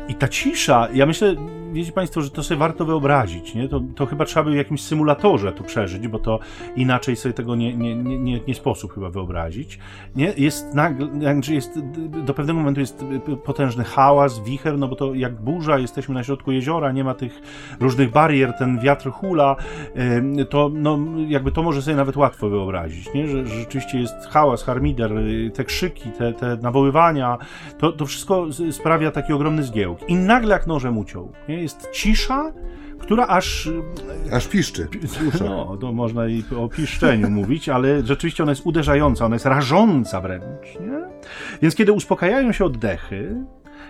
I 0.07 0.15
ta 0.15 0.27
cisza, 0.27 0.87
ja 0.93 1.05
myślę, 1.05 1.35
wiecie 1.71 1.91
Państwo, 1.91 2.21
że 2.21 2.29
to 2.29 2.43
sobie 2.43 2.57
warto 2.57 2.85
wyobrazić, 2.85 3.55
nie? 3.55 3.69
To, 3.69 3.81
to 3.95 4.05
chyba 4.05 4.25
trzeba 4.25 4.43
by 4.43 4.51
w 4.51 4.55
jakimś 4.55 4.81
symulatorze 4.81 5.51
to 5.51 5.63
przeżyć, 5.63 6.07
bo 6.07 6.19
to 6.19 6.39
inaczej 6.75 7.15
sobie 7.15 7.33
tego 7.33 7.55
nie, 7.55 7.73
nie, 7.73 7.95
nie, 7.95 8.39
nie 8.47 8.55
sposób 8.55 8.93
chyba 8.93 9.09
wyobrazić. 9.09 9.79
Nie? 10.15 10.33
Jest 10.37 10.73
nagle, 10.73 11.07
jest, 11.49 11.79
do 12.25 12.33
pewnego 12.33 12.59
momentu 12.59 12.79
jest 12.79 13.05
potężny 13.43 13.83
hałas, 13.83 14.43
wicher, 14.43 14.77
no 14.77 14.87
bo 14.87 14.95
to 14.95 15.13
jak 15.13 15.41
burza, 15.41 15.77
jesteśmy 15.77 16.15
na 16.15 16.23
środku 16.23 16.51
jeziora, 16.51 16.91
nie 16.91 17.03
ma 17.03 17.13
tych 17.13 17.41
różnych 17.79 18.11
barier, 18.11 18.53
ten 18.53 18.79
wiatr 18.79 19.11
hula, 19.11 19.55
to 20.49 20.71
no, 20.73 20.99
jakby 21.27 21.51
to 21.51 21.63
może 21.63 21.81
sobie 21.81 21.97
nawet 21.97 22.17
łatwo 22.17 22.49
wyobrazić, 22.49 23.13
nie? 23.13 23.27
Że, 23.27 23.47
że 23.47 23.55
rzeczywiście 23.55 23.99
jest 23.99 24.15
hałas, 24.29 24.63
harmider, 24.63 25.11
te 25.53 25.63
krzyki, 25.63 26.09
te, 26.09 26.33
te 26.33 26.57
nawoływania, 26.61 27.37
to, 27.77 27.91
to 27.91 28.05
wszystko 28.05 28.47
sprawia 28.71 29.11
taki 29.11 29.33
ogromny 29.33 29.63
zgiełk. 29.63 29.99
I 30.07 30.15
nagle 30.15 30.53
jak 30.53 30.67
nożem 30.67 30.97
uciął, 30.97 31.31
nie? 31.49 31.60
Jest 31.61 31.91
cisza, 31.91 32.51
która 32.99 33.27
aż. 33.27 33.69
Aż 34.31 34.47
piszczy. 34.47 34.87
No, 35.39 35.77
to 35.77 35.93
można 35.93 36.27
i 36.27 36.43
o 36.57 36.69
piszczeniu 36.69 37.29
mówić, 37.41 37.69
ale 37.69 38.05
rzeczywiście 38.05 38.43
ona 38.43 38.51
jest 38.51 38.65
uderzająca, 38.65 39.25
ona 39.25 39.35
jest 39.35 39.45
rażąca 39.45 40.21
wręcz. 40.21 40.79
Nie? 40.79 41.01
Więc 41.61 41.75
kiedy 41.75 41.91
uspokajają 41.91 42.51
się 42.51 42.65
oddechy, 42.65 43.35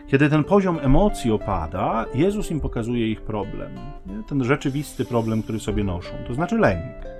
kiedy 0.08 0.30
ten 0.30 0.44
poziom 0.44 0.80
emocji 0.82 1.32
opada, 1.32 2.06
Jezus 2.14 2.52
im 2.52 2.60
pokazuje 2.60 3.12
ich 3.12 3.22
problem. 3.22 3.72
Nie? 4.06 4.24
Ten 4.30 4.44
rzeczywisty 4.44 5.06
problem, 5.06 5.44
który 5.44 5.60
sobie 5.60 5.84
noszą, 5.84 6.12
to 6.28 6.34
znaczy 6.34 6.58
lęk. 6.58 7.12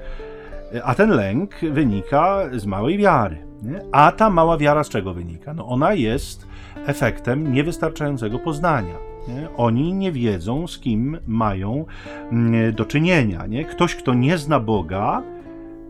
A 0.84 0.96
ten 0.96 1.10
lęk 1.10 1.56
wynika 1.72 2.50
z 2.54 2.66
małej 2.66 2.98
wiary. 2.98 3.38
Nie? 3.64 3.80
A 3.92 4.12
ta 4.12 4.30
mała 4.30 4.58
wiara 4.58 4.84
z 4.84 4.90
czego 4.90 5.14
wynika? 5.14 5.54
No 5.54 5.68
ona 5.68 5.94
jest 5.94 6.48
efektem 6.86 7.54
niewystarczającego 7.54 8.40
poznania. 8.40 9.11
Oni 9.58 9.94
nie 9.94 10.12
wiedzą, 10.12 10.68
z 10.68 10.80
kim 10.80 11.18
mają 11.28 11.86
mm, 12.32 12.76
do 12.76 12.86
czynienia. 12.86 13.46
Nie? 13.46 13.66
Ktoś, 13.66 13.96
kto 13.96 14.14
nie 14.14 14.38
zna 14.38 14.60
Boga, 14.60 15.24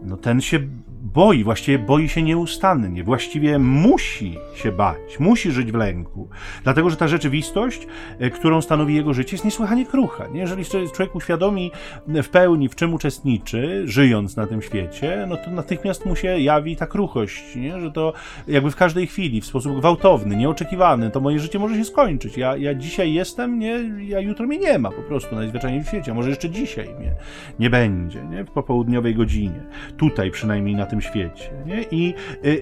no 0.04 0.18
ten 0.18 0.42
się 0.42 0.60
boi, 1.02 1.44
właściwie 1.44 1.80
boi 1.80 2.10
się 2.10 2.24
nieustannie, 2.24 3.04
właściwie 3.04 3.60
musi 3.60 4.38
się 4.56 4.72
bać, 4.72 5.20
musi 5.20 5.52
żyć 5.52 5.72
w 5.72 5.76
lęku, 5.76 6.30
dlatego 6.64 6.90
że 6.90 6.96
ta 6.96 7.08
rzeczywistość, 7.08 7.88
e, 8.20 8.30
którą 8.30 8.62
stanowi 8.62 8.96
jego 8.96 9.14
życie, 9.14 9.32
jest 9.32 9.46
niesłychanie 9.46 9.86
krucha. 9.86 10.28
Nie? 10.28 10.40
Jeżeli 10.40 10.66
człowiek 10.66 11.16
uświadomi 11.16 11.72
w 12.08 12.30
pełni, 12.30 12.70
w 12.70 12.76
czym 12.76 12.94
uczestniczy, 12.94 13.84
żyjąc 13.86 14.36
na 14.36 14.48
tym 14.48 14.62
świecie, 14.62 15.26
no 15.30 15.38
to 15.38 15.52
natychmiast 15.52 16.06
mu 16.06 16.16
się 16.16 16.40
jawi 16.40 16.76
ta 16.76 16.88
kruchość, 16.88 17.56
nie? 17.56 17.80
że 17.80 17.92
to 17.92 18.14
jakby 18.48 18.72
w 18.72 18.76
każdej 18.76 19.08
chwili, 19.08 19.42
w 19.42 19.46
sposób 19.46 19.78
gwałtowny, 19.80 20.36
nieoczekiwany, 20.36 21.12
to 21.12 21.20
moje 21.20 21.40
życie 21.40 21.60
może 21.60 21.76
się 21.76 21.86
skończyć. 21.86 22.38
Ja, 22.38 22.58
ja 22.58 22.74
dzisiaj 22.74 23.14
jestem, 23.14 23.60
nie? 23.60 23.80
ja 24.08 24.20
jutro 24.20 24.48
mnie 24.48 24.58
nie 24.58 24.80
ma 24.80 24.92
po 24.92 25.02
prostu 25.02 25.36
najzwyczajniej 25.36 25.84
w 25.84 25.88
świecie, 25.88 26.12
a 26.12 26.16
może 26.16 26.30
jeszcze 26.30 26.50
dzisiaj 26.50 26.96
mnie 27.00 27.16
nie 27.60 27.70
będzie, 27.70 28.24
nie? 28.24 28.44
w 28.44 28.52
popołudniowej 28.52 29.16
godzinie. 29.16 29.64
Tutaj 29.98 30.32
przynajmniej 30.32 30.76
na 30.76 30.91
tym 30.92 31.02
świecie. 31.02 31.52
Nie? 31.66 31.84
I, 31.84 32.14
i, 32.44 32.56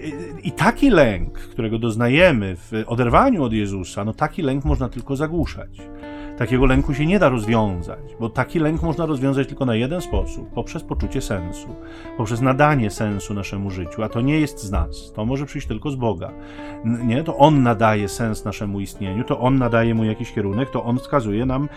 I 0.44 0.52
taki 0.52 0.90
lęk, 0.90 1.40
którego 1.40 1.80
doznajemy 1.80 2.56
w 2.56 2.72
oderwaniu 2.88 3.44
od 3.44 3.54
Jezusa, 3.54 4.06
no 4.06 4.14
taki 4.14 4.42
lęk 4.42 4.66
można 4.66 4.90
tylko 4.90 5.16
zagłuszać. 5.16 5.82
Takiego 6.40 6.66
lęku 6.66 6.94
się 6.94 7.06
nie 7.06 7.20
da 7.20 7.30
rozwiązać, 7.30 8.00
bo 8.20 8.30
taki 8.30 8.60
lęk 8.60 8.82
można 8.82 9.06
rozwiązać 9.06 9.48
tylko 9.48 9.66
na 9.66 9.76
jeden 9.76 10.02
sposób 10.02 10.50
poprzez 10.54 10.84
poczucie 10.84 11.22
sensu, 11.22 11.68
poprzez 12.18 12.42
nadanie 12.42 12.90
sensu 12.90 13.34
naszemu 13.34 13.72
życiu, 13.72 14.04
a 14.04 14.10
to 14.10 14.22
nie 14.22 14.40
jest 14.40 14.60
z 14.60 14.72
nas, 14.72 15.14
to 15.16 15.26
może 15.26 15.46
przyjść 15.46 15.68
tylko 15.68 15.92
z 15.92 15.96
Boga. 15.96 16.32
Nie? 16.84 17.24
To 17.24 17.38
On 17.38 17.64
nadaje 17.64 18.08
sens 18.08 18.46
naszemu 18.46 18.80
istnieniu, 18.80 19.24
to 19.24 19.40
On 19.40 19.58
nadaje 19.58 19.96
mu 19.96 20.04
jakiś 20.04 20.32
kierunek, 20.32 20.70
to 20.70 20.84
On 20.84 21.00
wskazuje 21.00 21.46
nam 21.46 21.70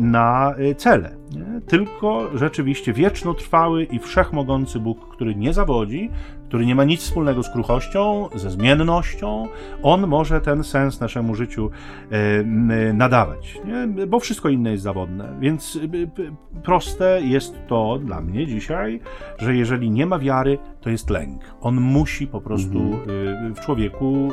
na 0.00 0.54
y, 0.58 0.74
cele. 0.74 1.16
Nie? 1.34 1.60
Tylko 1.66 2.28
rzeczywiście 2.34 2.92
wiecznotrwały 2.92 3.84
i 3.84 3.98
wszechmogący 3.98 4.80
Bóg, 4.80 5.08
który 5.08 5.34
nie 5.34 5.52
zawodzi, 5.66 6.10
który 6.52 6.66
nie 6.66 6.74
ma 6.74 6.84
nic 6.84 7.00
wspólnego 7.00 7.42
z 7.42 7.50
kruchością, 7.50 8.28
ze 8.34 8.50
zmiennością, 8.50 9.48
on 9.82 10.06
może 10.06 10.40
ten 10.40 10.64
sens 10.64 11.00
naszemu 11.00 11.34
życiu 11.34 11.70
e, 12.10 12.92
nadawać, 12.94 13.60
nie? 13.64 14.06
bo 14.06 14.20
wszystko 14.20 14.48
inne 14.48 14.70
jest 14.70 14.82
zawodne. 14.82 15.36
Więc 15.40 15.76
e, 15.76 16.60
proste 16.62 17.20
jest 17.22 17.54
to 17.66 17.98
dla 18.04 18.20
mnie 18.20 18.46
dzisiaj, 18.46 19.00
że 19.38 19.56
jeżeli 19.56 19.90
nie 19.90 20.06
ma 20.06 20.18
wiary, 20.18 20.58
to 20.80 20.90
jest 20.90 21.10
lęk. 21.10 21.54
On 21.60 21.80
musi 21.80 22.26
po 22.26 22.40
prostu 22.40 22.78
mhm. 22.78 23.52
E, 23.52 23.54
w 23.54 23.60
człowieku 23.60 24.28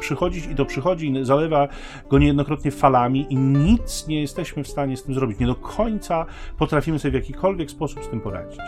przychodzić 0.00 0.46
i 0.46 0.54
to 0.54 0.64
przychodzi, 0.64 1.12
zalewa 1.22 1.68
go 2.10 2.18
niejednokrotnie 2.18 2.70
falami 2.70 3.26
i 3.30 3.36
nic 3.36 4.06
nie 4.08 4.20
jesteśmy 4.20 4.64
w 4.64 4.68
stanie 4.68 4.96
z 4.96 5.02
tym 5.02 5.14
zrobić. 5.14 5.38
Nie 5.38 5.46
do 5.46 5.54
końca 5.54 6.26
potrafimy 6.58 6.98
sobie 6.98 7.12
w 7.12 7.14
jakikolwiek 7.14 7.70
sposób 7.70 8.04
z 8.04 8.08
tym 8.08 8.20
poradzić. 8.20 8.60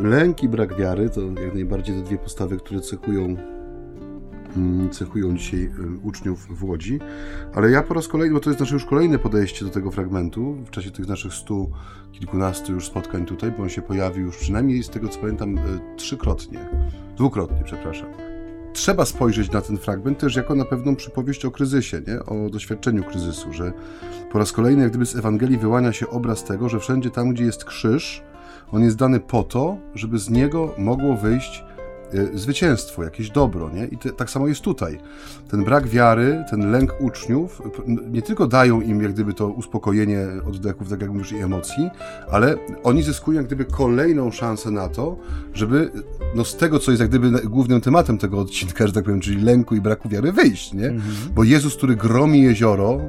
Lęk 0.00 0.42
i 0.42 0.48
brak 0.48 0.76
wiary 0.76 1.10
to 1.10 1.20
jak 1.20 1.54
najbardziej 1.54 1.94
te 1.96 2.02
dwie 2.02 2.18
postawy, 2.24 2.56
które 2.56 2.80
cechują 2.80 3.36
mm, 4.56 4.90
cechują 4.90 5.36
dzisiaj 5.36 5.60
y, 5.60 5.70
uczniów 6.02 6.46
w 6.58 6.64
Łodzi, 6.64 6.98
ale 7.54 7.70
ja 7.70 7.82
po 7.82 7.94
raz 7.94 8.08
kolejny, 8.08 8.34
bo 8.34 8.40
to 8.40 8.50
jest 8.50 8.60
nasze 8.60 8.74
już 8.74 8.84
kolejne 8.84 9.18
podejście 9.18 9.64
do 9.64 9.70
tego 9.70 9.90
fragmentu 9.90 10.56
w 10.66 10.70
czasie 10.70 10.90
tych 10.90 11.08
naszych 11.08 11.34
stu 11.34 11.70
kilkunastu 12.12 12.72
już 12.72 12.86
spotkań 12.86 13.26
tutaj, 13.26 13.52
bo 13.56 13.62
on 13.62 13.68
się 13.68 13.82
pojawił 13.82 14.26
już 14.26 14.36
przynajmniej 14.36 14.82
z 14.82 14.88
tego 14.88 15.08
co 15.08 15.20
pamiętam 15.20 15.58
y, 15.58 15.60
trzykrotnie, 15.96 16.58
dwukrotnie, 17.16 17.62
przepraszam. 17.64 18.08
Trzeba 18.72 19.04
spojrzeć 19.04 19.50
na 19.50 19.60
ten 19.60 19.78
fragment 19.78 20.18
też 20.18 20.36
jako 20.36 20.54
na 20.54 20.64
pewną 20.64 20.96
przypowieść 20.96 21.44
o 21.44 21.50
kryzysie, 21.50 22.00
nie? 22.06 22.24
o 22.24 22.50
doświadczeniu 22.50 23.04
kryzysu, 23.04 23.52
że 23.52 23.72
po 24.32 24.38
raz 24.38 24.52
kolejny 24.52 24.82
jak 24.82 24.90
gdyby 24.90 25.06
z 25.06 25.16
Ewangelii 25.16 25.58
wyłania 25.58 25.92
się 25.92 26.08
obraz 26.08 26.44
tego, 26.44 26.68
że 26.68 26.80
wszędzie 26.80 27.10
tam, 27.10 27.32
gdzie 27.32 27.44
jest 27.44 27.64
krzyż, 27.64 28.22
on 28.72 28.82
jest 28.82 28.96
dany 28.96 29.20
po 29.20 29.42
to, 29.42 29.76
żeby 29.94 30.18
z 30.18 30.30
niego 30.30 30.74
mogło 30.78 31.16
wyjść 31.16 31.64
zwycięstwo, 32.34 33.04
jakieś 33.04 33.30
dobro, 33.30 33.70
nie? 33.70 33.86
I 33.86 33.98
te, 33.98 34.10
tak 34.10 34.30
samo 34.30 34.48
jest 34.48 34.60
tutaj. 34.60 34.98
Ten 35.50 35.64
brak 35.64 35.88
wiary, 35.88 36.44
ten 36.50 36.70
lęk 36.70 36.94
uczniów 37.00 37.62
nie 38.10 38.22
tylko 38.22 38.46
dają 38.46 38.80
im 38.80 39.02
jak 39.02 39.12
gdyby 39.12 39.34
to 39.34 39.48
uspokojenie 39.48 40.26
oddechów, 40.48 40.90
tak 40.90 41.00
jak 41.00 41.10
mówisz, 41.10 41.32
i 41.32 41.36
emocji, 41.36 41.90
ale 42.30 42.56
oni 42.82 43.02
zyskują 43.02 43.36
jak 43.36 43.46
gdyby 43.46 43.64
kolejną 43.64 44.30
szansę 44.30 44.70
na 44.70 44.88
to, 44.88 45.16
żeby 45.54 45.90
no 46.34 46.44
z 46.44 46.56
tego, 46.56 46.78
co 46.78 46.90
jest 46.90 47.00
jak 47.00 47.08
gdyby 47.08 47.30
głównym 47.30 47.80
tematem 47.80 48.18
tego 48.18 48.40
odcinka, 48.40 48.86
że 48.86 48.92
tak 48.92 49.04
powiem, 49.04 49.20
czyli 49.20 49.42
lęku 49.42 49.74
i 49.74 49.80
braku 49.80 50.08
wiary, 50.08 50.32
wyjść, 50.32 50.72
nie? 50.72 50.86
Mhm. 50.86 51.14
Bo 51.34 51.44
Jezus, 51.44 51.76
który 51.76 51.96
gromi 51.96 52.42
jezioro, 52.42 53.00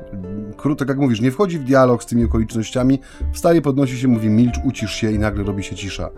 tak 0.78 0.90
jak 0.90 0.98
mówisz, 0.98 1.22
nie 1.22 1.32
wchodzi 1.32 1.60
w 1.60 1.64
dialog 1.64 2.04
z 2.04 2.06
tymi 2.06 2.26
okolicznościami, 2.26 3.00
wstaje, 3.34 3.62
podnosi 3.62 3.98
się, 3.98 4.08
mówi 4.08 4.30
milcz, 4.30 4.56
ucisz 4.66 4.92
się 4.92 5.12
i 5.12 5.20
nagle 5.20 5.44
robi 5.44 5.64
się 5.64 5.76
cisza. 5.76 6.10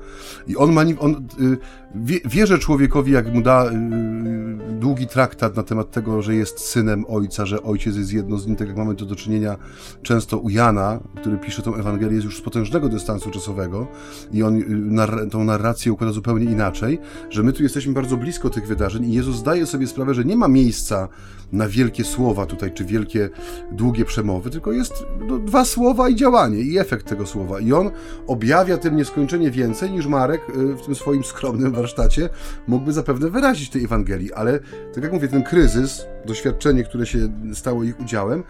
I 0.48 0.58
on, 0.58 0.72
mani- 0.72 0.96
on 1.00 1.28
y, 1.42 1.58
wie, 1.96 2.20
wierzy 2.26 2.60
człowiekowi, 2.60 3.12
jak 3.12 3.34
mu 3.34 3.42
da 3.42 3.66
y, 3.66 4.80
długi 4.80 5.08
traktat 5.08 5.56
na 5.56 5.64
temat 5.64 5.92
tego, 5.92 6.22
że 6.22 6.36
jest 6.36 6.60
synem 6.60 7.06
ojca, 7.08 7.46
że 7.46 7.64
ojciec 7.64 7.96
jest 7.96 8.14
jedno 8.14 8.38
z 8.38 8.48
nim, 8.48 8.56
tak 8.56 8.68
jak 8.68 8.78
mamy 8.78 8.96
to 8.96 9.06
do 9.06 9.16
czynienia 9.16 9.58
często 10.02 10.38
u 10.38 10.50
Jana, 10.50 11.00
który 11.16 11.38
pisze 11.38 11.62
tą 11.62 11.76
Ewangelię 11.76 12.18
już 12.18 12.38
z 12.38 12.42
potężnego 12.42 12.90
dystansu 12.90 13.32
czasowego 13.32 13.88
i 14.32 14.44
on 14.44 14.56
y, 15.26 15.30
tą 15.30 15.44
narrację 15.44 15.94
układa 15.94 16.14
zupełnie 16.14 16.46
inaczej, 16.46 17.00
że 17.30 17.44
my 17.44 17.54
tu 17.54 17.64
jesteśmy 17.64 17.94
bardzo 17.94 18.18
blisko 18.18 18.50
tych 18.50 18.68
wydarzeń 18.68 19.06
i 19.06 19.14
Jezus 19.14 19.36
zdaje 19.36 19.66
sobie 19.66 19.88
sprawę, 19.88 20.14
że 20.14 20.26
nie 20.26 20.36
ma 20.36 20.48
miejsca 20.48 21.08
na 21.54 21.70
wielkie 21.70 22.04
słowa 22.04 22.46
tutaj, 22.46 22.72
czy 22.72 22.86
wielkie, 22.86 23.30
długie 23.72 24.06
przemowy, 24.06 24.50
tylko 24.50 24.72
jest 24.72 25.06
no, 25.28 25.40
dwa 25.40 25.66
słowa 25.66 26.10
i 26.10 26.16
działanie, 26.16 26.60
i 26.60 26.78
efekt 26.78 27.08
tego 27.08 27.26
słowa. 27.26 27.60
I 27.60 27.74
on 27.74 27.92
objawia 28.28 28.78
tym 28.78 28.96
nieskończenie 28.96 29.52
więcej 29.52 29.92
niż 29.92 30.08
Marek 30.08 30.42
y, 30.50 30.76
w 30.76 30.82
tym 30.82 30.96
swoim 30.96 31.24
skromnym 31.24 31.76
warsztacie 31.84 32.30
mógłby 32.68 32.94
zapewne 32.94 33.30
wyrazić 33.30 33.70
tej 33.70 33.84
Ewangelii, 33.84 34.34
ale 34.34 34.60
tak 34.94 35.04
jak 35.04 35.14
mówię, 35.14 35.28
ten 35.28 35.44
kryzys, 35.44 36.06
doświadczenie, 36.26 36.84
które 36.84 37.06
się 37.06 37.20
stało 37.54 37.84
ich 37.84 38.00
udziałem, 38.00 38.44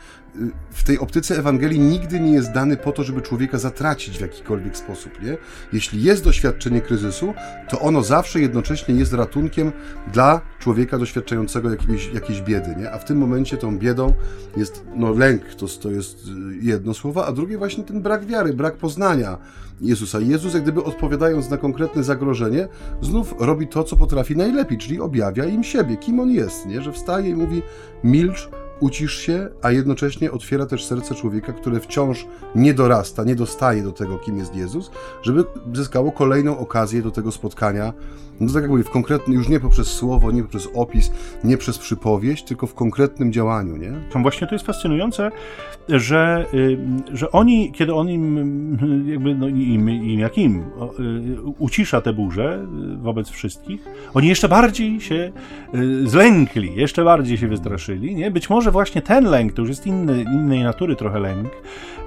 w 0.71 0.83
tej 0.83 0.99
optyce 0.99 1.37
Ewangelii 1.37 1.79
nigdy 1.79 2.19
nie 2.19 2.31
jest 2.31 2.51
dany 2.51 2.77
po 2.77 2.91
to, 2.91 3.03
żeby 3.03 3.21
człowieka 3.21 3.57
zatracić 3.57 4.17
w 4.17 4.21
jakikolwiek 4.21 4.77
sposób. 4.77 5.21
Nie? 5.21 5.37
Jeśli 5.73 6.03
jest 6.03 6.23
doświadczenie 6.23 6.81
kryzysu, 6.81 7.33
to 7.69 7.79
ono 7.79 8.03
zawsze 8.03 8.39
jednocześnie 8.39 8.95
jest 8.95 9.13
ratunkiem 9.13 9.71
dla 10.13 10.41
człowieka 10.59 10.97
doświadczającego 10.97 11.69
jakiejś, 11.69 12.13
jakiejś 12.13 12.41
biedy. 12.41 12.75
Nie? 12.77 12.91
A 12.91 12.97
w 12.97 13.05
tym 13.05 13.17
momencie 13.17 13.57
tą 13.57 13.77
biedą 13.77 14.13
jest 14.57 14.83
no, 14.95 15.11
lęk, 15.11 15.55
to, 15.55 15.67
to 15.67 15.91
jest 15.91 16.17
jedno 16.61 16.93
słowo, 16.93 17.25
a 17.25 17.31
drugie 17.31 17.57
właśnie 17.57 17.83
ten 17.83 18.01
brak 18.01 18.25
wiary, 18.25 18.53
brak 18.53 18.77
poznania 18.77 19.37
Jezusa. 19.81 20.19
Jezus, 20.19 20.53
jak 20.53 20.63
gdyby 20.63 20.83
odpowiadając 20.83 21.49
na 21.49 21.57
konkretne 21.57 22.03
zagrożenie, 22.03 22.67
znów 23.01 23.35
robi 23.39 23.67
to, 23.67 23.83
co 23.83 23.95
potrafi 23.95 24.37
najlepiej, 24.37 24.77
czyli 24.77 24.99
objawia 24.99 25.45
im 25.45 25.63
siebie, 25.63 25.97
kim 25.97 26.19
on 26.19 26.29
jest, 26.31 26.65
nie? 26.65 26.81
że 26.81 26.91
wstaje 26.91 27.29
i 27.29 27.35
mówi 27.35 27.61
milcz, 28.03 28.49
ucisz 28.83 29.17
się, 29.17 29.49
a 29.61 29.71
jednocześnie 29.71 30.31
otwiera 30.31 30.65
też 30.65 30.85
serce 30.85 31.15
człowieka, 31.15 31.53
które 31.53 31.79
wciąż 31.79 32.25
nie 32.55 32.73
dorasta, 32.73 33.23
nie 33.23 33.35
dostaje 33.35 33.83
do 33.83 33.91
tego, 33.91 34.17
kim 34.17 34.37
jest 34.37 34.55
Jezus, 34.55 34.91
żeby 35.21 35.43
zyskało 35.73 36.11
kolejną 36.11 36.57
okazję 36.57 37.01
do 37.01 37.11
tego 37.11 37.31
spotkania. 37.31 37.93
No 38.39 38.53
tak 38.53 38.61
jak 38.61 38.71
mówię, 38.71 38.83
w 38.83 38.89
konkretnym, 38.89 39.37
już 39.37 39.49
nie 39.49 39.59
poprzez 39.59 39.87
słowo, 39.87 40.31
nie 40.31 40.41
poprzez 40.41 40.69
opis, 40.73 41.11
nie 41.43 41.57
przez 41.57 41.77
przypowieść, 41.77 42.43
tylko 42.43 42.67
w 42.67 42.73
konkretnym 42.73 43.33
działaniu, 43.33 43.77
nie? 43.77 43.91
Właśnie 44.15 44.47
to 44.47 44.55
jest 44.55 44.65
fascynujące, 44.65 45.31
że, 45.89 46.45
y, 46.53 46.77
że 47.13 47.31
oni, 47.31 47.71
kiedy 47.71 47.93
on 47.93 48.09
im, 48.09 48.77
jakby, 49.07 49.35
no 49.35 49.47
im, 49.47 49.89
im 49.89 50.19
jak 50.19 50.37
im, 50.37 50.59
y, 50.59 51.41
ucisza 51.41 52.01
te 52.01 52.13
burze 52.13 52.67
y, 52.93 52.97
wobec 52.97 53.29
wszystkich, 53.29 53.85
oni 54.13 54.27
jeszcze 54.27 54.49
bardziej 54.49 55.01
się 55.01 55.31
zlękli, 56.03 56.75
jeszcze 56.75 57.03
bardziej 57.03 57.37
się 57.37 57.47
wystraszyli, 57.47 58.15
nie? 58.15 58.31
Być 58.31 58.49
może 58.49 58.71
właśnie 58.73 59.01
ten 59.01 59.25
lęk, 59.25 59.53
to 59.53 59.61
już 59.61 59.69
jest 59.69 59.87
inny, 59.87 60.21
innej 60.21 60.63
natury 60.63 60.95
trochę 60.95 61.19
lęk, 61.19 61.49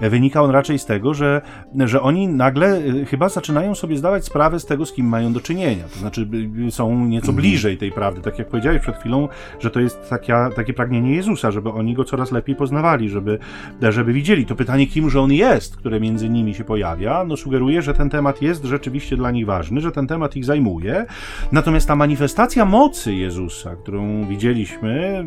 wynika 0.00 0.42
on 0.42 0.50
raczej 0.50 0.78
z 0.78 0.84
tego, 0.84 1.14
że, 1.14 1.42
że 1.84 2.02
oni 2.02 2.28
nagle 2.28 2.82
chyba 3.06 3.28
zaczynają 3.28 3.74
sobie 3.74 3.96
zdawać 3.96 4.24
sprawę 4.24 4.60
z 4.60 4.66
tego, 4.66 4.86
z 4.86 4.92
kim 4.92 5.06
mają 5.06 5.32
do 5.32 5.40
czynienia, 5.40 5.84
to 5.92 5.98
znaczy 5.98 6.28
są 6.70 7.06
nieco 7.06 7.28
mhm. 7.28 7.36
bliżej 7.36 7.78
tej 7.78 7.92
prawdy, 7.92 8.20
tak 8.20 8.38
jak 8.38 8.48
powiedziałeś 8.48 8.82
przed 8.82 8.96
chwilą, 8.96 9.28
że 9.60 9.70
to 9.70 9.80
jest 9.80 10.10
taka, 10.10 10.50
takie 10.50 10.72
pragnienie 10.72 11.14
Jezusa, 11.14 11.50
żeby 11.50 11.70
oni 11.70 11.94
go 11.94 12.04
coraz 12.04 12.32
lepiej 12.32 12.56
poznawali, 12.56 13.08
żeby 13.08 13.38
żeby 13.82 14.12
widzieli. 14.12 14.46
To 14.46 14.54
pytanie, 14.54 14.86
kimże 14.86 15.20
on 15.20 15.32
jest, 15.32 15.76
które 15.76 16.00
między 16.00 16.28
nimi 16.28 16.54
się 16.54 16.64
pojawia, 16.64 17.24
no 17.24 17.36
sugeruje, 17.36 17.82
że 17.82 17.94
ten 17.94 18.10
temat 18.10 18.42
jest 18.42 18.64
rzeczywiście 18.64 19.16
dla 19.16 19.30
nich 19.30 19.46
ważny, 19.46 19.80
że 19.80 19.92
ten 19.92 20.06
temat 20.06 20.36
ich 20.36 20.44
zajmuje. 20.44 21.06
Natomiast 21.52 21.88
ta 21.88 21.96
manifestacja 21.96 22.64
mocy 22.64 23.14
Jezusa, 23.14 23.76
którą 23.76 24.28
widzieliśmy 24.28 25.24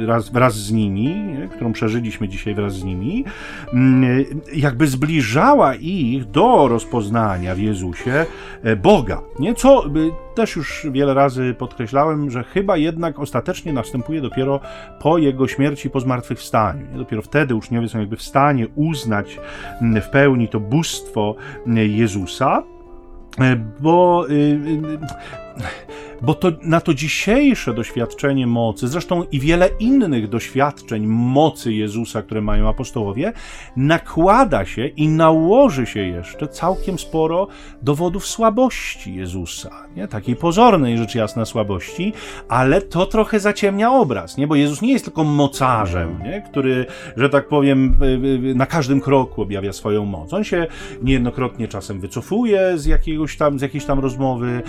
y, 0.00 0.06
wraz, 0.06 0.30
wraz 0.30 0.54
z 0.54 0.72
nimi, 0.74 1.34
którą 1.52 1.72
przeżyliśmy 1.72 2.28
dzisiaj 2.28 2.54
wraz 2.54 2.74
z 2.74 2.84
nimi, 2.84 3.24
mm, 3.72 4.24
jakby 4.54 4.86
zbliżała 4.86 5.74
ich 5.74 6.24
do 6.24 6.68
rozpoznania 6.68 7.54
w 7.54 7.58
Jezusie 7.58 8.26
e, 8.62 8.76
Boga. 8.76 9.22
Nie? 9.38 9.54
Co 9.54 9.84
też 10.34 10.56
już 10.56 10.86
wiele 10.90 11.14
razy 11.14 11.54
podkreślałem, 11.58 12.30
że 12.30 12.44
chyba 12.44 12.76
jednak 12.76 13.18
ostatecznie 13.18 13.72
następuje 13.72 14.20
dopiero 14.20 14.60
po 15.00 15.18
jego 15.18 15.48
śmierci, 15.48 15.90
po 15.90 16.00
zmartwychwstaniu. 16.00 16.86
Dopiero 16.96 17.22
wtedy 17.22 17.54
uczniowie 17.54 17.88
są 17.88 17.98
jakby 17.98 18.16
w 18.16 18.22
stanie 18.22 18.66
uznać 18.74 19.38
mm, 19.80 20.02
w 20.02 20.08
pełni 20.08 20.48
to 20.48 20.60
bóstwo 20.60 21.34
mm, 21.66 21.90
Jezusa, 21.90 22.62
e, 23.40 23.56
bo 23.80 24.26
y, 24.28 24.32
y, 24.32 24.98
bo 26.22 26.34
to, 26.34 26.52
na 26.62 26.80
to 26.80 26.94
dzisiejsze 26.94 27.74
doświadczenie 27.74 28.46
mocy, 28.46 28.88
zresztą 28.88 29.22
i 29.32 29.40
wiele 29.40 29.68
innych 29.80 30.28
doświadczeń 30.28 31.06
mocy 31.06 31.72
Jezusa, 31.72 32.22
które 32.22 32.40
mają 32.40 32.68
apostołowie, 32.68 33.32
nakłada 33.76 34.64
się 34.64 34.86
i 34.86 35.08
nałoży 35.08 35.86
się 35.86 36.00
jeszcze 36.00 36.48
całkiem 36.48 36.98
sporo 36.98 37.48
dowodów 37.82 38.26
słabości 38.26 39.14
Jezusa, 39.14 39.70
nie? 39.96 40.08
takiej 40.08 40.36
pozornej 40.36 40.98
rzecz 40.98 41.14
jasna 41.14 41.44
słabości, 41.44 42.12
ale 42.48 42.82
to 42.82 43.06
trochę 43.06 43.40
zaciemnia 43.40 43.92
obraz, 43.92 44.36
nie? 44.36 44.46
bo 44.46 44.54
Jezus 44.54 44.82
nie 44.82 44.92
jest 44.92 45.04
tylko 45.04 45.24
mocarzem, 45.24 46.18
nie? 46.24 46.42
który, 46.42 46.86
że 47.16 47.28
tak 47.28 47.48
powiem, 47.48 47.96
na 48.54 48.66
każdym 48.66 49.00
kroku 49.00 49.42
objawia 49.42 49.72
swoją 49.72 50.04
moc. 50.04 50.32
On 50.32 50.44
się 50.44 50.66
niejednokrotnie 51.02 51.68
czasem 51.68 52.00
wycofuje 52.00 52.78
z, 52.78 52.86
jakiegoś 52.86 53.36
tam, 53.36 53.58
z 53.58 53.62
jakiejś 53.62 53.84
tam 53.84 53.98
rozmowy, 53.98 54.62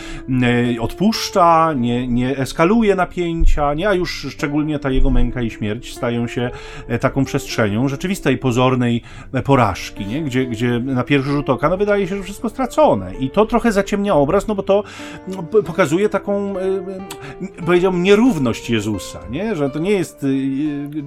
odpuszcza, 0.80 1.35
nie, 1.76 2.08
nie 2.08 2.38
eskaluje 2.38 2.96
napięcia, 2.96 3.74
nie, 3.74 3.90
a 3.90 3.94
już 3.94 4.28
szczególnie 4.30 4.80
ta 4.80 4.90
jego 4.90 5.10
męka 5.10 5.42
i 5.42 5.50
śmierć 5.50 5.94
stają 5.94 6.28
się 6.28 6.52
e, 6.88 7.00
taką 7.00 7.26
przestrzenią 7.26 7.88
rzeczywistej, 7.88 8.38
pozornej 8.38 9.02
e, 9.34 9.42
porażki, 9.42 10.06
nie? 10.06 10.22
Gdzie, 10.22 10.46
gdzie 10.46 10.80
na 10.80 11.04
pierwszy 11.04 11.32
rzut 11.32 11.50
oka 11.50 11.70
no, 11.70 11.78
wydaje 11.78 12.08
się, 12.08 12.18
że 12.18 12.24
wszystko 12.24 12.50
stracone. 12.50 13.16
I 13.16 13.30
to 13.30 13.46
trochę 13.46 13.72
zaciemnia 13.72 14.16
obraz, 14.16 14.48
no 14.48 14.56
bo 14.56 14.64
to 14.64 14.84
no, 15.28 15.44
pokazuje 15.44 16.10
taką, 16.10 16.58
e, 16.58 17.64
powiedziałbym, 17.66 18.04
nierówność 18.04 18.70
Jezusa, 18.70 19.20
nie? 19.30 19.56
że 19.56 19.70
to 19.70 19.80
nie 19.80 19.92
jest 19.92 20.26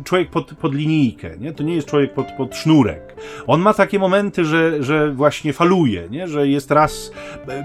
człowiek 0.04 0.30
pod, 0.30 0.54
pod 0.54 0.74
linijkę, 0.74 1.30
nie? 1.40 1.52
to 1.52 1.62
nie 1.62 1.74
jest 1.74 1.88
człowiek 1.88 2.14
pod, 2.14 2.26
pod 2.36 2.56
sznurek. 2.56 3.14
On 3.46 3.60
ma 3.60 3.74
takie 3.74 3.98
momenty, 3.98 4.44
że, 4.44 4.82
że 4.82 5.12
właśnie 5.12 5.52
faluje, 5.52 6.08
nie? 6.10 6.28
że 6.28 6.48
jest 6.48 6.70
raz 6.70 7.12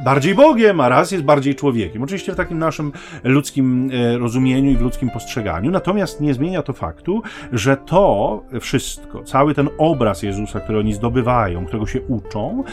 bardziej 0.06 0.36
Bogiem, 0.36 0.80
a 0.80 0.90
raz 0.90 1.12
jest 1.12 1.24
bardziej 1.24 1.56
człowiekiem. 1.56 2.04
Oczywiście 2.04 2.32
w 2.32 2.36
takim 2.36 2.53
naszym 2.60 2.92
ludzkim 3.24 3.90
e, 3.94 4.18
rozumieniu 4.18 4.72
i 4.72 4.78
w 4.78 4.82
ludzkim 4.82 5.10
postrzeganiu. 5.10 5.72
Natomiast 5.72 6.22
nie 6.22 6.34
zmienia 6.34 6.62
to 6.64 6.74
faktu, 6.74 7.22
że 7.52 7.78
to 7.78 8.44
wszystko, 8.62 9.24
cały 9.24 9.54
ten 9.54 9.70
obraz 9.78 10.24
Jezusa, 10.24 10.60
który 10.60 10.80
oni 10.80 10.94
zdobywają, 10.94 11.66
którego 11.66 11.88
się 11.88 12.02
uczą, 12.02 12.64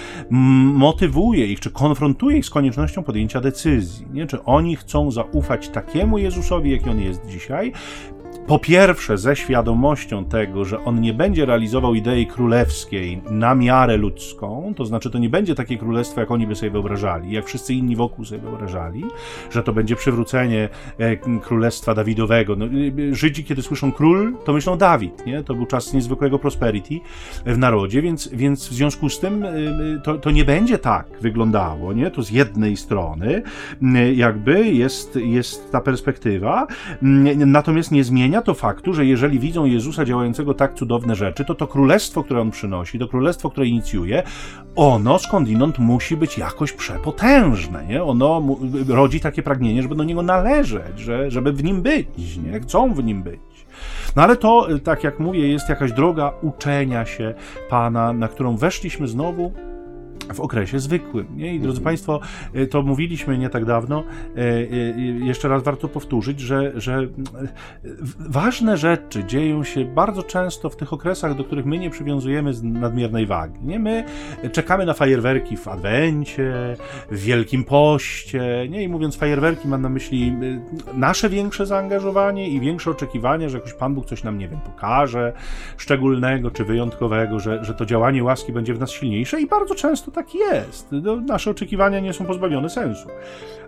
motywuje 0.75 1.47
ich, 1.47 1.61
czy 1.61 1.71
konfrontuje 1.71 2.39
ich 2.39 2.47
z 2.47 2.51
koniecznością 2.51 3.03
podjęcia 3.03 3.41
decyzji. 3.41 4.07
Nie? 4.13 4.27
Czy 4.27 4.45
oni 4.45 4.77
chcą 4.77 5.11
zaufać 5.11 5.69
takiemu 5.69 6.19
Jezusowi, 6.19 6.71
jaki 6.71 6.91
on 6.91 7.01
jest 7.01 7.27
dzisiaj, 7.27 7.73
po 8.51 8.59
pierwsze, 8.59 9.19
ze 9.19 9.37
świadomością 9.37 10.25
tego, 10.25 10.65
że 10.65 10.85
on 10.85 11.01
nie 11.01 11.15
będzie 11.15 11.47
realizował 11.47 11.95
idei 11.95 12.27
królewskiej 12.27 13.23
na 13.31 13.55
miarę 13.55 13.97
ludzką, 13.97 14.73
to 14.77 14.85
znaczy 14.85 15.11
to 15.11 15.19
nie 15.19 15.29
będzie 15.29 15.55
takie 15.55 15.79
królestwo, 15.79 16.21
jak 16.21 16.31
oni 16.31 16.47
by 16.47 16.55
sobie 16.55 16.71
wyobrażali, 16.71 17.33
jak 17.33 17.47
wszyscy 17.47 17.75
inni 17.75 17.97
wokół 17.97 18.25
sobie 18.25 18.41
wyobrażali, 18.41 19.05
że 19.51 19.63
to 19.63 19.73
będzie 19.73 19.97
przywrócenie 19.97 20.69
e, 20.99 21.17
królestwa 21.17 21.95
Dawidowego. 21.95 22.57
No, 22.57 22.67
y, 22.67 23.15
Żydzi, 23.15 23.45
kiedy 23.45 23.63
słyszą 23.63 23.93
król, 23.93 24.35
to 24.45 24.53
myślą 24.53 24.79
Dawid, 24.79 25.27
nie? 25.27 25.45
To 25.45 25.55
był 25.55 25.67
czas 25.67 25.93
niezwykłego 25.93 26.39
prosperity 26.39 26.95
w 27.47 27.59
narodzie, 27.59 28.03
więc, 28.03 28.29
więc 28.33 28.69
w 28.69 28.73
związku 28.73 29.09
z 29.09 29.21
tym 29.21 29.43
y, 29.43 29.49
y, 29.97 30.01
to, 30.05 30.19
to 30.19 30.31
nie 30.31 30.45
będzie 30.45 30.79
tak 30.79 31.07
wyglądało, 31.21 31.93
nie? 31.93 32.11
To 32.11 32.23
z 32.23 32.31
jednej 32.31 32.77
strony 32.77 33.43
jakby 34.15 34.69
jest, 34.69 35.17
jest 35.17 35.73
ta 35.73 35.81
perspektywa, 35.81 36.67
natomiast 37.47 37.93
nie 37.93 38.05
zmieni 38.05 38.20
zmienia 38.21 38.43
to 38.43 38.55
faktu, 38.55 38.95
że 38.95 39.07
jeżeli 39.07 39.39
widzą 39.39 39.65
Jezusa 39.65 40.05
działającego 40.05 40.55
tak 40.55 40.75
cudowne 40.75 41.17
rzeczy, 41.17 41.45
to 41.45 41.55
to 41.55 41.67
królestwo, 41.67 42.23
które 42.25 42.41
on 42.41 42.51
przynosi, 42.51 42.99
to 42.99 43.09
królestwo, 43.09 43.51
które 43.51 43.67
inicjuje, 43.67 44.23
ono 44.77 45.19
skądinąd 45.19 45.79
musi 45.79 46.17
być 46.17 46.39
jakoś 46.39 46.73
przepotężne, 46.73 47.87
nie? 47.87 48.05
Ono 48.05 48.43
rodzi 48.89 49.21
takie 49.21 49.43
pragnienie, 49.43 49.83
żeby 49.83 49.95
do 49.95 50.05
niego 50.05 50.23
należeć, 50.23 50.99
że, 50.99 51.31
żeby 51.31 51.53
w 51.53 51.65
nim 51.65 51.83
być, 51.83 52.37
nie? 52.37 52.61
Chcą 52.61 52.95
w 52.95 53.05
nim 53.05 53.23
być. 53.23 53.41
No 54.17 54.23
ale 54.23 54.37
to, 54.37 54.69
tak 54.85 55.05
jak 55.05 55.21
mówię, 55.21 55.49
jest 55.49 55.69
jakaś 55.69 55.93
droga 55.93 56.33
uczenia 56.43 57.07
się 57.07 57.35
Pana, 57.71 58.13
na 58.13 58.29
którą 58.29 58.57
weszliśmy 58.57 59.09
znowu 59.09 59.53
w 60.35 60.41
okresie 60.41 60.79
zwykłym. 60.79 61.27
Nie? 61.37 61.55
I 61.55 61.61
drodzy 61.61 61.79
mhm. 61.79 61.85
Państwo, 61.85 62.21
e, 62.55 62.67
to 62.67 62.83
mówiliśmy 62.83 63.39
nie 63.39 63.51
tak 63.51 63.65
dawno, 63.65 64.05
e, 64.37 64.41
e, 64.41 65.01
jeszcze 65.01 65.49
raz 65.49 65.63
warto 65.63 65.89
powtórzyć, 65.89 66.41
że, 66.41 66.73
że 66.81 67.09
ważne 68.19 68.77
rzeczy 68.77 69.25
dzieją 69.25 69.65
się 69.65 69.85
bardzo 69.85 70.23
często 70.23 70.71
w 70.71 70.77
tych 70.77 70.93
okresach, 70.93 71.37
do 71.37 71.45
których 71.45 71.67
my 71.67 71.79
nie 71.79 71.91
przywiązujemy 71.91 72.53
nadmiernej 72.63 73.27
wagi. 73.27 73.59
Nie? 73.63 73.79
My 73.79 74.05
czekamy 74.53 74.87
na 74.87 74.95
fajerwerki 74.95 75.57
w 75.57 75.69
Adwencie, 75.69 76.77
w 77.11 77.21
Wielkim 77.23 77.65
Poście, 77.65 78.69
nie? 78.71 78.83
i 78.83 78.89
mówiąc 78.89 79.17
fajerwerki 79.17 79.69
mam 79.69 79.83
na 79.83 79.89
myśli 79.89 80.37
nasze 80.95 81.29
większe 81.29 81.67
zaangażowanie 81.67 82.49
i 82.49 82.61
większe 82.61 82.91
oczekiwania, 82.91 83.49
że 83.49 83.59
jakoś 83.59 83.73
Pan 83.73 83.95
Bóg 83.95 84.07
coś 84.07 84.25
nam, 84.25 84.39
nie 84.39 84.49
wiem, 84.49 84.61
pokaże 84.61 85.33
szczególnego 85.77 86.51
czy 86.51 86.65
wyjątkowego, 86.65 87.41
że, 87.41 87.65
że 87.65 87.75
to 87.75 87.87
działanie 87.87 88.25
łaski 88.25 88.53
będzie 88.53 88.75
w 88.75 88.81
nas 88.81 88.91
silniejsze 88.91 89.41
i 89.41 89.47
bardzo 89.47 89.75
często 89.75 90.10
tak 90.11 90.35
jest. 90.35 90.89
No, 90.93 91.17
nasze 91.17 91.51
oczekiwania 91.51 92.01
nie 92.01 92.13
są 92.13 92.25
pozbawione 92.25 92.71
sensu. 92.71 93.09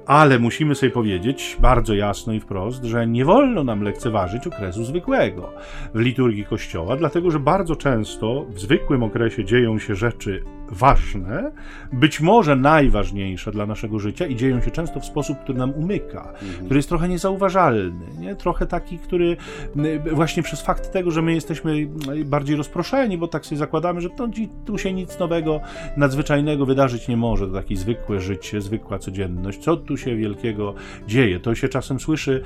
Ale 0.07 0.39
musimy 0.39 0.75
sobie 0.75 0.93
powiedzieć 0.93 1.57
bardzo 1.61 1.95
jasno 1.95 2.33
i 2.33 2.41
wprost, 2.41 2.85
że 2.85 3.07
nie 3.07 3.25
wolno 3.25 3.65
nam 3.65 3.83
lekceważyć 3.83 4.47
okresu 4.47 4.85
zwykłego 4.85 5.53
w 5.95 6.01
liturgii 6.01 6.45
Kościoła, 6.45 6.97
dlatego 6.97 7.31
że 7.31 7.39
bardzo 7.39 7.77
często 7.77 8.47
w 8.49 8.61
zwykłym 8.61 9.03
okresie 9.03 9.45
dzieją 9.45 9.79
się 9.79 9.95
rzeczy 9.95 10.45
ważne, 10.71 11.53
być 11.93 12.21
może 12.21 12.57
najważniejsze 12.57 13.53
dla 13.53 13.67
naszego 13.67 13.99
życia 13.99 14.27
i 14.27 14.37
dzieją 14.37 14.61
się 14.61 14.71
często 14.71 15.01
w 15.01 15.05
sposób, 15.05 15.39
który 15.39 15.59
nam 15.59 15.71
umyka, 15.71 16.33
mhm. 16.43 16.65
który 16.65 16.79
jest 16.79 16.89
trochę 16.89 17.09
niezauważalny, 17.09 18.07
nie? 18.21 18.37
trochę 18.37 18.67
taki, 18.67 18.99
który 18.99 19.37
właśnie 20.13 20.43
przez 20.43 20.63
fakt 20.63 20.93
tego, 20.93 21.11
że 21.11 21.23
my 21.23 21.35
jesteśmy 21.35 21.87
bardziej 22.25 22.57
rozproszeni, 22.57 23.19
bo 23.19 23.29
tak 23.29 23.47
sobie 23.47 23.59
zakładamy, 23.59 24.01
że 24.01 24.11
to, 24.11 24.29
tu 24.65 24.79
się 24.79 24.93
nic 24.93 25.19
nowego, 25.19 25.61
nadzwyczajnego 25.97 26.67
wydarzyć 26.67 27.09
nie 27.09 27.17
może, 27.17 27.47
to 27.47 27.53
takie 27.53 27.77
zwykłe 27.77 28.21
życie, 28.21 28.61
zwykła 28.61 28.99
codzienność, 28.99 29.59
co 29.59 29.77
tu 29.77 29.97
się 29.97 30.17
wielkiego 30.17 30.75
dzieje. 31.07 31.41
To 31.41 31.55
się 31.55 31.69
czasem 31.69 32.01
słyszy 32.01 32.43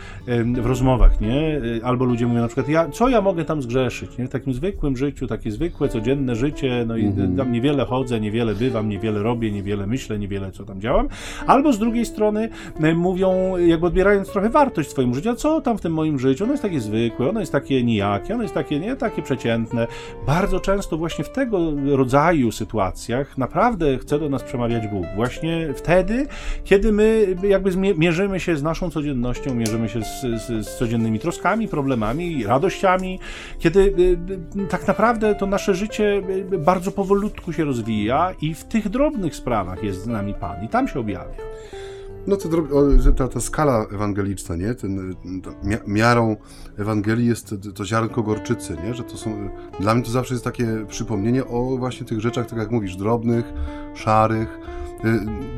w 0.54 0.66
rozmowach, 0.66 1.20
nie? 1.20 1.60
Albo 1.82 2.04
ludzie 2.04 2.26
mówią 2.26 2.40
na 2.40 2.46
przykład, 2.46 2.68
ja, 2.68 2.88
co 2.88 3.08
ja 3.08 3.20
mogę 3.20 3.44
tam 3.44 3.62
zgrzeszyć, 3.62 4.18
nie? 4.18 4.26
W 4.26 4.30
takim 4.30 4.54
zwykłym 4.54 4.96
życiu, 4.96 5.26
takie 5.26 5.50
zwykłe, 5.50 5.88
codzienne 5.88 6.36
życie, 6.36 6.84
no 6.88 6.96
i 6.96 7.06
mhm. 7.06 7.36
tam 7.36 7.52
niewiele 7.52 7.84
chodzę, 7.84 8.15
niewiele 8.20 8.54
bywam, 8.54 8.88
niewiele 8.88 9.22
robię, 9.22 9.52
niewiele 9.52 9.86
myślę, 9.86 10.18
niewiele 10.18 10.52
co 10.52 10.64
tam 10.64 10.80
działam. 10.80 11.08
Albo 11.46 11.72
z 11.72 11.78
drugiej 11.78 12.06
strony 12.06 12.48
mówią, 12.94 13.56
jakby 13.56 13.86
odbierając 13.86 14.28
trochę 14.28 14.50
wartość 14.50 14.90
swojemu 14.90 15.14
życiu, 15.14 15.34
co 15.34 15.60
tam 15.60 15.78
w 15.78 15.80
tym 15.80 15.92
moim 15.92 16.18
życiu? 16.18 16.44
Ono 16.44 16.52
jest 16.52 16.62
takie 16.62 16.80
zwykłe, 16.80 17.28
ono 17.30 17.40
jest 17.40 17.52
takie 17.52 17.84
nijakie, 17.84 18.34
ono 18.34 18.42
jest 18.42 18.54
takie, 18.54 18.80
nie, 18.80 18.96
takie 18.96 19.22
przeciętne. 19.22 19.86
Bardzo 20.26 20.60
często 20.60 20.96
właśnie 20.96 21.24
w 21.24 21.30
tego 21.30 21.72
rodzaju 21.86 22.52
sytuacjach 22.52 23.38
naprawdę 23.38 23.98
chce 23.98 24.18
do 24.18 24.28
nas 24.28 24.42
przemawiać 24.42 24.88
Bóg. 24.88 25.06
Właśnie 25.16 25.68
wtedy, 25.76 26.26
kiedy 26.64 26.92
my 26.92 27.36
jakby 27.42 27.76
mierzymy 27.76 28.40
się 28.40 28.56
z 28.56 28.62
naszą 28.62 28.90
codziennością, 28.90 29.54
mierzymy 29.54 29.88
się 29.88 30.02
z, 30.02 30.20
z, 30.20 30.66
z 30.66 30.78
codziennymi 30.78 31.18
troskami, 31.18 31.68
problemami, 31.68 32.46
radościami, 32.46 33.18
kiedy 33.58 33.80
y, 33.80 34.62
y, 34.62 34.66
tak 34.68 34.86
naprawdę 34.86 35.34
to 35.34 35.46
nasze 35.46 35.74
życie 35.74 36.22
y, 36.52 36.58
bardzo 36.58 36.92
powolutku 36.92 37.52
się 37.52 37.64
rozwija 37.64 37.95
i 38.40 38.54
w 38.54 38.64
tych 38.64 38.88
drobnych 38.88 39.36
sprawach 39.36 39.82
jest 39.82 40.02
z 40.02 40.06
nami 40.06 40.34
Pan 40.34 40.64
i 40.64 40.68
tam 40.68 40.88
się 40.88 41.00
objawia. 41.00 41.34
No 42.26 42.36
to 42.36 42.48
ta, 43.16 43.28
ta 43.28 43.40
skala 43.40 43.86
ewangeliczna, 43.92 44.56
nie? 44.56 44.74
Ten, 44.74 45.14
miarą 45.86 46.36
Ewangelii 46.78 47.26
jest 47.26 47.54
to 47.74 47.84
ziarnko 47.84 48.22
gorczycy, 48.22 48.76
nie? 48.84 48.94
Że 48.94 49.02
to 49.02 49.16
są, 49.16 49.50
dla 49.80 49.94
mnie 49.94 50.04
to 50.04 50.10
zawsze 50.10 50.34
jest 50.34 50.44
takie 50.44 50.66
przypomnienie 50.88 51.46
o 51.46 51.76
właśnie 51.76 52.06
tych 52.06 52.20
rzeczach, 52.20 52.46
tak 52.46 52.58
jak 52.58 52.70
mówisz, 52.70 52.96
drobnych, 52.96 53.44
szarych, 53.94 54.58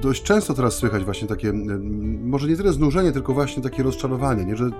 dość 0.00 0.22
często 0.22 0.54
teraz 0.54 0.74
słychać 0.74 1.04
właśnie 1.04 1.28
takie, 1.28 1.48
y, 1.48 1.78
może 2.24 2.48
nie 2.48 2.56
tyle 2.56 2.72
znużenie, 2.72 3.12
tylko 3.12 3.34
właśnie 3.34 3.62
takie 3.62 3.82
rozczarowanie, 3.82 4.44
nie? 4.44 4.56
że 4.56 4.70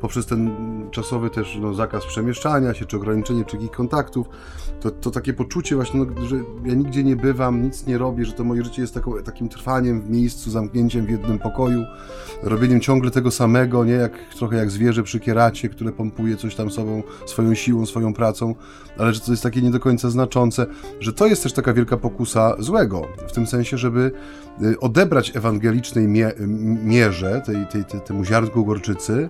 poprzez 0.00 0.26
ten 0.26 0.50
czasowy 0.90 1.30
też 1.30 1.58
no, 1.60 1.74
zakaz 1.74 2.06
przemieszczania 2.06 2.74
się, 2.74 2.84
czy 2.84 2.96
ograniczenie 2.96 3.44
czygich 3.44 3.70
kontaktów, 3.70 4.26
to, 4.80 4.90
to 4.90 5.10
takie 5.10 5.32
poczucie 5.32 5.76
właśnie, 5.76 6.00
no, 6.00 6.26
że 6.26 6.36
ja 6.64 6.74
nigdzie 6.74 7.04
nie 7.04 7.16
bywam, 7.16 7.62
nic 7.62 7.86
nie 7.86 7.98
robię, 7.98 8.24
że 8.24 8.32
to 8.32 8.44
moje 8.44 8.64
życie 8.64 8.82
jest 8.82 8.94
taką, 8.94 9.22
takim 9.22 9.48
trwaniem 9.48 10.02
w 10.02 10.10
miejscu, 10.10 10.50
zamknięciem 10.50 11.06
w 11.06 11.10
jednym 11.10 11.38
pokoju, 11.38 11.84
robieniem 12.42 12.80
ciągle 12.80 13.10
tego 13.10 13.30
samego, 13.30 13.84
nie? 13.84 13.92
Jak, 13.92 14.12
trochę 14.38 14.56
jak 14.56 14.70
zwierzę 14.70 15.02
przy 15.02 15.20
kieracie, 15.20 15.68
które 15.68 15.92
pompuje 15.92 16.36
coś 16.36 16.54
tam 16.54 16.70
sobą, 16.70 17.02
swoją 17.26 17.54
siłą, 17.54 17.86
swoją 17.86 18.14
pracą, 18.14 18.54
ale 18.98 19.14
że 19.14 19.20
to 19.20 19.30
jest 19.30 19.42
takie 19.42 19.62
nie 19.62 19.70
do 19.70 19.80
końca 19.80 20.10
znaczące, 20.10 20.66
że 21.00 21.12
to 21.12 21.26
jest 21.26 21.42
też 21.42 21.52
taka 21.52 21.72
wielka 21.72 21.96
pokusa 21.96 22.56
złego, 22.58 23.06
w 23.28 23.32
tym 23.32 23.46
sensie, 23.46 23.78
żeby 23.78 24.05
y, 24.62 24.80
odebrać 24.80 25.36
ewangelicznej 25.36 26.08
mierze, 26.84 27.42
tej, 27.46 27.66
tej, 27.66 27.84
tej, 27.84 28.00
temu 28.00 28.24
ziarnku 28.24 28.64
gorczycy, 28.64 29.28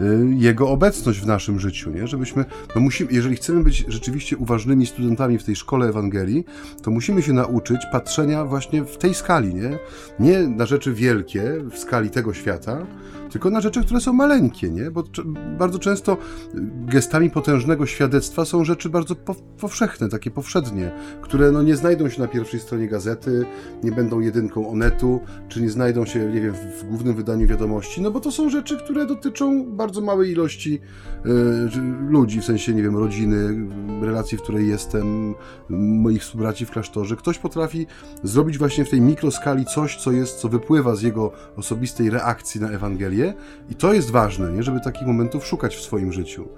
y, 0.00 0.34
jego 0.36 0.68
obecność 0.68 1.20
w 1.20 1.26
naszym 1.26 1.60
życiu, 1.60 1.90
nie? 1.90 2.06
Żebyśmy, 2.06 2.44
no 2.74 2.80
musimy, 2.80 3.12
jeżeli 3.12 3.36
chcemy 3.36 3.64
być 3.64 3.84
rzeczywiście 3.88 4.36
uważnymi 4.36 4.86
studentami 4.86 5.38
w 5.38 5.44
tej 5.44 5.56
szkole 5.56 5.88
Ewangelii, 5.88 6.44
to 6.82 6.90
musimy 6.90 7.22
się 7.22 7.32
nauczyć 7.32 7.80
patrzenia 7.92 8.44
właśnie 8.44 8.84
w 8.84 8.98
tej 8.98 9.14
skali, 9.14 9.54
nie? 9.54 9.78
Nie 10.20 10.38
na 10.38 10.66
rzeczy 10.66 10.92
wielkie 10.92 11.42
w 11.70 11.78
skali 11.78 12.10
tego 12.10 12.34
świata, 12.34 12.86
tylko 13.32 13.50
na 13.50 13.60
rzeczy, 13.60 13.82
które 13.84 14.00
są 14.00 14.12
maleńkie, 14.12 14.70
nie? 14.70 14.90
Bo 14.90 15.04
bardzo 15.58 15.78
często 15.78 16.16
gestami 16.86 17.30
potężnego 17.30 17.86
świadectwa 17.86 18.44
są 18.44 18.64
rzeczy 18.64 18.88
bardzo 18.88 19.14
powszechne, 19.60 20.08
takie 20.08 20.30
powszednie, 20.30 20.92
które 21.22 21.52
no, 21.52 21.62
nie 21.62 21.76
znajdą 21.76 22.08
się 22.08 22.20
na 22.20 22.28
pierwszej 22.28 22.60
stronie 22.60 22.88
gazety, 22.88 23.44
nie 23.82 23.92
będą 23.92 24.20
jedynką 24.20 24.68
Onetu, 24.68 25.20
czy 25.48 25.62
nie 25.62 25.70
znajdą 25.70 26.04
się, 26.04 26.18
nie 26.18 26.40
wiem, 26.40 26.54
w 26.80 26.84
głównym 26.84 27.14
wydaniu 27.14 27.46
wiadomości, 27.46 28.02
no 28.02 28.10
bo 28.10 28.20
to 28.20 28.32
są 28.32 28.50
rzeczy, 28.50 28.76
które 28.76 29.06
dotyczą 29.06 29.66
bardzo 29.66 30.00
małej 30.00 30.30
ilości 30.30 30.80
y, 31.26 31.30
ludzi, 32.08 32.40
w 32.40 32.44
sensie, 32.44 32.74
nie 32.74 32.82
wiem, 32.82 32.96
rodziny, 32.96 33.66
relacji, 34.00 34.38
w 34.38 34.42
której 34.42 34.68
jestem, 34.68 35.34
moich 35.68 36.22
współbraci 36.22 36.66
w 36.66 36.70
klasztorze. 36.70 37.16
Ktoś 37.16 37.38
potrafi 37.38 37.86
zrobić 38.22 38.58
właśnie 38.58 38.84
w 38.84 38.90
tej 38.90 39.00
mikroskali 39.00 39.64
coś, 39.64 39.96
co 39.96 40.12
jest, 40.12 40.36
co 40.36 40.48
wypływa 40.48 40.96
z 40.96 41.02
jego 41.02 41.32
osobistej 41.56 42.10
reakcji 42.10 42.60
na 42.60 42.68
Ewangelię, 42.68 43.21
i 43.70 43.74
to 43.74 43.94
jest 43.94 44.10
ważne, 44.10 44.52
nie? 44.52 44.62
żeby 44.62 44.80
takich 44.80 45.06
momentów 45.06 45.46
szukać 45.46 45.76
w 45.76 45.80
swoim 45.80 46.12
życiu. 46.12 46.48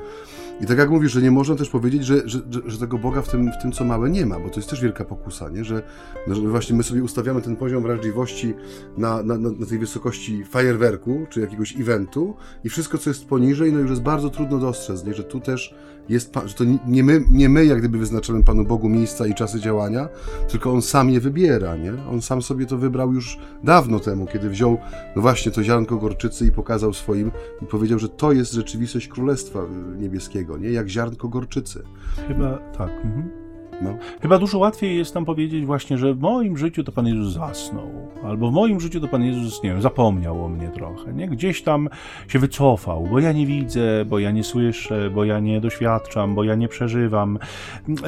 I 0.60 0.66
tak 0.66 0.78
jak 0.78 0.90
mówisz, 0.90 1.12
że 1.12 1.22
nie 1.22 1.30
można 1.30 1.54
też 1.54 1.70
powiedzieć, 1.70 2.04
że, 2.04 2.28
że, 2.28 2.38
że, 2.66 2.78
tego 2.78 2.98
Boga 2.98 3.22
w 3.22 3.28
tym, 3.28 3.52
w 3.52 3.62
tym, 3.62 3.72
co 3.72 3.84
małe, 3.84 4.10
nie 4.10 4.26
ma, 4.26 4.40
bo 4.40 4.50
to 4.50 4.56
jest 4.56 4.70
też 4.70 4.80
wielka 4.80 5.04
pokusa, 5.04 5.48
nie? 5.48 5.64
Że, 5.64 5.82
że 6.28 6.40
właśnie 6.40 6.76
my 6.76 6.82
sobie 6.82 7.02
ustawiamy 7.02 7.42
ten 7.42 7.56
poziom 7.56 7.82
wrażliwości 7.82 8.54
na, 8.96 9.22
na, 9.22 9.38
na 9.38 9.66
tej 9.66 9.78
wysokości 9.78 10.44
fajerwerku, 10.44 11.26
czy 11.30 11.40
jakiegoś 11.40 11.76
eventu 11.80 12.36
i 12.64 12.68
wszystko, 12.68 12.98
co 12.98 13.10
jest 13.10 13.26
poniżej, 13.26 13.72
no 13.72 13.78
już 13.78 13.90
jest 13.90 14.02
bardzo 14.02 14.30
trudno 14.30 14.58
dostrzec, 14.58 15.04
nie? 15.04 15.14
Że 15.14 15.24
tu 15.24 15.40
też 15.40 15.74
jest 16.08 16.32
Pan, 16.32 16.48
że 16.48 16.54
to 16.54 16.64
nie 16.86 17.04
my, 17.04 17.24
nie 17.30 17.48
my 17.48 17.64
jak 17.64 17.78
gdyby 17.78 17.98
wyznaczamy 17.98 18.44
Panu 18.44 18.64
Bogu 18.64 18.88
miejsca 18.88 19.26
i 19.26 19.34
czasy 19.34 19.60
działania, 19.60 20.08
tylko 20.48 20.72
On 20.72 20.82
sam 20.82 21.10
je 21.10 21.20
wybiera, 21.20 21.76
nie? 21.76 21.92
On 22.10 22.22
sam 22.22 22.42
sobie 22.42 22.66
to 22.66 22.78
wybrał 22.78 23.12
już 23.12 23.38
dawno 23.64 24.00
temu, 24.00 24.26
kiedy 24.26 24.50
wziął 24.50 24.78
no 25.16 25.22
właśnie 25.22 25.52
to 25.52 25.62
ziarnko 25.62 25.96
gorczycy 25.96 26.46
i 26.46 26.52
pokazał 26.52 26.92
swoim 26.92 27.30
i 27.62 27.66
powiedział, 27.66 27.98
że 27.98 28.08
to 28.08 28.32
jest 28.32 28.52
rzeczywistość 28.52 29.08
Królestwa 29.08 29.60
Niebieskiego, 29.98 30.58
nie? 30.58 30.70
Jak 30.70 30.88
ziarnko 30.88 31.28
gorczycy. 31.28 31.82
Chyba 32.28 32.58
tak. 32.58 32.90
Mhm. 32.90 33.43
No. 33.82 33.96
Chyba 34.22 34.38
dużo 34.38 34.58
łatwiej 34.58 34.96
jest 34.96 35.14
nam 35.14 35.24
powiedzieć 35.24 35.66
właśnie, 35.66 35.98
że 35.98 36.14
w 36.14 36.20
moim 36.20 36.56
życiu 36.58 36.84
to 36.84 36.92
Pan 36.92 37.06
Jezus 37.06 37.32
zasnął, 37.32 37.90
albo 38.24 38.50
w 38.50 38.52
moim 38.52 38.80
życiu 38.80 39.00
to 39.00 39.08
Pan 39.08 39.22
Jezus, 39.22 39.62
nie 39.62 39.70
wiem, 39.70 39.82
zapomniał 39.82 40.44
o 40.44 40.48
mnie 40.48 40.68
trochę, 40.68 41.12
nie? 41.12 41.28
Gdzieś 41.28 41.62
tam 41.62 41.88
się 42.28 42.38
wycofał, 42.38 43.06
bo 43.10 43.18
ja 43.20 43.32
nie 43.32 43.46
widzę, 43.46 44.04
bo 44.04 44.18
ja 44.18 44.30
nie 44.30 44.44
słyszę, 44.44 45.10
bo 45.10 45.24
ja 45.24 45.40
nie 45.40 45.60
doświadczam, 45.60 46.34
bo 46.34 46.44
ja 46.44 46.54
nie 46.54 46.68
przeżywam. 46.68 47.38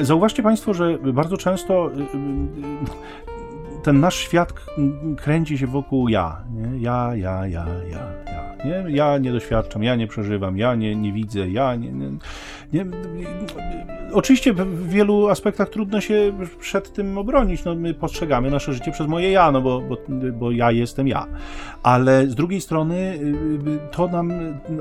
Zauważcie 0.01 0.43
Państwo, 0.43 0.73
że 0.73 0.97
bardzo 0.97 1.37
często 1.37 1.91
y, 1.91 2.01
y, 2.01 2.05
ten 3.83 3.99
nasz 3.99 4.15
świat 4.15 4.53
kręci 5.17 5.57
się 5.57 5.67
wokół 5.67 6.09
ja, 6.09 6.43
nie? 6.53 6.79
Ja, 6.79 7.15
ja, 7.15 7.47
ja, 7.47 7.65
ja, 7.91 8.31
ja 8.31 8.56
Nie? 8.65 8.85
Ja 8.87 9.17
nie 9.17 9.31
doświadczam, 9.31 9.83
ja 9.83 9.95
nie 9.95 10.07
przeżywam, 10.07 10.57
ja 10.57 10.75
nie, 10.75 10.95
nie 10.95 11.13
widzę, 11.13 11.49
ja 11.49 11.75
nie, 11.75 11.91
nie, 11.91 12.09
nie, 12.73 12.85
Oczywiście 14.13 14.53
w 14.53 14.89
wielu 14.89 15.27
aspektach 15.27 15.69
trudno 15.69 16.01
się 16.01 16.33
przed 16.59 16.93
tym 16.93 17.17
obronić. 17.17 17.63
No, 17.65 17.75
my 17.75 17.93
postrzegamy 17.93 18.51
nasze 18.51 18.73
życie 18.73 18.91
przez 18.91 19.07
moje 19.07 19.31
ja, 19.31 19.51
no 19.51 19.61
bo, 19.61 19.81
bo, 19.81 19.97
bo 20.33 20.51
ja 20.51 20.71
jestem 20.71 21.07
ja. 21.07 21.27
Ale 21.83 22.27
z 22.27 22.35
drugiej 22.35 22.61
strony 22.61 22.95
y, 22.95 23.17
y, 23.67 23.79
to 23.91 24.07
nam 24.07 24.31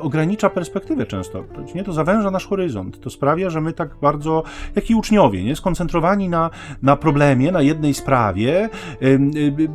ogranicza 0.01 0.51
perspektywę 0.51 1.07
często. 1.07 1.45
Nie? 1.75 1.85
To 1.85 1.93
zawęża 1.93 2.31
nasz 2.31 2.47
horyzont. 2.47 3.01
To 3.01 3.11
sprawia, 3.11 3.51
że 3.51 3.61
my 3.61 3.73
tak 3.73 3.97
bardzo, 4.03 4.43
jak 4.77 4.91
i 4.91 4.95
uczniowie, 4.95 5.45
nie? 5.45 5.57
skoncentrowani 5.57 6.29
na, 6.29 6.51
na 6.83 6.97
problemie, 6.97 7.53
na 7.53 7.63
jednej 7.63 7.95
sprawie, 7.95 8.69
y, 9.03 9.19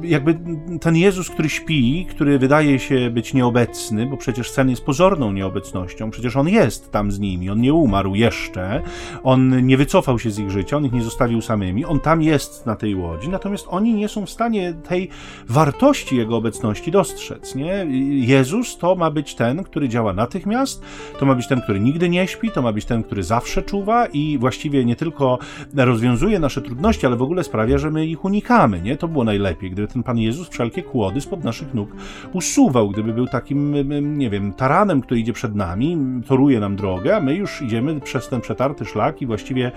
jakby 0.04 0.40
ten 0.82 0.96
Jezus, 0.96 1.30
który 1.30 1.50
śpi, 1.50 2.06
który 2.10 2.40
wydaje 2.40 2.80
się 2.80 3.10
być 3.10 3.34
nieobecny, 3.34 3.91
bo 3.92 4.18
przecież 4.18 4.52
sen 4.52 4.70
jest 4.70 4.86
pozorną 4.86 5.32
nieobecnością, 5.32 6.12
przecież 6.12 6.36
on 6.36 6.48
jest 6.48 6.92
tam 6.92 7.12
z 7.12 7.20
nimi, 7.20 7.50
on 7.50 7.62
nie 7.62 7.74
umarł 7.74 8.16
jeszcze, 8.16 8.82
on 9.24 9.66
nie 9.66 9.78
wycofał 9.78 10.20
się 10.20 10.32
z 10.32 10.40
ich 10.40 10.52
życia, 10.52 10.78
on 10.78 10.86
ich 10.86 10.92
nie 10.92 11.04
zostawił 11.04 11.42
samymi, 11.42 11.86
on 11.86 12.00
tam 12.00 12.22
jest 12.22 12.66
na 12.66 12.76
tej 12.76 12.96
łodzi, 12.96 13.30
natomiast 13.30 13.68
oni 13.70 13.94
nie 13.94 14.08
są 14.08 14.26
w 14.26 14.30
stanie 14.30 14.74
tej 14.74 15.10
wartości 15.50 16.16
jego 16.16 16.38
obecności 16.38 16.92
dostrzec. 16.92 17.56
Nie? 17.56 17.86
Jezus 18.10 18.78
to 18.78 18.96
ma 18.96 19.12
być 19.12 19.36
ten, 19.36 19.64
który 19.64 19.90
działa 19.90 20.14
natychmiast, 20.14 20.84
to 21.20 21.26
ma 21.26 21.36
być 21.36 21.48
ten, 21.48 21.62
który 21.62 21.80
nigdy 21.80 22.10
nie 22.10 22.28
śpi, 22.28 22.52
to 22.52 22.62
ma 22.62 22.74
być 22.74 22.86
ten, 22.86 23.04
który 23.04 23.24
zawsze 23.24 23.62
czuwa 23.62 24.06
i 24.06 24.38
właściwie 24.38 24.86
nie 24.86 24.96
tylko 24.96 25.40
rozwiązuje 25.76 26.40
nasze 26.40 26.62
trudności, 26.62 27.06
ale 27.06 27.16
w 27.16 27.22
ogóle 27.22 27.44
sprawia, 27.44 27.78
że 27.78 27.92
my 27.92 28.06
ich 28.06 28.26
unikamy. 28.26 28.82
Nie? 28.82 28.98
To 28.98 29.08
było 29.08 29.24
najlepiej, 29.24 29.72
gdyby 29.72 29.88
ten 29.88 30.04
Pan 30.04 30.18
Jezus 30.18 30.50
wszelkie 30.50 30.84
kłody 30.84 31.22
spod 31.22 31.44
naszych 31.44 31.74
nóg 31.74 31.90
usuwał, 32.34 32.90
gdyby 32.90 33.14
był 33.14 33.28
takim, 33.28 33.81
nie 34.02 34.30
wiem, 34.30 34.54
taranem, 34.54 35.02
który 35.02 35.20
idzie 35.20 35.34
przed 35.34 35.56
nami, 35.56 35.98
toruje 36.28 36.60
nam 36.60 36.76
drogę, 36.76 37.16
a 37.16 37.20
my 37.20 37.36
już 37.36 37.62
idziemy 37.62 38.00
przez 38.00 38.30
ten 38.30 38.42
przetarty 38.42 38.86
szlak 38.86 39.22
i 39.22 39.26
właściwie 39.26 39.72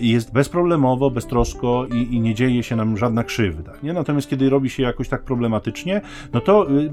jest 0.00 0.32
bezproblemowo, 0.32 1.10
beztrosko 1.10 1.86
i, 1.94 2.14
i 2.14 2.20
nie 2.20 2.34
dzieje 2.34 2.62
się 2.62 2.76
nam 2.76 2.96
żadna 2.96 3.24
krzywda. 3.24 3.72
Nie? 3.82 3.92
Natomiast 3.92 4.30
kiedy 4.30 4.50
robi 4.50 4.70
się 4.70 4.82
jakoś 4.82 5.08
tak 5.08 5.22
problematycznie, 5.22 6.00
no 6.32 6.40
to 6.40 6.70
y, 6.70 6.74
y, 6.74 6.76
y, 6.76 6.88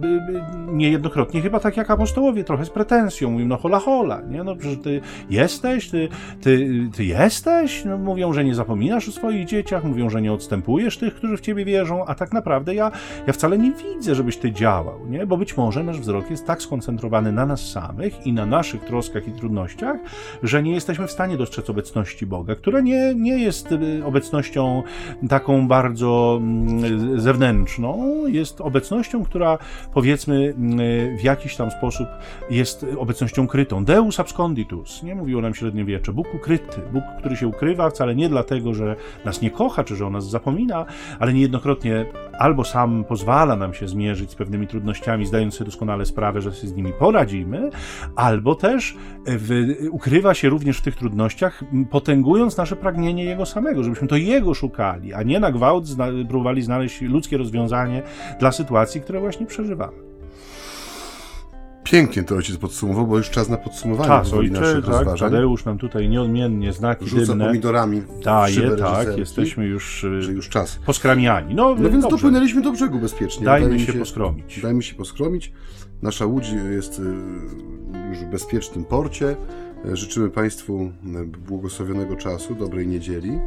niejednokrotnie 0.71 1.41
chyba 1.41 1.59
tak 1.59 1.77
jak 1.77 1.91
apostołowie, 1.91 2.43
trochę 2.43 2.65
z 2.65 2.69
pretensją, 2.69 3.31
mówią, 3.31 3.45
no 3.45 3.57
hola 3.57 3.79
hola, 3.79 4.21
nie? 4.21 4.43
No 4.43 4.55
że 4.59 4.77
ty 4.77 5.01
jesteś, 5.29 5.89
ty, 5.89 6.09
ty, 6.41 6.69
ty 6.95 7.05
jesteś, 7.05 7.85
no, 7.85 7.97
mówią, 7.97 8.33
że 8.33 8.45
nie 8.45 8.55
zapominasz 8.55 9.09
o 9.09 9.11
swoich 9.11 9.45
dzieciach, 9.45 9.83
mówią, 9.83 10.09
że 10.09 10.21
nie 10.21 10.33
odstępujesz 10.33 10.97
tych, 10.97 11.15
którzy 11.15 11.37
w 11.37 11.41
ciebie 11.41 11.65
wierzą, 11.65 12.05
a 12.05 12.15
tak 12.15 12.33
naprawdę 12.33 12.75
ja, 12.75 12.91
ja 13.27 13.33
wcale 13.33 13.57
nie 13.57 13.71
widzę, 13.71 14.15
żebyś 14.15 14.37
ty 14.37 14.51
działał, 14.51 14.99
nie? 15.09 15.25
Bo 15.25 15.37
być 15.37 15.57
może 15.57 15.83
nasz 15.83 15.99
wzrok 15.99 16.24
jest 16.29 16.45
tak 16.45 16.61
skoncentrowany 16.61 17.31
na 17.31 17.45
nas 17.45 17.71
samych 17.71 18.27
i 18.27 18.33
na 18.33 18.45
naszych 18.45 18.83
troskach 18.83 19.27
i 19.27 19.31
trudnościach, 19.31 19.97
że 20.43 20.63
nie 20.63 20.71
jesteśmy 20.71 21.07
w 21.07 21.11
stanie 21.11 21.37
dostrzec 21.37 21.69
obecności 21.69 22.25
Boga, 22.25 22.55
która 22.55 22.81
nie, 22.81 23.15
nie 23.15 23.37
jest 23.37 23.71
y, 23.71 24.05
obecnością 24.05 24.83
taką 25.29 25.67
bardzo 25.67 26.39
mm, 26.41 27.19
zewnętrzną, 27.19 28.03
jest 28.27 28.61
obecnością, 28.61 29.23
która 29.23 29.57
powiedzmy 29.93 30.35
y, 30.35 31.17
w 31.19 31.23
jakiś 31.23 31.55
tam 31.55 31.71
sposób 31.71 32.07
jest 32.49 32.85
obecnością 32.97 33.47
krytą. 33.47 33.85
Deus 33.85 34.19
absconditus, 34.19 35.03
nie 35.03 35.15
mówiło 35.15 35.41
nam 35.41 35.55
średniowiecze, 35.55 36.13
Bóg 36.13 36.33
ukryty, 36.33 36.81
Bóg, 36.93 37.03
który 37.19 37.35
się 37.35 37.47
ukrywa 37.47 37.89
wcale 37.89 38.15
nie 38.15 38.29
dlatego, 38.29 38.73
że 38.73 38.95
nas 39.25 39.41
nie 39.41 39.51
kocha, 39.51 39.83
czy 39.83 39.95
że 39.95 40.07
o 40.07 40.09
nas 40.09 40.29
zapomina, 40.29 40.85
ale 41.19 41.33
niejednokrotnie 41.33 42.05
albo 42.39 42.63
sam 42.63 43.03
pozwala 43.03 43.55
nam 43.55 43.73
się 43.73 43.87
zmierzyć 43.87 44.31
z 44.31 44.35
pewnymi 44.35 44.67
trudnościami, 44.67 45.25
zdając 45.25 45.53
sobie 45.53 45.65
doskonale 45.65 46.05
sprawę, 46.05 46.14
że 46.41 46.51
sobie 46.51 46.67
z 46.67 46.75
nimi 46.75 46.93
poradzimy, 46.93 47.69
albo 48.15 48.55
też 48.55 48.95
w, 49.25 49.49
ukrywa 49.91 50.33
się 50.33 50.49
również 50.49 50.77
w 50.77 50.81
tych 50.81 50.95
trudnościach, 50.95 51.63
potęgując 51.89 52.57
nasze 52.57 52.75
pragnienie 52.75 53.23
Jego 53.25 53.45
samego, 53.45 53.83
żebyśmy 53.83 54.07
to 54.07 54.15
Jego 54.15 54.53
szukali, 54.53 55.13
a 55.13 55.23
nie 55.23 55.39
na 55.39 55.51
gwałt 55.51 55.87
zna 55.87 56.07
próbowali 56.29 56.61
znaleźć 56.61 57.01
ludzkie 57.01 57.37
rozwiązanie 57.37 58.03
dla 58.39 58.51
sytuacji, 58.51 59.01
które 59.01 59.19
właśnie 59.19 59.45
przeżywamy. 59.45 60.14
Pięknie 61.85 62.23
to 62.23 62.35
ojciec 62.35 62.57
podsumował, 62.57 63.07
bo 63.07 63.17
już 63.17 63.29
czas 63.29 63.49
na 63.49 63.57
podsumowanie 63.57 64.07
czas, 64.07 64.33
ojcze, 64.33 64.53
naszych 64.53 64.85
tak, 64.85 64.93
rozważań. 64.93 65.31
Tadeusz 65.31 65.65
nam 65.65 65.77
tutaj 65.77 66.09
nieodmiennie 66.09 66.73
znaki 66.73 67.09
Rzuca 67.09 67.25
dymne. 67.25 67.45
pomidorami 67.45 68.01
Daje, 68.23 68.71
tak, 68.71 69.17
jesteśmy 69.17 69.65
już, 69.65 70.03
y, 70.03 70.21
że 70.21 70.31
już 70.31 70.49
czas. 70.49 70.79
poskramiani. 70.85 71.55
No, 71.55 71.69
no 71.69 71.89
więc 71.89 72.03
dobrze. 72.03 72.09
dopłynęliśmy 72.09 72.61
do 72.61 72.71
brzegu 72.71 72.99
bezpiecznie. 72.99 73.45
Dajmy, 73.45 73.67
dajmy 73.67 73.85
się, 73.85 73.93
się 73.93 73.99
poskromić. 73.99 74.61
Dajmy 74.61 74.83
się 74.83 74.95
poskromić. 74.95 75.51
Nasza 76.01 76.25
łódź 76.25 76.49
jest 76.71 76.99
y, 76.99 77.03
już 78.09 78.17
w 78.17 78.25
bezpiecznym 78.25 78.85
porcie. 78.85 79.35
Życzymy 79.93 80.29
Państwu 80.29 80.91
błogosławionego 81.47 82.15
czasu, 82.15 82.55
dobrej 82.55 82.87
niedzieli. 82.87 83.39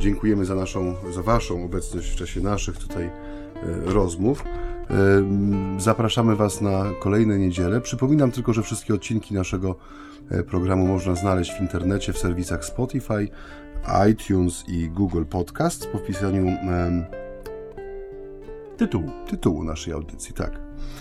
Dziękujemy 0.00 0.44
za 0.44 0.54
naszą, 0.54 0.94
za 1.10 1.22
Waszą 1.22 1.64
obecność 1.64 2.10
w 2.10 2.16
czasie 2.16 2.40
naszych 2.40 2.76
tutaj 2.76 3.04
y, 3.04 3.10
rozmów. 3.86 4.44
Zapraszamy 5.78 6.36
Was 6.36 6.60
na 6.60 6.84
kolejne 7.00 7.38
niedziele. 7.38 7.80
Przypominam 7.80 8.30
tylko, 8.30 8.52
że 8.52 8.62
wszystkie 8.62 8.94
odcinki 8.94 9.34
naszego 9.34 9.76
e, 10.30 10.42
programu 10.42 10.86
można 10.86 11.14
znaleźć 11.14 11.52
w 11.52 11.60
internecie, 11.60 12.12
w 12.12 12.18
serwisach 12.18 12.64
Spotify, 12.64 13.28
iTunes 14.10 14.64
i 14.68 14.88
Google 14.88 15.24
Podcast 15.24 15.86
po 15.86 15.98
wpisaniu 15.98 16.46
tytułu. 18.76 19.10
tytułu 19.30 19.64
naszej 19.64 19.92
audycji, 19.92 20.34
tak. 20.34 20.60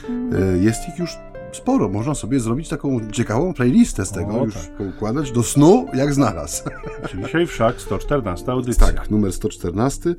E, 0.10 0.58
jest 0.58 0.90
ich 0.90 1.00
już 1.00 1.18
sporo. 1.58 1.90
Można 1.90 2.16
sobie 2.16 2.40
zrobić 2.40 2.70
taką 2.70 3.12
ciekawą 3.12 3.54
playlistę 3.54 4.06
z 4.06 4.12
tego, 4.12 4.42
o, 4.42 4.46
już 4.46 4.54
tak. 4.54 4.80
układać 4.96 5.32
do 5.32 5.44
snu, 5.44 5.86
jak 5.94 6.14
znalazł. 6.14 6.64
Dzisiaj 7.24 7.48
wszak 7.48 7.82
114 7.82 8.52
audycja. 8.52 8.88
Tak, 8.88 9.10
numer 9.10 9.34
114. 9.34 10.16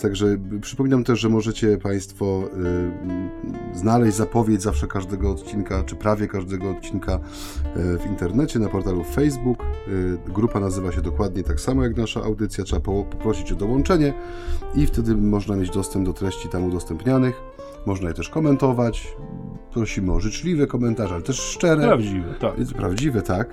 Także 0.00 0.36
przypominam 0.60 1.04
też, 1.04 1.20
że 1.20 1.28
możecie 1.28 1.78
Państwo 1.78 2.42
znaleźć 3.74 4.16
zapowiedź 4.16 4.62
zawsze 4.62 4.86
każdego 4.86 5.30
odcinka, 5.30 5.84
czy 5.84 5.96
prawie 5.96 6.28
każdego 6.28 6.70
odcinka 6.70 7.12
e, 7.12 7.18
w 7.98 8.06
internecie, 8.06 8.58
na 8.58 8.68
portalu 8.68 9.04
Facebook. 9.04 9.62
E, 9.62 10.32
grupa 10.32 10.60
nazywa 10.60 10.92
się 10.92 11.00
dokładnie 11.00 11.42
tak 11.42 11.60
samo 11.60 11.82
jak 11.82 11.96
nasza 11.96 12.22
audycja. 12.22 12.64
Trzeba 12.64 12.80
poprosić 12.80 13.52
o 13.52 13.54
dołączenie 13.54 14.14
i 14.74 14.86
wtedy 14.86 15.16
można 15.16 15.56
mieć 15.56 15.70
dostęp 15.70 16.06
do 16.06 16.12
treści 16.12 16.48
tam 16.48 16.64
udostępnianych. 16.64 17.53
Można 17.86 18.08
je 18.08 18.14
też 18.14 18.28
komentować. 18.28 19.08
Prosimy 19.72 20.12
o 20.12 20.20
życzliwe 20.20 20.66
komentarze, 20.66 21.14
ale 21.14 21.22
też 21.22 21.40
szczere. 21.40 21.82
Prawdziwe, 21.82 22.34
tak. 22.40 22.54
Prawdziwe, 22.76 23.22
tak. 23.22 23.48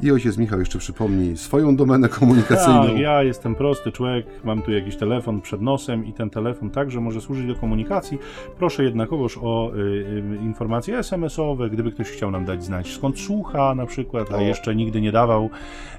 I 0.00 0.12
ojciec 0.12 0.38
Michał 0.38 0.58
jeszcze 0.58 0.78
przypomni 0.78 1.36
swoją 1.36 1.76
domenę 1.76 2.08
komunikacyjną. 2.08 2.86
Tak, 2.86 2.98
ja 2.98 3.22
jestem 3.22 3.54
prosty 3.54 3.92
człowiek, 3.92 4.26
mam 4.44 4.62
tu 4.62 4.72
jakiś 4.72 4.96
telefon 4.96 5.40
przed 5.40 5.60
nosem 5.60 6.06
i 6.06 6.12
ten 6.12 6.30
telefon 6.30 6.70
także 6.70 7.00
może 7.00 7.20
służyć 7.20 7.46
do 7.46 7.54
komunikacji. 7.54 8.18
Proszę 8.58 8.84
jednakowoż 8.84 9.38
o 9.42 9.72
y, 9.74 9.78
y, 9.78 10.44
informacje 10.44 10.98
SMS-owe, 10.98 11.70
gdyby 11.70 11.92
ktoś 11.92 12.10
chciał 12.10 12.30
nam 12.30 12.44
dać 12.44 12.64
znać 12.64 12.92
skąd 12.92 13.20
słucha 13.20 13.74
na 13.74 13.86
przykład, 13.86 14.32
a 14.32 14.40
jeszcze 14.40 14.74
nigdy 14.74 15.00
nie 15.00 15.12
dawał. 15.12 15.50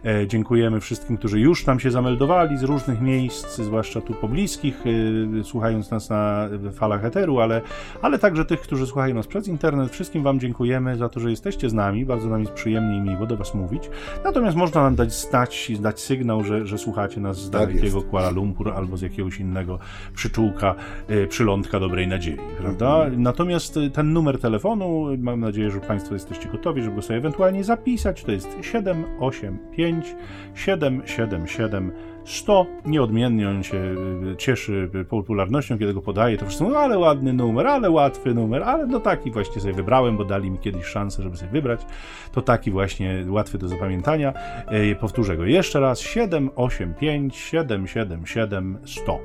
E, 0.06 0.28
dziękujemy 0.28 0.80
wszystkim, 0.80 1.18
którzy 1.18 1.40
już 1.40 1.66
tam 1.66 1.80
się 1.80 1.92
zameldowali 1.92 2.58
z 2.58 2.64
różnych 2.64 3.02
miejsc, 3.02 3.56
zwłaszcza 3.56 4.02
tu 4.02 4.14
pobliskich, 4.14 4.86
y, 4.86 5.44
słuchając 5.44 5.92
nas 5.92 6.10
na 6.10 6.50
falach 6.74 7.06
eteru, 7.06 7.40
ale 7.40 7.62
ale 8.02 8.20
także 8.20 8.46
tych, 8.46 8.62
którzy 8.62 8.88
słuchają 8.88 9.16
nas 9.16 9.28
przez 9.28 9.48
internet. 9.48 9.92
Wszystkim 9.92 10.24
Wam 10.24 10.40
dziękujemy 10.40 10.98
za 10.98 11.10
to, 11.10 11.20
że 11.20 11.30
jesteście 11.30 11.70
z 11.70 11.74
nami. 11.74 12.06
Bardzo 12.06 12.30
nam 12.30 12.40
jest 12.40 12.54
przyjemnie 12.54 12.98
i 12.98 13.02
miło 13.02 13.26
do 13.26 13.38
Was 13.38 13.56
mówić. 13.56 13.90
Natomiast 14.24 14.58
można 14.58 14.84
nam 14.84 14.96
dać 14.96 15.14
stać, 15.14 15.72
dać 15.80 16.00
sygnał, 16.00 16.44
że, 16.44 16.68
że 16.68 16.78
słuchacie 16.78 17.20
nas 17.22 17.38
z 17.38 17.50
tak 17.50 17.68
dalekiego 17.68 18.02
Kuala 18.02 18.30
Lumpur 18.30 18.72
albo 18.72 18.98
z 18.98 19.02
jakiegoś 19.02 19.40
innego 19.40 19.80
przyczółka, 20.16 20.76
y, 21.10 21.28
przylądka 21.28 21.80
dobrej 21.80 22.08
nadziei, 22.08 22.38
prawda? 22.62 22.96
Mhm. 22.96 23.24
Natomiast 23.24 23.78
y, 23.78 23.90
ten 23.90 24.14
numer 24.14 24.40
telefonu, 24.40 25.06
mam 25.18 25.40
nadzieję, 25.40 25.72
że 25.72 25.80
Państwo 25.80 26.14
jesteście 26.14 26.50
gotowi, 26.50 26.82
żeby 26.82 26.96
go 26.96 27.02
sobie 27.02 27.20
ewentualnie 27.20 27.64
zapisać. 27.64 28.24
To 28.24 28.32
jest 28.32 28.50
785 28.62 30.16
777 30.56 31.92
100. 32.26 32.66
Nieodmiennie 32.86 33.50
on 33.50 33.64
się 33.64 33.78
y, 33.78 34.36
cieszy 34.38 34.90
popularnością, 35.10 35.80
kiedy 35.80 35.94
go 35.94 36.02
podaje. 36.02 36.38
To 36.38 36.46
wszyscy 36.46 36.64
mówią, 36.64 36.78
ale 36.78 36.98
ładny 36.98 37.34
numer, 37.34 37.68
ale 37.68 37.90
łatwy 37.90 38.34
numer, 38.34 38.64
ale 38.64 38.88
no 38.88 39.00
taki 39.00 39.32
właśnie 39.32 39.62
sobie 39.62 39.74
wybrałem, 39.74 40.18
bo 40.18 40.26
dali 40.26 40.52
mi 40.52 40.60
kiedyś 40.60 40.86
szansę, 40.86 41.24
żeby 41.24 41.38
sobie 41.38 41.52
wybrać. 41.52 41.86
To 42.32 42.42
taki 42.42 42.72
właśnie 42.72 43.26
łatwy 43.28 43.58
do 43.58 43.68
zapamiętania. 43.68 44.34
E, 44.68 44.96
powtórzę 44.96 45.38
go 45.38 45.46
jeszcze 45.46 45.80
raz. 45.80 46.00
785 46.00 47.36
777 47.36 48.78
100. 48.86 49.20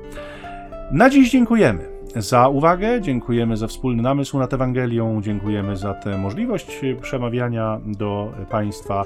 Na 0.91 1.09
dziś 1.09 1.31
dziękujemy. 1.31 1.94
Za 2.15 2.47
uwagę, 2.47 3.01
dziękujemy 3.01 3.57
za 3.57 3.67
wspólny 3.67 4.03
namysł 4.03 4.39
nad 4.39 4.53
Ewangelią, 4.53 5.21
dziękujemy 5.21 5.77
za 5.77 5.93
tę 5.93 6.17
możliwość 6.17 6.81
przemawiania 7.01 7.79
do 7.85 8.31
Państwa. 8.49 9.05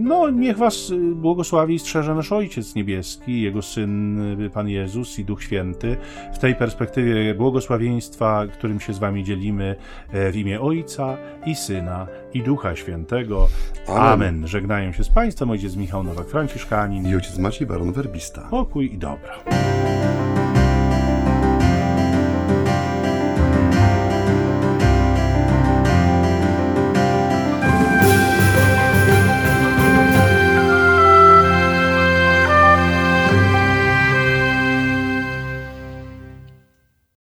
No, 0.00 0.30
niech 0.30 0.56
Was 0.56 0.92
błogosławi 1.14 1.74
i 1.74 1.78
strzeże 1.78 2.14
nasz 2.14 2.32
Ojciec 2.32 2.74
Niebieski, 2.74 3.42
Jego 3.42 3.62
Syn, 3.62 4.20
Pan 4.54 4.68
Jezus 4.68 5.18
i 5.18 5.24
Duch 5.24 5.42
Święty. 5.42 5.96
W 6.34 6.38
tej 6.38 6.54
perspektywie 6.54 7.34
błogosławieństwa, 7.34 8.46
którym 8.52 8.80
się 8.80 8.92
z 8.92 8.98
Wami 8.98 9.24
dzielimy 9.24 9.76
w 10.12 10.36
imię 10.36 10.60
Ojca 10.60 11.16
i 11.46 11.54
Syna 11.54 12.06
i 12.34 12.42
Ducha 12.42 12.76
Świętego. 12.76 13.48
Amen. 13.88 14.02
Amen. 14.02 14.46
Żegnają 14.46 14.92
się 14.92 15.04
z 15.04 15.08
Państwem 15.08 15.50
ojciec 15.50 15.76
Michał 15.76 16.04
Nowak-Franciszkanin 16.04 17.10
i 17.10 17.14
ojciec 17.14 17.38
Maciej 17.38 17.66
Baron 17.66 17.92
Werbista. 17.92 18.48
Pokój 18.50 18.94
i 18.94 18.98
dobro. 18.98 19.30